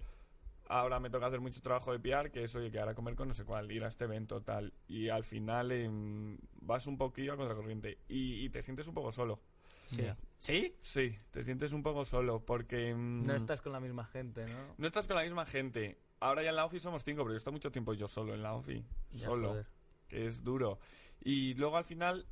Ahora 0.70 1.00
me 1.00 1.10
toca 1.10 1.28
hacer 1.28 1.42
mucho 1.42 1.62
trabajo 1.62 1.92
de 1.92 2.00
PR, 2.00 2.32
que 2.32 2.46
es, 2.46 2.56
oye, 2.56 2.72
que 2.72 2.80
ahora 2.80 2.96
comer 2.96 3.16
con 3.16 3.28
no 3.28 3.34
sé 3.34 3.44
cuál, 3.44 3.72
ir 3.72 3.84
a 3.84 3.90
este 3.90 4.06
evento, 4.06 4.42
tal. 4.42 4.74
Y 4.88 5.10
al 5.10 5.26
final 5.26 5.72
em, 5.72 6.38
vas 6.62 6.88
un 6.88 6.98
poquillo 6.98 7.34
a 7.34 7.38
contracorriente 7.38 8.00
y 8.08 8.50
te 8.50 8.62
sientes 8.64 8.88
un 8.88 8.94
poco 8.94 9.12
solo. 9.12 9.40
Sí. 9.96 10.06
¿Sí? 10.38 10.76
Sí, 10.82 11.16
te 11.30 11.44
sientes 11.44 11.72
un 11.74 11.84
poco 11.84 12.04
solo 12.06 12.44
porque... 12.44 12.90
em, 12.90 13.24
No 13.24 13.36
estás 13.36 13.62
con 13.62 13.72
la 13.72 13.80
misma 13.80 14.06
gente, 14.06 14.46
¿no? 14.46 14.76
no 14.78 14.88
estás 14.88 15.06
con 15.08 15.16
la 15.16 15.24
misma 15.24 15.46
gente. 15.46 16.00
Ahora 16.20 16.42
ya 16.44 16.50
en 16.50 16.56
la 16.56 16.66
OFI 16.66 16.80
somos 16.80 17.04
cinco, 17.04 17.22
pero 17.24 17.32
yo 17.32 17.36
he 17.36 17.38
estado 17.38 17.54
mucho 17.54 17.72
tiempo 17.72 17.94
yo 17.94 18.08
solo 18.08 18.34
en 18.34 18.42
la 18.44 18.54
OFI. 18.54 18.84
Ya, 19.12 19.26
solo. 19.26 19.50
joder. 19.50 19.66
Que 20.08 20.28
es 20.28 20.44
duro. 20.44 20.80
Y 21.24 21.54
luego 21.56 21.78
al 21.78 21.84
final, 21.86 22.26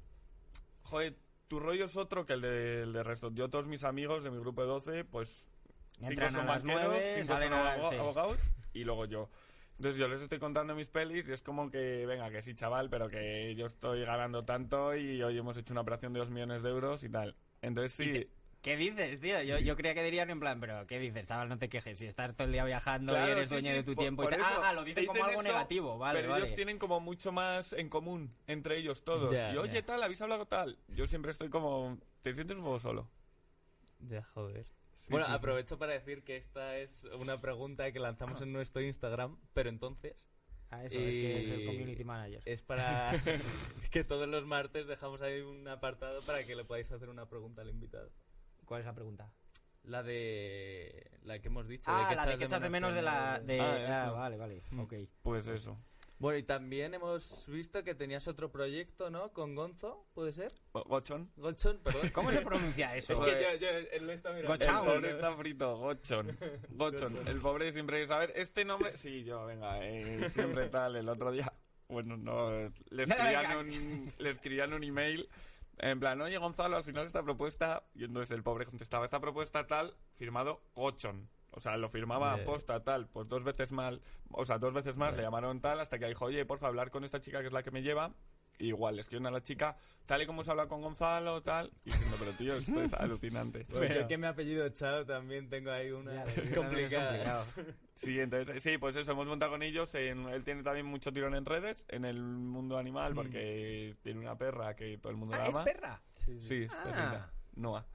joder, 0.84 1.18
tu 1.48 1.60
rollo 1.60 1.86
es 1.86 1.96
otro 1.98 2.26
que 2.26 2.34
el 2.34 2.42
de, 2.42 2.82
el 2.84 2.94
de 2.94 3.04
resto. 3.04 3.32
Yo 3.34 3.50
todos 3.50 3.68
mis 3.68 3.84
amigos 3.84 4.24
de 4.24 4.32
mi 4.32 4.40
grupo 4.40 4.62
de 4.62 4.68
12, 4.68 5.06
pues 5.06 5.50
Entran 6.02 6.10
cinco 6.10 6.26
a 6.26 6.30
son 6.30 6.46
las 6.48 6.64
banqueros, 6.64 6.88
nueve, 6.90 7.14
cinco 7.16 7.28
salen 7.28 7.50
son 7.52 7.60
a 7.60 7.64
las 7.64 7.78
abo- 7.80 7.90
seis. 7.90 8.02
abogados 8.02 8.40
y 8.74 8.84
luego 8.84 9.06
yo. 9.06 9.30
Entonces 9.78 9.98
yo 10.00 10.08
les 10.08 10.22
estoy 10.22 10.40
contando 10.40 10.76
mis 10.76 10.90
pelis 10.90 11.28
y 11.30 11.32
es 11.32 11.42
como 11.42 11.72
que, 11.72 12.06
venga, 12.06 12.30
que 12.30 12.42
sí, 12.42 12.54
chaval, 12.54 12.90
pero 12.90 13.08
que 13.10 13.56
yo 13.56 13.66
estoy 13.66 14.02
ganando 14.04 14.44
tanto 14.46 14.96
y 14.96 15.22
hoy 15.24 15.38
hemos 15.38 15.56
hecho 15.58 15.74
una 15.74 15.82
operación 15.82 16.12
de 16.14 16.20
dos 16.20 16.30
millones 16.30 16.64
de 16.64 16.70
euros 16.70 17.04
y 17.04 17.10
tal. 17.10 17.36
Entonces 17.62 17.94
sí, 17.94 18.12
te- 18.12 18.30
¿Qué 18.62 18.76
dices, 18.76 19.22
tío? 19.22 19.42
Yo, 19.44 19.58
yo 19.58 19.78
creía 19.78 19.94
que 19.96 20.04
dirían 20.04 20.30
en 20.30 20.40
plan, 20.42 20.60
pero 20.60 20.86
¿qué 20.86 21.00
dices, 21.00 21.26
chaval? 21.28 21.48
No 21.48 21.58
te 21.58 21.70
quejes. 21.70 21.98
Si 21.98 22.06
estás 22.06 22.36
todo 22.36 22.46
el 22.46 22.52
día 22.52 22.66
viajando 22.66 23.14
y 23.14 23.30
eres 23.32 23.48
sí, 23.48 23.56
dueño 23.56 23.70
sí, 23.70 23.74
de 23.78 23.84
tu 23.84 23.96
por- 23.96 24.04
tiempo 24.04 24.24
y 24.24 24.26
por 24.26 24.34
eso 24.34 24.44
Ah, 24.46 24.62
ah, 24.66 24.74
lo 24.74 24.84
dicen 24.84 25.04
te 25.04 25.08
como 25.08 25.24
algo 25.24 25.40
eso, 25.40 25.44
negativo, 25.50 25.98
vale, 25.98 26.20
Pero 26.20 26.32
vale. 26.34 26.44
ellos 26.44 26.56
tienen 26.56 26.78
como 26.78 27.00
mucho 27.00 27.32
más 27.32 27.72
en 27.72 27.88
común 27.88 28.30
entre 28.48 28.76
ellos 28.78 29.02
todos. 29.06 29.32
Ya, 29.32 29.54
y 29.54 29.58
oye, 29.58 29.76
ya. 29.76 29.86
tal, 29.86 30.04
habéis 30.04 30.22
hablado 30.22 30.46
tal. 30.46 30.78
Yo 30.90 31.08
siempre 31.08 31.32
estoy 31.32 31.50
como. 31.50 31.98
Te 32.22 32.36
sientes 32.36 32.58
un 32.58 32.64
poco 32.64 32.82
solo. 32.82 33.08
Ya, 34.10 34.24
joder. 34.34 34.66
Sí, 34.98 35.08
bueno, 35.12 35.26
sí, 35.28 35.32
sí. 35.32 35.38
aprovecho 35.38 35.78
para 35.80 35.94
decir 35.94 36.24
que 36.24 36.36
esta 36.36 36.78
es 36.78 37.06
una 37.18 37.40
pregunta 37.40 37.90
que 37.94 38.00
lanzamos 38.00 38.42
en 38.42 38.52
nuestro 38.52 38.82
Instagram, 38.82 39.38
pero 39.54 39.70
entonces 39.70 40.26
Ah, 40.72 40.84
eso, 40.86 40.98
es 41.00 41.16
que 41.16 41.40
es 41.42 41.50
el 41.50 41.62
Y- 41.62 41.66
community 41.66 42.04
manager. 42.04 42.42
es 42.46 42.62
para 42.62 43.12
que 43.92 44.04
todos 44.04 44.28
los 44.28 44.46
martes 44.46 44.88
dejamos 44.88 45.22
ahí 45.22 45.42
un 45.42 45.68
apartado 45.68 46.22
para 46.22 46.44
que 46.44 46.56
le 46.56 46.64
podáis 46.64 46.92
hacer 46.92 47.10
una 47.10 47.28
pregunta 47.28 47.62
al 47.64 47.70
invitado. 47.70 48.12
¿Cuál 48.66 48.82
es 48.82 48.86
la 48.86 48.94
pregunta? 48.94 49.32
La 49.84 50.04
de... 50.04 51.10
la 51.24 51.40
que 51.40 51.48
hemos 51.48 51.68
dicho. 51.68 51.86
Ah, 51.88 52.08
de 52.10 52.16
la 52.16 52.26
de 52.26 52.38
que 52.38 52.44
echas 52.44 52.62
de 52.62 52.70
menos 52.70 52.94
de 52.94 53.02
la... 53.02 53.40
De... 53.40 53.60
Ah, 53.60 53.74
Ah, 53.88 54.04
eso. 54.06 54.14
vale, 54.16 54.38
vale. 54.38 54.62
Mm. 54.70 54.80
Ok. 54.82 54.94
Pues 55.24 55.48
eso. 55.48 55.78
Bueno, 56.20 56.38
y 56.38 56.44
también 56.44 56.94
hemos 56.94 57.48
visto 57.48 57.82
que 57.84 57.96
tenías 57.96 58.28
otro 58.28 58.52
proyecto, 58.52 59.10
¿no? 59.10 59.32
Con 59.32 59.56
Gonzo, 59.56 60.06
¿puede 60.14 60.34
ser? 60.34 60.54
Go- 60.74 60.84
Gochon. 60.84 61.32
Golchon, 61.38 61.80
perdón. 61.80 62.10
¿Cómo 62.14 62.32
se 62.32 62.42
pronuncia 62.42 62.94
eso? 62.98 63.14
Es 63.14 63.20
que 63.22 63.42
yo, 63.42 63.56
yo 63.60 63.68
él 63.70 64.06
lo 64.06 64.12
está 64.12 64.32
mirando. 64.34 64.50
Gochao. 64.54 64.84
El 64.84 64.92
pobre 64.96 65.12
está 65.12 65.32
frito, 65.38 65.78
Gochon. 65.80 66.38
Gochon. 66.72 67.28
El 67.28 67.40
pobre 67.40 67.72
siempre 67.72 68.02
dice, 68.02 68.14
a 68.14 68.18
ver, 68.20 68.34
este 68.36 68.66
nombre... 68.66 68.92
Sí, 68.92 69.24
yo, 69.24 69.46
venga, 69.46 69.80
eh, 69.86 70.28
siempre 70.30 70.68
tal. 70.68 70.98
El 70.98 71.08
otro 71.08 71.32
día... 71.32 71.54
Bueno, 71.88 72.18
no, 72.18 72.52
eh, 72.54 72.72
le 72.90 73.04
escribían 73.04 73.58
un, 73.58 74.14
le 74.18 74.30
escribían 74.30 74.74
un 74.74 74.84
email 74.84 75.28
en 75.80 76.00
plan, 76.02 76.20
oye 76.22 76.38
Gonzalo, 76.38 76.76
al 76.76 76.84
final 76.84 77.08
esta 77.08 77.24
propuesta... 77.24 77.84
Y 77.96 78.04
entonces 78.04 78.32
el 78.36 78.44
pobre 78.44 78.66
contestaba, 78.66 79.06
esta 79.06 79.22
propuesta 79.22 79.66
tal, 79.66 79.96
firmado 80.16 80.62
Gochon. 80.76 81.30
O 81.52 81.60
sea, 81.60 81.78
lo 81.78 81.90
firmaba 81.90 82.40
Eh. 82.40 82.44
posta 82.46 82.84
tal, 82.84 83.08
pues 83.08 83.28
dos 83.28 83.44
veces 83.44 83.72
mal, 83.72 84.02
o 84.32 84.46
sea, 84.46 84.58
dos 84.60 84.74
veces 84.74 84.98
más 84.98 85.14
Eh. 85.14 85.18
le 85.18 85.24
llamaron 85.24 85.60
tal 85.62 85.80
hasta 85.80 85.98
que 86.00 86.06
dijo, 86.08 86.26
oye, 86.26 86.46
porfa, 86.46 86.68
hablar 86.68 86.92
con 86.92 87.04
esta 87.04 87.20
chica 87.20 87.42
que 87.42 87.48
es 87.48 87.54
la 87.54 87.64
que 87.64 87.72
me 87.72 87.82
lleva. 87.82 88.12
Y 88.62 88.68
igual, 88.68 88.98
le 88.98 89.02
escriben 89.04 89.26
a 89.26 89.32
la 89.32 89.42
chica, 89.42 89.78
tal 90.06 90.22
y 90.22 90.26
como 90.26 90.44
se 90.44 90.52
habla 90.52 90.68
con 90.68 90.82
Gonzalo, 90.82 91.42
tal. 91.42 91.72
Y 91.86 91.92
diciendo, 91.92 92.18
pero 92.20 92.32
tío, 92.34 92.54
esto 92.56 92.82
es 92.82 92.94
alucinante. 92.94 93.66
Bueno, 93.70 93.96
yo 93.96 94.08
que 94.10 94.18
mi 94.18 94.28
apellido 94.28 94.68
Chao 94.70 95.06
también 95.06 95.48
tengo 95.50 95.72
ahí 95.72 95.92
una... 95.92 96.26
Es 96.26 96.44
sí, 96.44 96.54
complicada. 96.54 97.08
complicado. 97.10 97.46
Sí, 97.96 98.18
entonces, 98.20 98.64
sí, 98.64 98.78
pues 98.78 98.96
eso, 98.96 99.12
hemos 99.12 99.28
montado 99.28 99.52
con 99.52 99.62
ellos. 99.64 99.94
en- 99.96 100.28
él 100.30 100.44
tiene 100.46 100.64
también 100.64 100.86
mucho 100.86 101.12
tirón 101.12 101.36
en 101.36 101.46
redes, 101.46 101.86
en 101.90 102.04
el 102.06 102.22
mundo 102.22 102.78
animal, 102.78 103.14
porque 103.14 103.96
tiene 104.04 104.20
una 104.22 104.38
perra 104.38 104.74
que 104.76 104.98
todo 104.98 105.12
el 105.12 105.18
mundo 105.18 105.36
la 105.36 105.44
Ah, 105.44 105.48
¿es 105.48 105.56
ama. 105.56 105.66
perra? 105.66 106.02
Sí, 106.14 106.40
sí. 106.40 106.48
Sí, 106.48 106.64
es 106.64 106.72
Ah. 106.72 106.84
perrita, 106.84 107.32
Noah. 107.56 107.86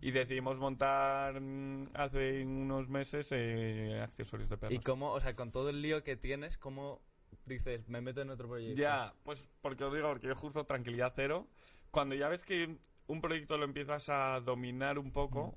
Y 0.00 0.10
decidimos 0.10 0.58
montar 0.58 1.40
mm, 1.40 1.84
hace 1.94 2.44
unos 2.44 2.88
meses 2.88 3.28
eh, 3.30 4.00
accesorios 4.02 4.50
de 4.50 4.56
perros. 4.58 4.74
Y 4.74 4.80
cómo, 4.80 5.12
o 5.12 5.20
sea, 5.20 5.34
con 5.34 5.50
todo 5.50 5.70
el 5.70 5.80
lío 5.82 6.02
que 6.04 6.16
tienes, 6.16 6.58
¿cómo 6.58 7.00
dices, 7.46 7.88
me 7.88 8.00
meto 8.00 8.20
en 8.20 8.30
otro 8.30 8.48
proyecto? 8.48 8.80
Ya, 8.80 9.14
pues 9.22 9.50
porque 9.60 9.84
os 9.84 9.94
digo, 9.94 10.08
porque 10.08 10.28
yo 10.28 10.34
justo 10.34 10.64
tranquilidad 10.64 11.12
cero. 11.14 11.46
Cuando 11.90 12.14
ya 12.14 12.28
ves 12.28 12.44
que 12.44 12.76
un 13.06 13.20
proyecto 13.20 13.56
lo 13.56 13.64
empiezas 13.64 14.08
a 14.08 14.40
dominar 14.40 14.98
un 14.98 15.10
poco, 15.12 15.56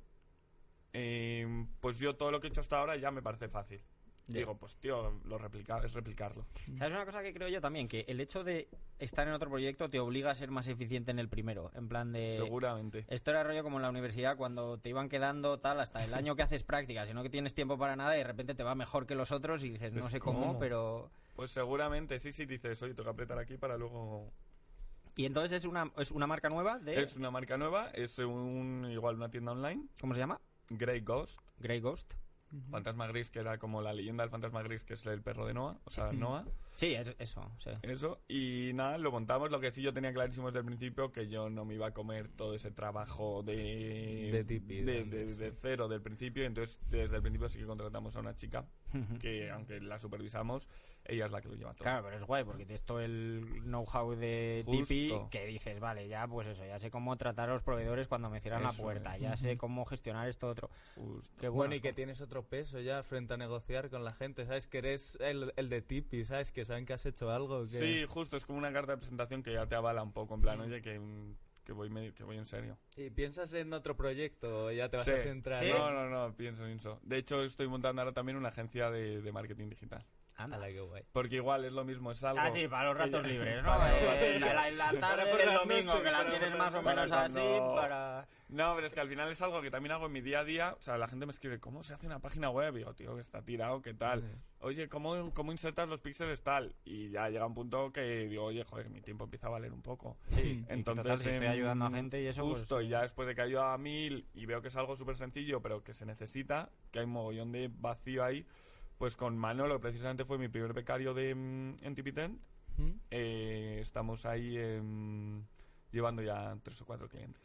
eh, 0.94 1.66
pues 1.80 2.00
yo 2.00 2.16
todo 2.16 2.32
lo 2.32 2.40
que 2.40 2.48
he 2.48 2.50
hecho 2.50 2.62
hasta 2.62 2.80
ahora 2.80 2.96
ya 2.96 3.12
me 3.12 3.22
parece 3.22 3.50
fácil. 3.50 3.82
Ya. 4.28 4.40
Digo, 4.40 4.58
pues 4.58 4.76
tío, 4.76 5.20
lo 5.26 5.38
replica, 5.38 5.80
es 5.86 5.94
replicarlo. 5.94 6.46
¿Sabes 6.74 6.94
una 6.94 7.06
cosa 7.06 7.22
que 7.24 7.34
creo 7.34 7.48
yo 7.48 7.62
también? 7.62 7.88
Que 7.88 8.04
el 8.10 8.20
hecho 8.20 8.44
de 8.44 8.68
estar 9.00 9.26
en 9.26 9.34
otro 9.34 9.50
proyecto 9.50 9.90
te 9.90 10.00
obliga 10.00 10.32
a 10.32 10.36
ser 10.36 10.52
más 10.52 10.68
eficiente 10.68 11.12
en 11.12 11.20
el 11.20 11.30
primero. 11.30 11.72
En 11.76 11.88
plan 11.88 12.12
de... 12.12 12.36
Seguramente. 12.36 13.06
Esto 13.08 13.32
era 13.32 13.44
rollo 13.44 13.64
como 13.64 13.78
en 13.78 13.84
la 13.84 13.90
universidad 13.90 14.36
cuando 14.36 14.80
te 14.80 14.90
iban 14.90 15.08
quedando 15.08 15.60
tal 15.60 15.80
hasta 15.80 16.04
el 16.04 16.14
año 16.14 16.36
que 16.36 16.44
haces 16.44 16.64
prácticas 16.64 17.10
y 17.10 17.14
no 17.14 17.24
que 17.24 17.30
tienes 17.30 17.54
tiempo 17.54 17.78
para 17.78 17.96
nada 17.96 18.16
y 18.16 18.18
de 18.20 18.26
repente 18.26 18.54
te 18.54 18.64
va 18.64 18.76
mejor 18.76 19.06
que 19.06 19.16
los 19.16 19.32
otros 19.32 19.64
y 19.64 19.70
dices, 19.70 19.94
no 19.94 20.02
Pues, 20.02 20.12
sé 20.12 20.20
cómo, 20.20 20.40
¿cómo? 20.42 20.60
pero... 20.60 21.10
Pues 21.36 21.52
seguramente, 21.52 22.20
sí, 22.20 22.34
sí, 22.34 22.46
dices, 22.46 22.82
oye, 22.82 22.94
toca 22.96 23.12
apretar 23.12 23.40
aquí 23.40 23.58
para 23.58 23.78
luego... 23.78 24.32
Y 25.16 25.26
entonces 25.26 25.54
es 25.54 25.66
una, 25.66 25.92
es 25.98 26.12
una 26.12 26.28
marca 26.28 26.50
nueva 26.50 26.80
de... 26.80 27.02
Es 27.02 27.16
una 27.16 27.32
marca 27.32 27.58
nueva, 27.58 27.92
es 27.92 28.20
un 28.20 28.88
igual 28.92 29.16
una 29.16 29.30
tienda 29.30 29.54
online, 29.54 29.86
¿Cómo 30.02 30.14
se 30.14 30.20
llama? 30.20 30.40
Grey 30.70 31.00
Ghost, 31.00 31.40
Grey 31.60 31.80
Ghost. 31.80 32.14
Fantasma 32.72 33.08
Gris, 33.08 33.32
que 33.32 33.40
era 33.40 33.58
como 33.58 33.82
la 33.82 33.94
leyenda 33.94 34.24
del 34.24 34.30
Fantasma 34.32 34.62
Gris, 34.64 34.84
que 34.84 34.94
es 34.94 35.06
el 35.06 35.22
perro 35.22 35.46
de 35.46 35.54
Noah, 35.54 35.78
o 35.86 35.90
sea, 35.90 36.12
Noah. 36.12 36.46
Sí, 36.78 36.94
es, 36.94 37.16
eso, 37.18 37.52
sí. 37.58 37.72
Eso, 37.82 38.22
y 38.28 38.72
nada, 38.76 38.98
lo 39.00 39.12
montamos. 39.12 39.50
Lo 39.52 39.60
que 39.60 39.72
sí 39.72 39.82
yo 39.82 39.94
tenía 39.94 40.14
clarísimo 40.14 40.48
desde 40.48 40.60
el 40.60 40.66
principio 40.66 41.12
que 41.12 41.28
yo 41.28 41.50
no 41.50 41.66
me 41.66 41.74
iba 41.74 41.88
a 41.88 41.92
comer 41.94 42.30
todo 42.30 42.54
ese 42.54 42.70
trabajo 42.72 43.42
de. 43.44 44.30
De 44.32 44.44
tipi, 44.44 44.82
de, 44.84 45.04
de- 45.04 45.26
de- 45.26 45.36
de 45.36 45.52
cero 45.52 45.88
del 45.88 46.02
principio. 46.04 46.46
Entonces, 46.46 46.80
desde 46.90 47.16
el 47.16 47.22
principio 47.24 47.50
sí 47.50 47.58
que 47.60 47.66
contratamos 47.66 48.16
a 48.16 48.20
una 48.20 48.36
chica 48.36 48.66
que, 49.20 49.50
aunque 49.50 49.82
la 49.82 50.00
supervisamos, 50.00 50.70
ella 51.04 51.26
es 51.26 51.32
la 51.32 51.42
que 51.42 51.50
lo 51.50 51.56
lleva 51.56 51.74
todo. 51.74 51.84
Claro, 51.84 52.04
pero 52.06 52.16
es 52.18 52.24
guay 52.26 52.44
porque 52.44 52.66
tienes 52.66 52.84
todo 52.84 53.02
el 53.02 53.44
know-how 53.64 54.16
de 54.16 54.64
Justo. 54.66 54.86
Tipeee 54.88 55.30
que 55.32 55.46
dices, 55.48 55.80
vale, 55.80 56.08
ya 56.08 56.28
pues 56.28 56.48
eso, 56.48 56.64
ya 56.66 56.78
sé 56.80 56.90
cómo 56.92 57.18
tratar 57.18 57.50
a 57.50 57.54
los 57.54 57.64
proveedores 57.64 58.08
cuando 58.08 58.30
me 58.30 58.40
cierran 58.40 58.62
la 58.64 58.70
Eso 58.70 58.84
puerta, 58.84 59.16
es. 59.16 59.22
ya 59.24 59.36
sé 59.36 59.58
cómo 59.58 59.84
gestionar 59.86 60.28
esto 60.30 60.48
otro. 60.48 60.70
Justo. 60.96 61.34
Qué 61.40 61.48
Bueno, 61.50 61.56
bueno, 61.70 61.76
y 61.76 61.80
que 61.82 61.92
tienes 61.94 62.22
otro 62.22 62.44
peso 62.44 62.80
ya 62.80 63.02
frente 63.04 63.34
a 63.34 63.38
negociar 63.38 63.90
con 63.90 64.04
la 64.04 64.12
gente, 64.14 64.46
¿sabes? 64.46 64.68
Que 64.68 64.78
eres 64.78 65.18
el, 65.22 65.52
el 65.56 65.70
de 65.70 65.82
Tipi, 65.82 66.24
¿sabes? 66.24 66.52
Que 66.52 66.64
saben 66.68 66.86
que 66.86 66.94
has 66.94 67.06
hecho 67.06 67.32
algo. 67.32 67.64
Que... 67.64 67.70
Sí, 67.80 68.06
justo, 68.08 68.38
es 68.38 68.46
como 68.46 68.58
una 68.60 68.72
carta 68.72 68.92
de 68.94 68.98
presentación 69.00 69.42
que 69.44 69.54
ya 69.54 69.66
te 69.66 69.76
avala 69.76 70.04
un 70.04 70.12
poco. 70.14 70.36
En 70.36 70.42
plan, 70.42 70.60
oye, 70.62 70.82
que, 70.82 71.02
que, 71.64 71.72
voy, 71.74 71.90
medio- 71.90 72.14
que 72.14 72.24
voy 72.24 72.38
en 72.38 72.46
serio. 72.46 72.78
¿Y 72.96 73.10
piensas 73.10 73.52
en 73.54 73.74
otro 73.74 73.96
proyecto 73.98 74.66
o 74.66 74.72
ya 74.72 74.88
te 74.90 74.98
vas 74.98 75.06
Sí. 75.06 75.12
a 75.14 75.24
centrar? 75.24 75.60
¿Sí? 75.60 75.72
No, 75.76 75.92
no, 75.92 76.10
no, 76.10 76.36
pienso 76.36 76.66
en 76.66 76.78
eso. 76.78 77.00
De 77.04 77.18
hecho, 77.18 77.44
estoy 77.44 77.68
montando 77.68 78.02
ahora 78.02 78.14
también 78.14 78.38
una 78.38 78.50
agencia 78.50 78.92
de, 78.92 79.22
de 79.22 79.32
marketing 79.32 79.70
digital. 79.70 80.06
Anda. 80.38 80.58
Ala, 80.58 80.68
qué 80.68 80.80
guay. 80.80 81.04
Porque 81.12 81.36
igual 81.38 81.66
es 81.66 81.74
lo 81.74 81.84
mismo, 81.84 82.12
es 82.12 82.24
algo... 82.24 82.40
Ah, 82.40 82.52
sí, 82.52 82.68
para 82.68 82.90
los 82.90 82.98
ratos 82.98 83.28
libres, 83.28 83.64
¿no? 83.64 83.74
Eh, 83.88 84.34
libres. 84.36 84.54
la, 84.54 84.70
la 84.72 85.00
tarde 85.00 85.36
del 85.36 85.54
domingo, 85.56 85.94
noches, 85.94 86.04
que 86.04 86.12
la 86.12 86.30
tienes 86.30 86.58
más 86.58 86.76
o 86.76 86.82
menos 86.84 87.12
así, 87.12 87.40
no. 87.40 87.76
para... 87.76 88.28
No, 88.50 88.76
pero 88.76 88.88
es 88.88 88.94
que 88.94 89.00
al 89.02 89.10
final 89.10 89.30
es 89.30 89.42
algo 89.42 89.62
que 89.62 89.70
también 89.72 89.92
hago 89.92 90.06
en 90.06 90.12
mi 90.14 90.22
día 90.22 90.40
a 90.40 90.44
día. 90.46 90.74
O 90.78 90.82
sea, 90.82 90.98
la 90.98 91.08
gente 91.08 91.26
me 91.26 91.32
escribe, 91.32 91.60
¿cómo 91.60 91.84
se 91.84 91.94
hace 91.94 92.08
una 92.08 92.20
página 92.20 92.50
web? 92.50 92.76
Y 92.76 92.78
digo, 92.78 92.94
tío, 92.94 93.16
que 93.16 93.22
está 93.22 93.42
tirado, 93.42 93.82
¿qué 93.82 93.94
tal? 93.94 94.24
Oye, 94.60 94.88
¿cómo, 94.88 95.34
¿cómo 95.34 95.52
insertas 95.52 95.90
los 95.90 96.00
píxeles 96.00 96.42
tal? 96.44 96.76
Y 96.86 97.10
ya 97.10 97.28
llega 97.30 97.46
un 97.46 97.54
punto 97.54 97.92
que 97.92 98.28
digo, 98.28 98.46
oye, 98.46 98.64
joder, 98.64 98.90
mi 98.90 99.02
tiempo 99.02 99.26
empieza 99.26 99.48
a 99.48 99.50
valer 99.50 99.74
un 99.74 99.82
poco. 99.82 100.18
Sí, 100.28 100.64
Entonces, 100.70 101.04
total, 101.04 101.20
si 101.20 101.30
estoy 101.30 101.48
em, 101.48 101.52
ayudando 101.52 101.86
a 101.86 101.92
gente 101.92 102.22
y 102.22 102.28
eso, 102.28 102.44
pues- 102.44 102.60
Justo, 102.60 102.82
y 102.82 102.90
ya 102.90 103.02
después 103.02 103.28
de 103.28 103.36
que 103.36 103.42
ayuda 103.42 103.74
a 103.74 103.78
mil 103.78 104.28
y 104.34 104.46
veo 104.46 104.62
que 104.62 104.70
es 104.70 104.76
algo 104.78 104.96
súper 104.96 105.18
sencillo, 105.18 105.62
pero 105.62 105.84
que 105.84 105.94
se 105.94 106.06
necesita, 106.06 106.70
que 106.92 107.00
hay 107.00 107.06
un 107.06 107.12
mogollón 107.12 107.52
de 107.52 107.70
vacío 107.74 108.24
ahí, 108.24 108.46
pues 108.98 109.16
con 109.16 109.38
Manolo, 109.38 109.76
que 109.76 109.82
precisamente 109.82 110.26
fue 110.26 110.38
mi 110.38 110.48
primer 110.48 110.74
becario 110.74 111.14
de, 111.14 111.36
mm, 111.36 111.76
en 111.82 111.96
Tipitent, 111.96 112.40
¿Mm? 112.78 112.92
eh, 113.12 113.80
estamos 113.82 114.26
ahí 114.26 114.58
em, 114.58 115.44
llevando 115.92 116.22
ya 116.22 116.58
tres 116.64 116.82
o 116.82 116.86
cuatro 116.86 117.08
clientes. 117.08 117.42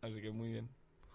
Así 0.00 0.20
que 0.20 0.30
muy 0.30 0.50
bien. 0.50 0.68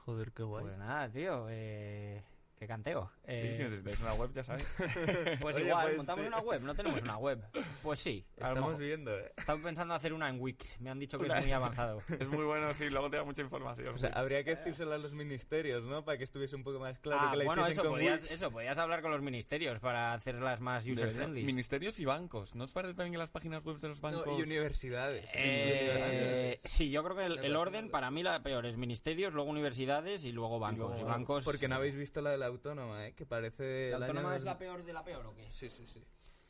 Joder, 0.05 0.31
qué 0.33 0.43
guay. 0.43 0.65
Pues 0.65 0.77
nada, 0.77 1.09
tío, 1.09 1.47
eh, 1.49 2.21
qué 2.63 2.67
canteo. 2.67 3.11
Eh, 3.25 3.49
Sí, 3.51 3.57
si 3.57 3.63
necesitáis 3.63 3.99
una 4.01 4.13
web, 4.13 4.31
ya 4.33 4.43
sabéis. 4.43 4.67
Pues 5.41 5.55
Oye, 5.57 5.65
igual, 5.67 5.85
pues 5.85 5.97
montamos 5.97 6.21
sí. 6.23 6.27
una 6.27 6.39
web, 6.39 6.61
no 6.61 6.75
tenemos 6.75 7.01
una 7.03 7.17
web. 7.17 7.43
Pues 7.81 7.99
sí, 7.99 8.25
Estamos 8.37 8.77
viendo, 8.77 9.17
¿eh? 9.19 9.31
Estamos 9.37 9.63
pensando 9.63 9.93
hacer 9.93 10.13
una 10.13 10.29
en 10.29 10.39
Wix, 10.39 10.79
me 10.79 10.89
han 10.89 10.99
dicho 10.99 11.17
que 11.19 11.25
Una- 11.25 11.39
es 11.39 11.45
muy 11.45 11.53
avanzado. 11.53 12.01
es 12.07 12.27
muy 12.27 12.45
bueno, 12.45 12.73
sí, 12.73 12.89
luego 12.89 13.09
te 13.09 13.17
da 13.17 13.23
mucha 13.23 13.41
información. 13.41 13.93
O 13.93 13.97
sea, 13.97 14.09
sí. 14.09 14.15
habría 14.17 14.43
que 14.43 14.55
decírselo 14.55 14.93
a 14.93 14.97
los 14.97 15.11
ministerios, 15.13 15.83
¿no? 15.83 16.03
Para 16.05 16.17
que 16.17 16.23
estuviese 16.23 16.55
un 16.55 16.63
poco 16.63 16.79
más 16.79 16.97
claro 16.99 17.21
ah, 17.23 17.31
que 17.31 17.37
la 17.37 17.43
bueno, 17.45 17.67
eso 17.67 17.81
con 17.83 17.91
podías, 17.91 18.21
Wix. 18.21 18.31
eso, 18.31 18.51
podías 18.51 18.77
hablar 18.77 19.01
con 19.01 19.11
los 19.11 19.21
ministerios 19.21 19.79
para 19.79 20.13
hacerlas 20.13 20.61
más 20.61 20.85
user-friendly. 20.87 21.43
Ministerios 21.43 21.99
y 21.99 22.05
bancos. 22.05 22.55
¿No 22.55 22.63
os 22.63 22.71
parece 22.71 22.93
también 22.93 23.13
que 23.13 23.17
las 23.17 23.29
páginas 23.29 23.63
web 23.63 23.77
de 23.79 23.89
los 23.89 24.01
No, 24.01 24.09
bancos... 24.11 24.39
y 24.39 24.41
universidades. 24.43 25.25
Eh, 25.33 26.59
sí, 26.63 26.89
yo 26.89 27.03
creo 27.03 27.15
que 27.15 27.25
el, 27.25 27.55
orden 27.55 27.89
para 27.89 28.11
mí 28.11 28.23
la 28.23 28.41
peor 28.43 28.65
es 28.65 28.77
ministerios, 28.77 29.33
luego 29.33 29.49
universidades 29.49 30.23
y 30.25 30.31
luego 30.31 30.59
bancos. 30.59 30.89
luego 30.89 30.93
Y 30.99 31.03
bancos. 31.03 31.13
bancos 31.13 31.43
Porque 31.45 31.67
no 31.67 31.75
habéis 31.75 31.95
visto 31.95 32.21
la 32.21 32.31
de 32.31 32.37
la 32.37 32.49
autónoma, 32.53 33.07
¿eh? 33.07 33.13
Que 33.13 33.25
parece... 33.25 33.91
¿La 33.91 33.97
autónoma 33.97 34.29
año 34.29 34.37
es 34.37 34.43
la 34.43 34.57
peor 34.57 34.83
de 34.83 34.93
la 34.93 35.03
peor 35.03 35.25
o 35.27 35.35
qué? 35.35 35.49
Sí, 35.51 35.69
sí, 35.69 35.85
sí. 35.85 36.03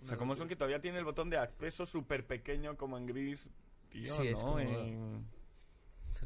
O 0.04 0.08
sea, 0.08 0.18
¿cómo 0.18 0.36
son 0.36 0.48
que 0.48 0.56
todavía 0.56 0.80
tiene 0.82 0.98
el 1.00 1.06
botón 1.06 1.30
de 1.30 1.38
acceso 1.38 1.86
súper 1.86 2.26
pequeño 2.28 2.76
como 2.78 2.98
en 2.98 3.06
gris? 3.08 3.50
Tío, 3.90 4.14
Sí, 4.14 4.28
es 4.28 4.40
¿no? 4.44 4.48
como- 4.52 4.60
En- 4.60 5.26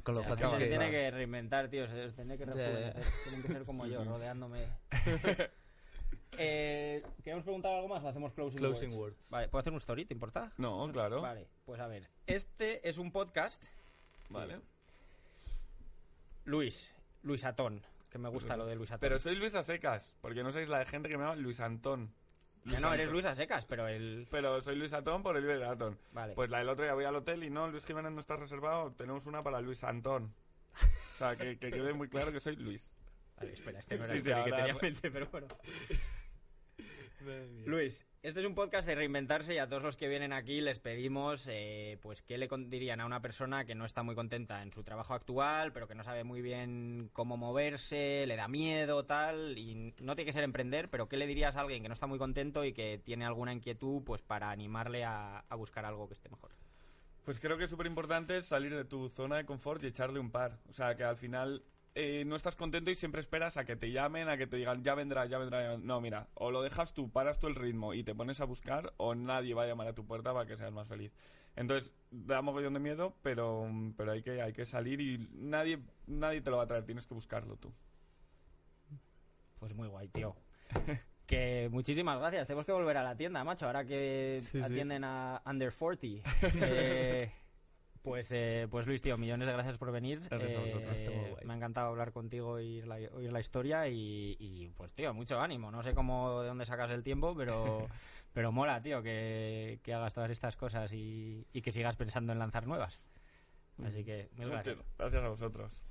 Con 0.03 0.15
lo 0.15 0.21
O 0.21 0.23
sea, 0.23 0.35
fácil 0.35 0.49
se 0.57 0.63
que... 0.65 0.69
tiene 0.69 0.91
que 0.91 1.11
reinventar, 1.11 1.69
tío. 1.69 1.87
Se 1.87 2.09
tiene 2.13 2.37
que 2.37 2.45
rejuvenecer. 2.45 3.03
Tienen 3.23 3.41
que 3.43 3.47
ser 3.47 3.63
como 3.65 3.85
Sí, 3.85 3.91
yo, 3.91 4.01
sí. 4.01 4.07
rodeándome. 4.09 4.67
eh, 6.37 7.03
¿Queremos 7.23 7.43
preguntar 7.43 7.73
algo 7.73 7.87
más 7.87 8.03
o 8.03 8.07
hacemos 8.09 8.33
closing, 8.33 8.57
Closing 8.57 8.89
words? 8.93 9.15
words. 9.17 9.29
Vale, 9.31 9.47
¿puedo 9.47 9.59
hacer 9.61 9.71
un 9.73 9.77
story? 9.77 10.05
¿Te 10.05 10.13
importa? 10.13 10.51
No, 10.57 10.89
claro. 10.91 11.21
Vale, 11.21 11.47
pues 11.65 11.79
a 11.79 11.87
ver. 11.87 12.09
Este 12.25 12.87
es 12.87 12.97
un 12.97 13.11
podcast. 13.11 13.63
Vale. 14.29 14.59
Luis, 16.45 16.93
Luis 17.23 17.43
Atón. 17.45 17.81
Que 18.09 18.17
me 18.17 18.29
gusta 18.29 18.55
lo 18.57 18.65
de 18.65 18.75
Luis 18.75 18.91
Atón. 18.91 18.99
Pero 19.01 19.19
soy 19.19 19.35
Luis 19.35 19.53
secas, 19.63 20.13
porque 20.21 20.43
no 20.43 20.51
sois 20.51 20.69
la 20.69 20.79
de 20.79 20.85
gente 20.85 21.09
que 21.09 21.17
me 21.17 21.23
llama 21.23 21.35
Luis 21.35 21.59
Antón. 21.59 22.13
Luis 22.63 22.79
no, 22.81 22.87
eres 22.93 23.01
Antón. 23.05 23.13
Luis 23.13 23.25
a 23.25 23.35
secas, 23.35 23.65
pero 23.65 23.87
el. 23.87 24.27
Pero 24.31 24.61
soy 24.61 24.75
Luis 24.75 24.91
Antón 24.93 25.23
por 25.23 25.35
el 25.37 25.43
Luis 25.45 25.61
Antón. 25.61 25.97
Vale. 26.13 26.33
Pues 26.33 26.49
la 26.49 26.59
del 26.59 26.69
otro 26.69 26.83
día 26.85 26.93
voy 26.93 27.05
al 27.05 27.15
hotel 27.15 27.43
y 27.43 27.49
no, 27.49 27.67
Luis 27.69 27.85
Jiménez 27.85 28.11
no 28.11 28.19
está 28.19 28.35
reservado, 28.37 28.91
tenemos 28.93 29.25
una 29.25 29.41
para 29.41 29.61
Luis 29.61 29.83
Antón. 29.83 30.33
O 31.13 31.17
sea, 31.17 31.35
que, 31.35 31.57
que 31.57 31.71
quede 31.71 31.93
muy 31.93 32.07
claro 32.09 32.31
que 32.31 32.39
soy 32.39 32.55
Luis. 32.55 32.91
Vale, 33.37 33.53
espera, 33.53 33.79
este 33.79 33.97
no 33.97 34.03
era 34.05 34.13
Sí, 34.13 34.19
el 34.19 34.23
sí, 34.23 34.27
que 34.29 34.33
ahora- 34.33 34.55
tenía 34.57 34.71
en 34.73 34.77
mente, 34.81 35.11
pero 35.11 35.27
bueno. 35.27 35.47
Luis, 37.65 38.05
este 38.23 38.41
es 38.41 38.45
un 38.45 38.55
podcast 38.55 38.87
de 38.87 38.95
reinventarse 38.95 39.53
y 39.53 39.57
a 39.57 39.67
todos 39.67 39.83
los 39.83 39.95
que 39.95 40.07
vienen 40.07 40.33
aquí 40.33 40.59
les 40.59 40.79
pedimos, 40.79 41.47
eh, 41.49 41.97
pues, 42.01 42.21
qué 42.21 42.37
le 42.37 42.49
dirían 42.67 42.99
a 42.99 43.05
una 43.05 43.21
persona 43.21 43.63
que 43.65 43.75
no 43.75 43.85
está 43.85 44.03
muy 44.03 44.15
contenta 44.15 44.61
en 44.63 44.73
su 44.73 44.83
trabajo 44.83 45.13
actual, 45.13 45.71
pero 45.71 45.87
que 45.87 45.95
no 45.95 46.03
sabe 46.03 46.23
muy 46.23 46.41
bien 46.41 47.09
cómo 47.13 47.37
moverse, 47.37 48.25
le 48.27 48.35
da 48.35 48.47
miedo, 48.47 49.05
tal, 49.05 49.57
y 49.57 49.93
no 50.01 50.15
tiene 50.15 50.25
que 50.25 50.33
ser 50.33 50.43
emprender, 50.43 50.89
pero 50.89 51.07
qué 51.07 51.15
le 51.15 51.27
dirías 51.27 51.55
a 51.55 51.61
alguien 51.61 51.83
que 51.83 51.89
no 51.89 51.93
está 51.93 52.07
muy 52.07 52.17
contento 52.19 52.65
y 52.65 52.73
que 52.73 52.97
tiene 52.97 53.25
alguna 53.25 53.53
inquietud, 53.53 54.03
pues, 54.03 54.21
para 54.21 54.49
animarle 54.49 55.05
a, 55.05 55.39
a 55.39 55.55
buscar 55.55 55.85
algo 55.85 56.07
que 56.07 56.15
esté 56.15 56.29
mejor. 56.29 56.51
Pues 57.23 57.39
creo 57.39 57.57
que 57.57 57.65
es 57.65 57.69
súper 57.69 57.87
importante 57.87 58.41
salir 58.41 58.73
de 58.75 58.85
tu 58.85 59.09
zona 59.09 59.37
de 59.37 59.45
confort 59.45 59.83
y 59.83 59.87
echarle 59.87 60.19
un 60.19 60.31
par. 60.31 60.59
O 60.69 60.73
sea, 60.73 60.95
que 60.95 61.03
al 61.03 61.17
final 61.17 61.61
eh, 61.99 62.23
no 62.25 62.35
estás 62.35 62.55
contento 62.55 62.91
y 62.91 62.95
siempre 62.95 63.19
esperas 63.21 63.57
a 63.57 63.65
que 63.65 63.75
te 63.75 63.91
llamen, 63.91 64.29
a 64.29 64.37
que 64.37 64.45
te 64.47 64.57
digan, 64.57 64.83
ya 64.83 64.93
vendrá, 64.95 65.25
ya 65.25 65.37
vendrá. 65.39 65.61
ya- 65.73 65.77
No, 65.77 65.99
mira, 65.99 66.27
o 66.35 66.51
lo 66.51 66.61
dejas 66.61 66.93
tú, 66.93 67.09
paras 67.11 67.39
tú 67.39 67.47
el 67.47 67.55
ritmo 67.55 67.93
y 67.93 68.03
te 68.03 68.13
pones 68.15 68.39
a 68.41 68.45
buscar, 68.45 68.93
o 68.97 69.15
nadie 69.15 69.53
va 69.53 69.63
a 69.63 69.67
llamar 69.67 69.87
a 69.87 69.93
tu 69.93 70.05
puerta 70.05 70.31
para 70.33 70.45
que 70.45 70.57
seas 70.57 70.71
más 70.71 70.87
feliz. 70.87 71.11
Entonces, 71.55 71.91
da 72.11 72.41
mogollón 72.43 72.73
de 72.75 72.79
miedo, 72.79 73.15
pero, 73.23 73.67
pero 73.97 74.11
hay, 74.11 74.21
que, 74.21 74.41
hay 74.41 74.53
que 74.53 74.65
salir 74.65 75.01
y 75.01 75.27
nadie, 75.33 75.79
nadie 76.05 76.41
te 76.41 76.51
lo 76.51 76.57
va 76.57 76.63
a 76.63 76.67
traer, 76.67 76.85
tienes 76.85 77.07
que 77.07 77.15
buscarlo 77.15 77.55
tú. 77.57 77.73
Pues 79.59 79.73
muy 79.73 79.87
guay, 79.87 80.07
tío. 80.09 80.35
Que 81.27 81.67
muchísimas 81.69 82.17
gracias. 82.19 82.47
Tenemos 82.47 82.65
que 82.65 82.71
volver 82.71 82.95
a 82.95 83.03
la 83.03 83.17
tienda, 83.17 83.43
macho, 83.43 83.65
ahora 83.65 83.83
que 83.83 84.37
Sí, 84.41 84.59
sí. 84.59 84.63
atienden 84.63 85.03
a 85.03 85.41
Under 85.45 85.73
40. 85.73 86.23
Eh, 86.61 87.29
pues, 88.07 88.31
eh, 88.31 88.67
pues 88.71 88.87
Luis, 88.87 89.01
tío, 89.01 89.17
millones 89.17 89.47
de 89.47 89.53
gracias 89.53 89.77
por 89.77 89.91
venir. 89.91 90.21
Gracias 90.29 90.55
a 90.55 90.61
vosotros, 90.61 90.97
Eh, 90.97 91.35
me 91.45 91.51
ha 91.51 91.55
encantado 91.57 91.89
hablar 91.89 92.13
contigo, 92.13 92.51
oír 92.51 92.87
la, 92.87 92.95
oír 93.13 93.33
la 93.33 93.41
historia 93.41 93.89
y, 93.89 94.37
y, 94.39 94.69
pues, 94.77 94.93
tío, 94.93 95.13
mucho 95.13 95.41
ánimo. 95.41 95.71
No 95.71 95.83
sé 95.83 95.93
cómo, 95.93 96.41
de 96.41 96.47
dónde 96.47 96.65
sacas 96.65 96.89
el 96.91 97.03
tiempo, 97.03 97.35
pero, 97.35 97.85
pero 98.33 98.53
mola, 98.53 98.81
tío, 98.81 99.03
que, 99.03 99.79
que 99.83 99.93
hagas 99.93 100.13
todas 100.13 100.31
estas 100.31 100.55
cosas 100.55 100.93
y, 100.93 101.45
y 101.51 101.61
que 101.61 101.73
sigas 101.73 101.97
pensando 101.97 102.31
en 102.31 102.39
lanzar 102.39 102.65
nuevas. 102.65 103.01
Así 103.85 104.05
que, 104.05 104.29
mil 104.37 104.49
gracias. 104.51 104.77
Gracias 104.97 105.23
a 105.23 105.27
vosotros. 105.27 105.81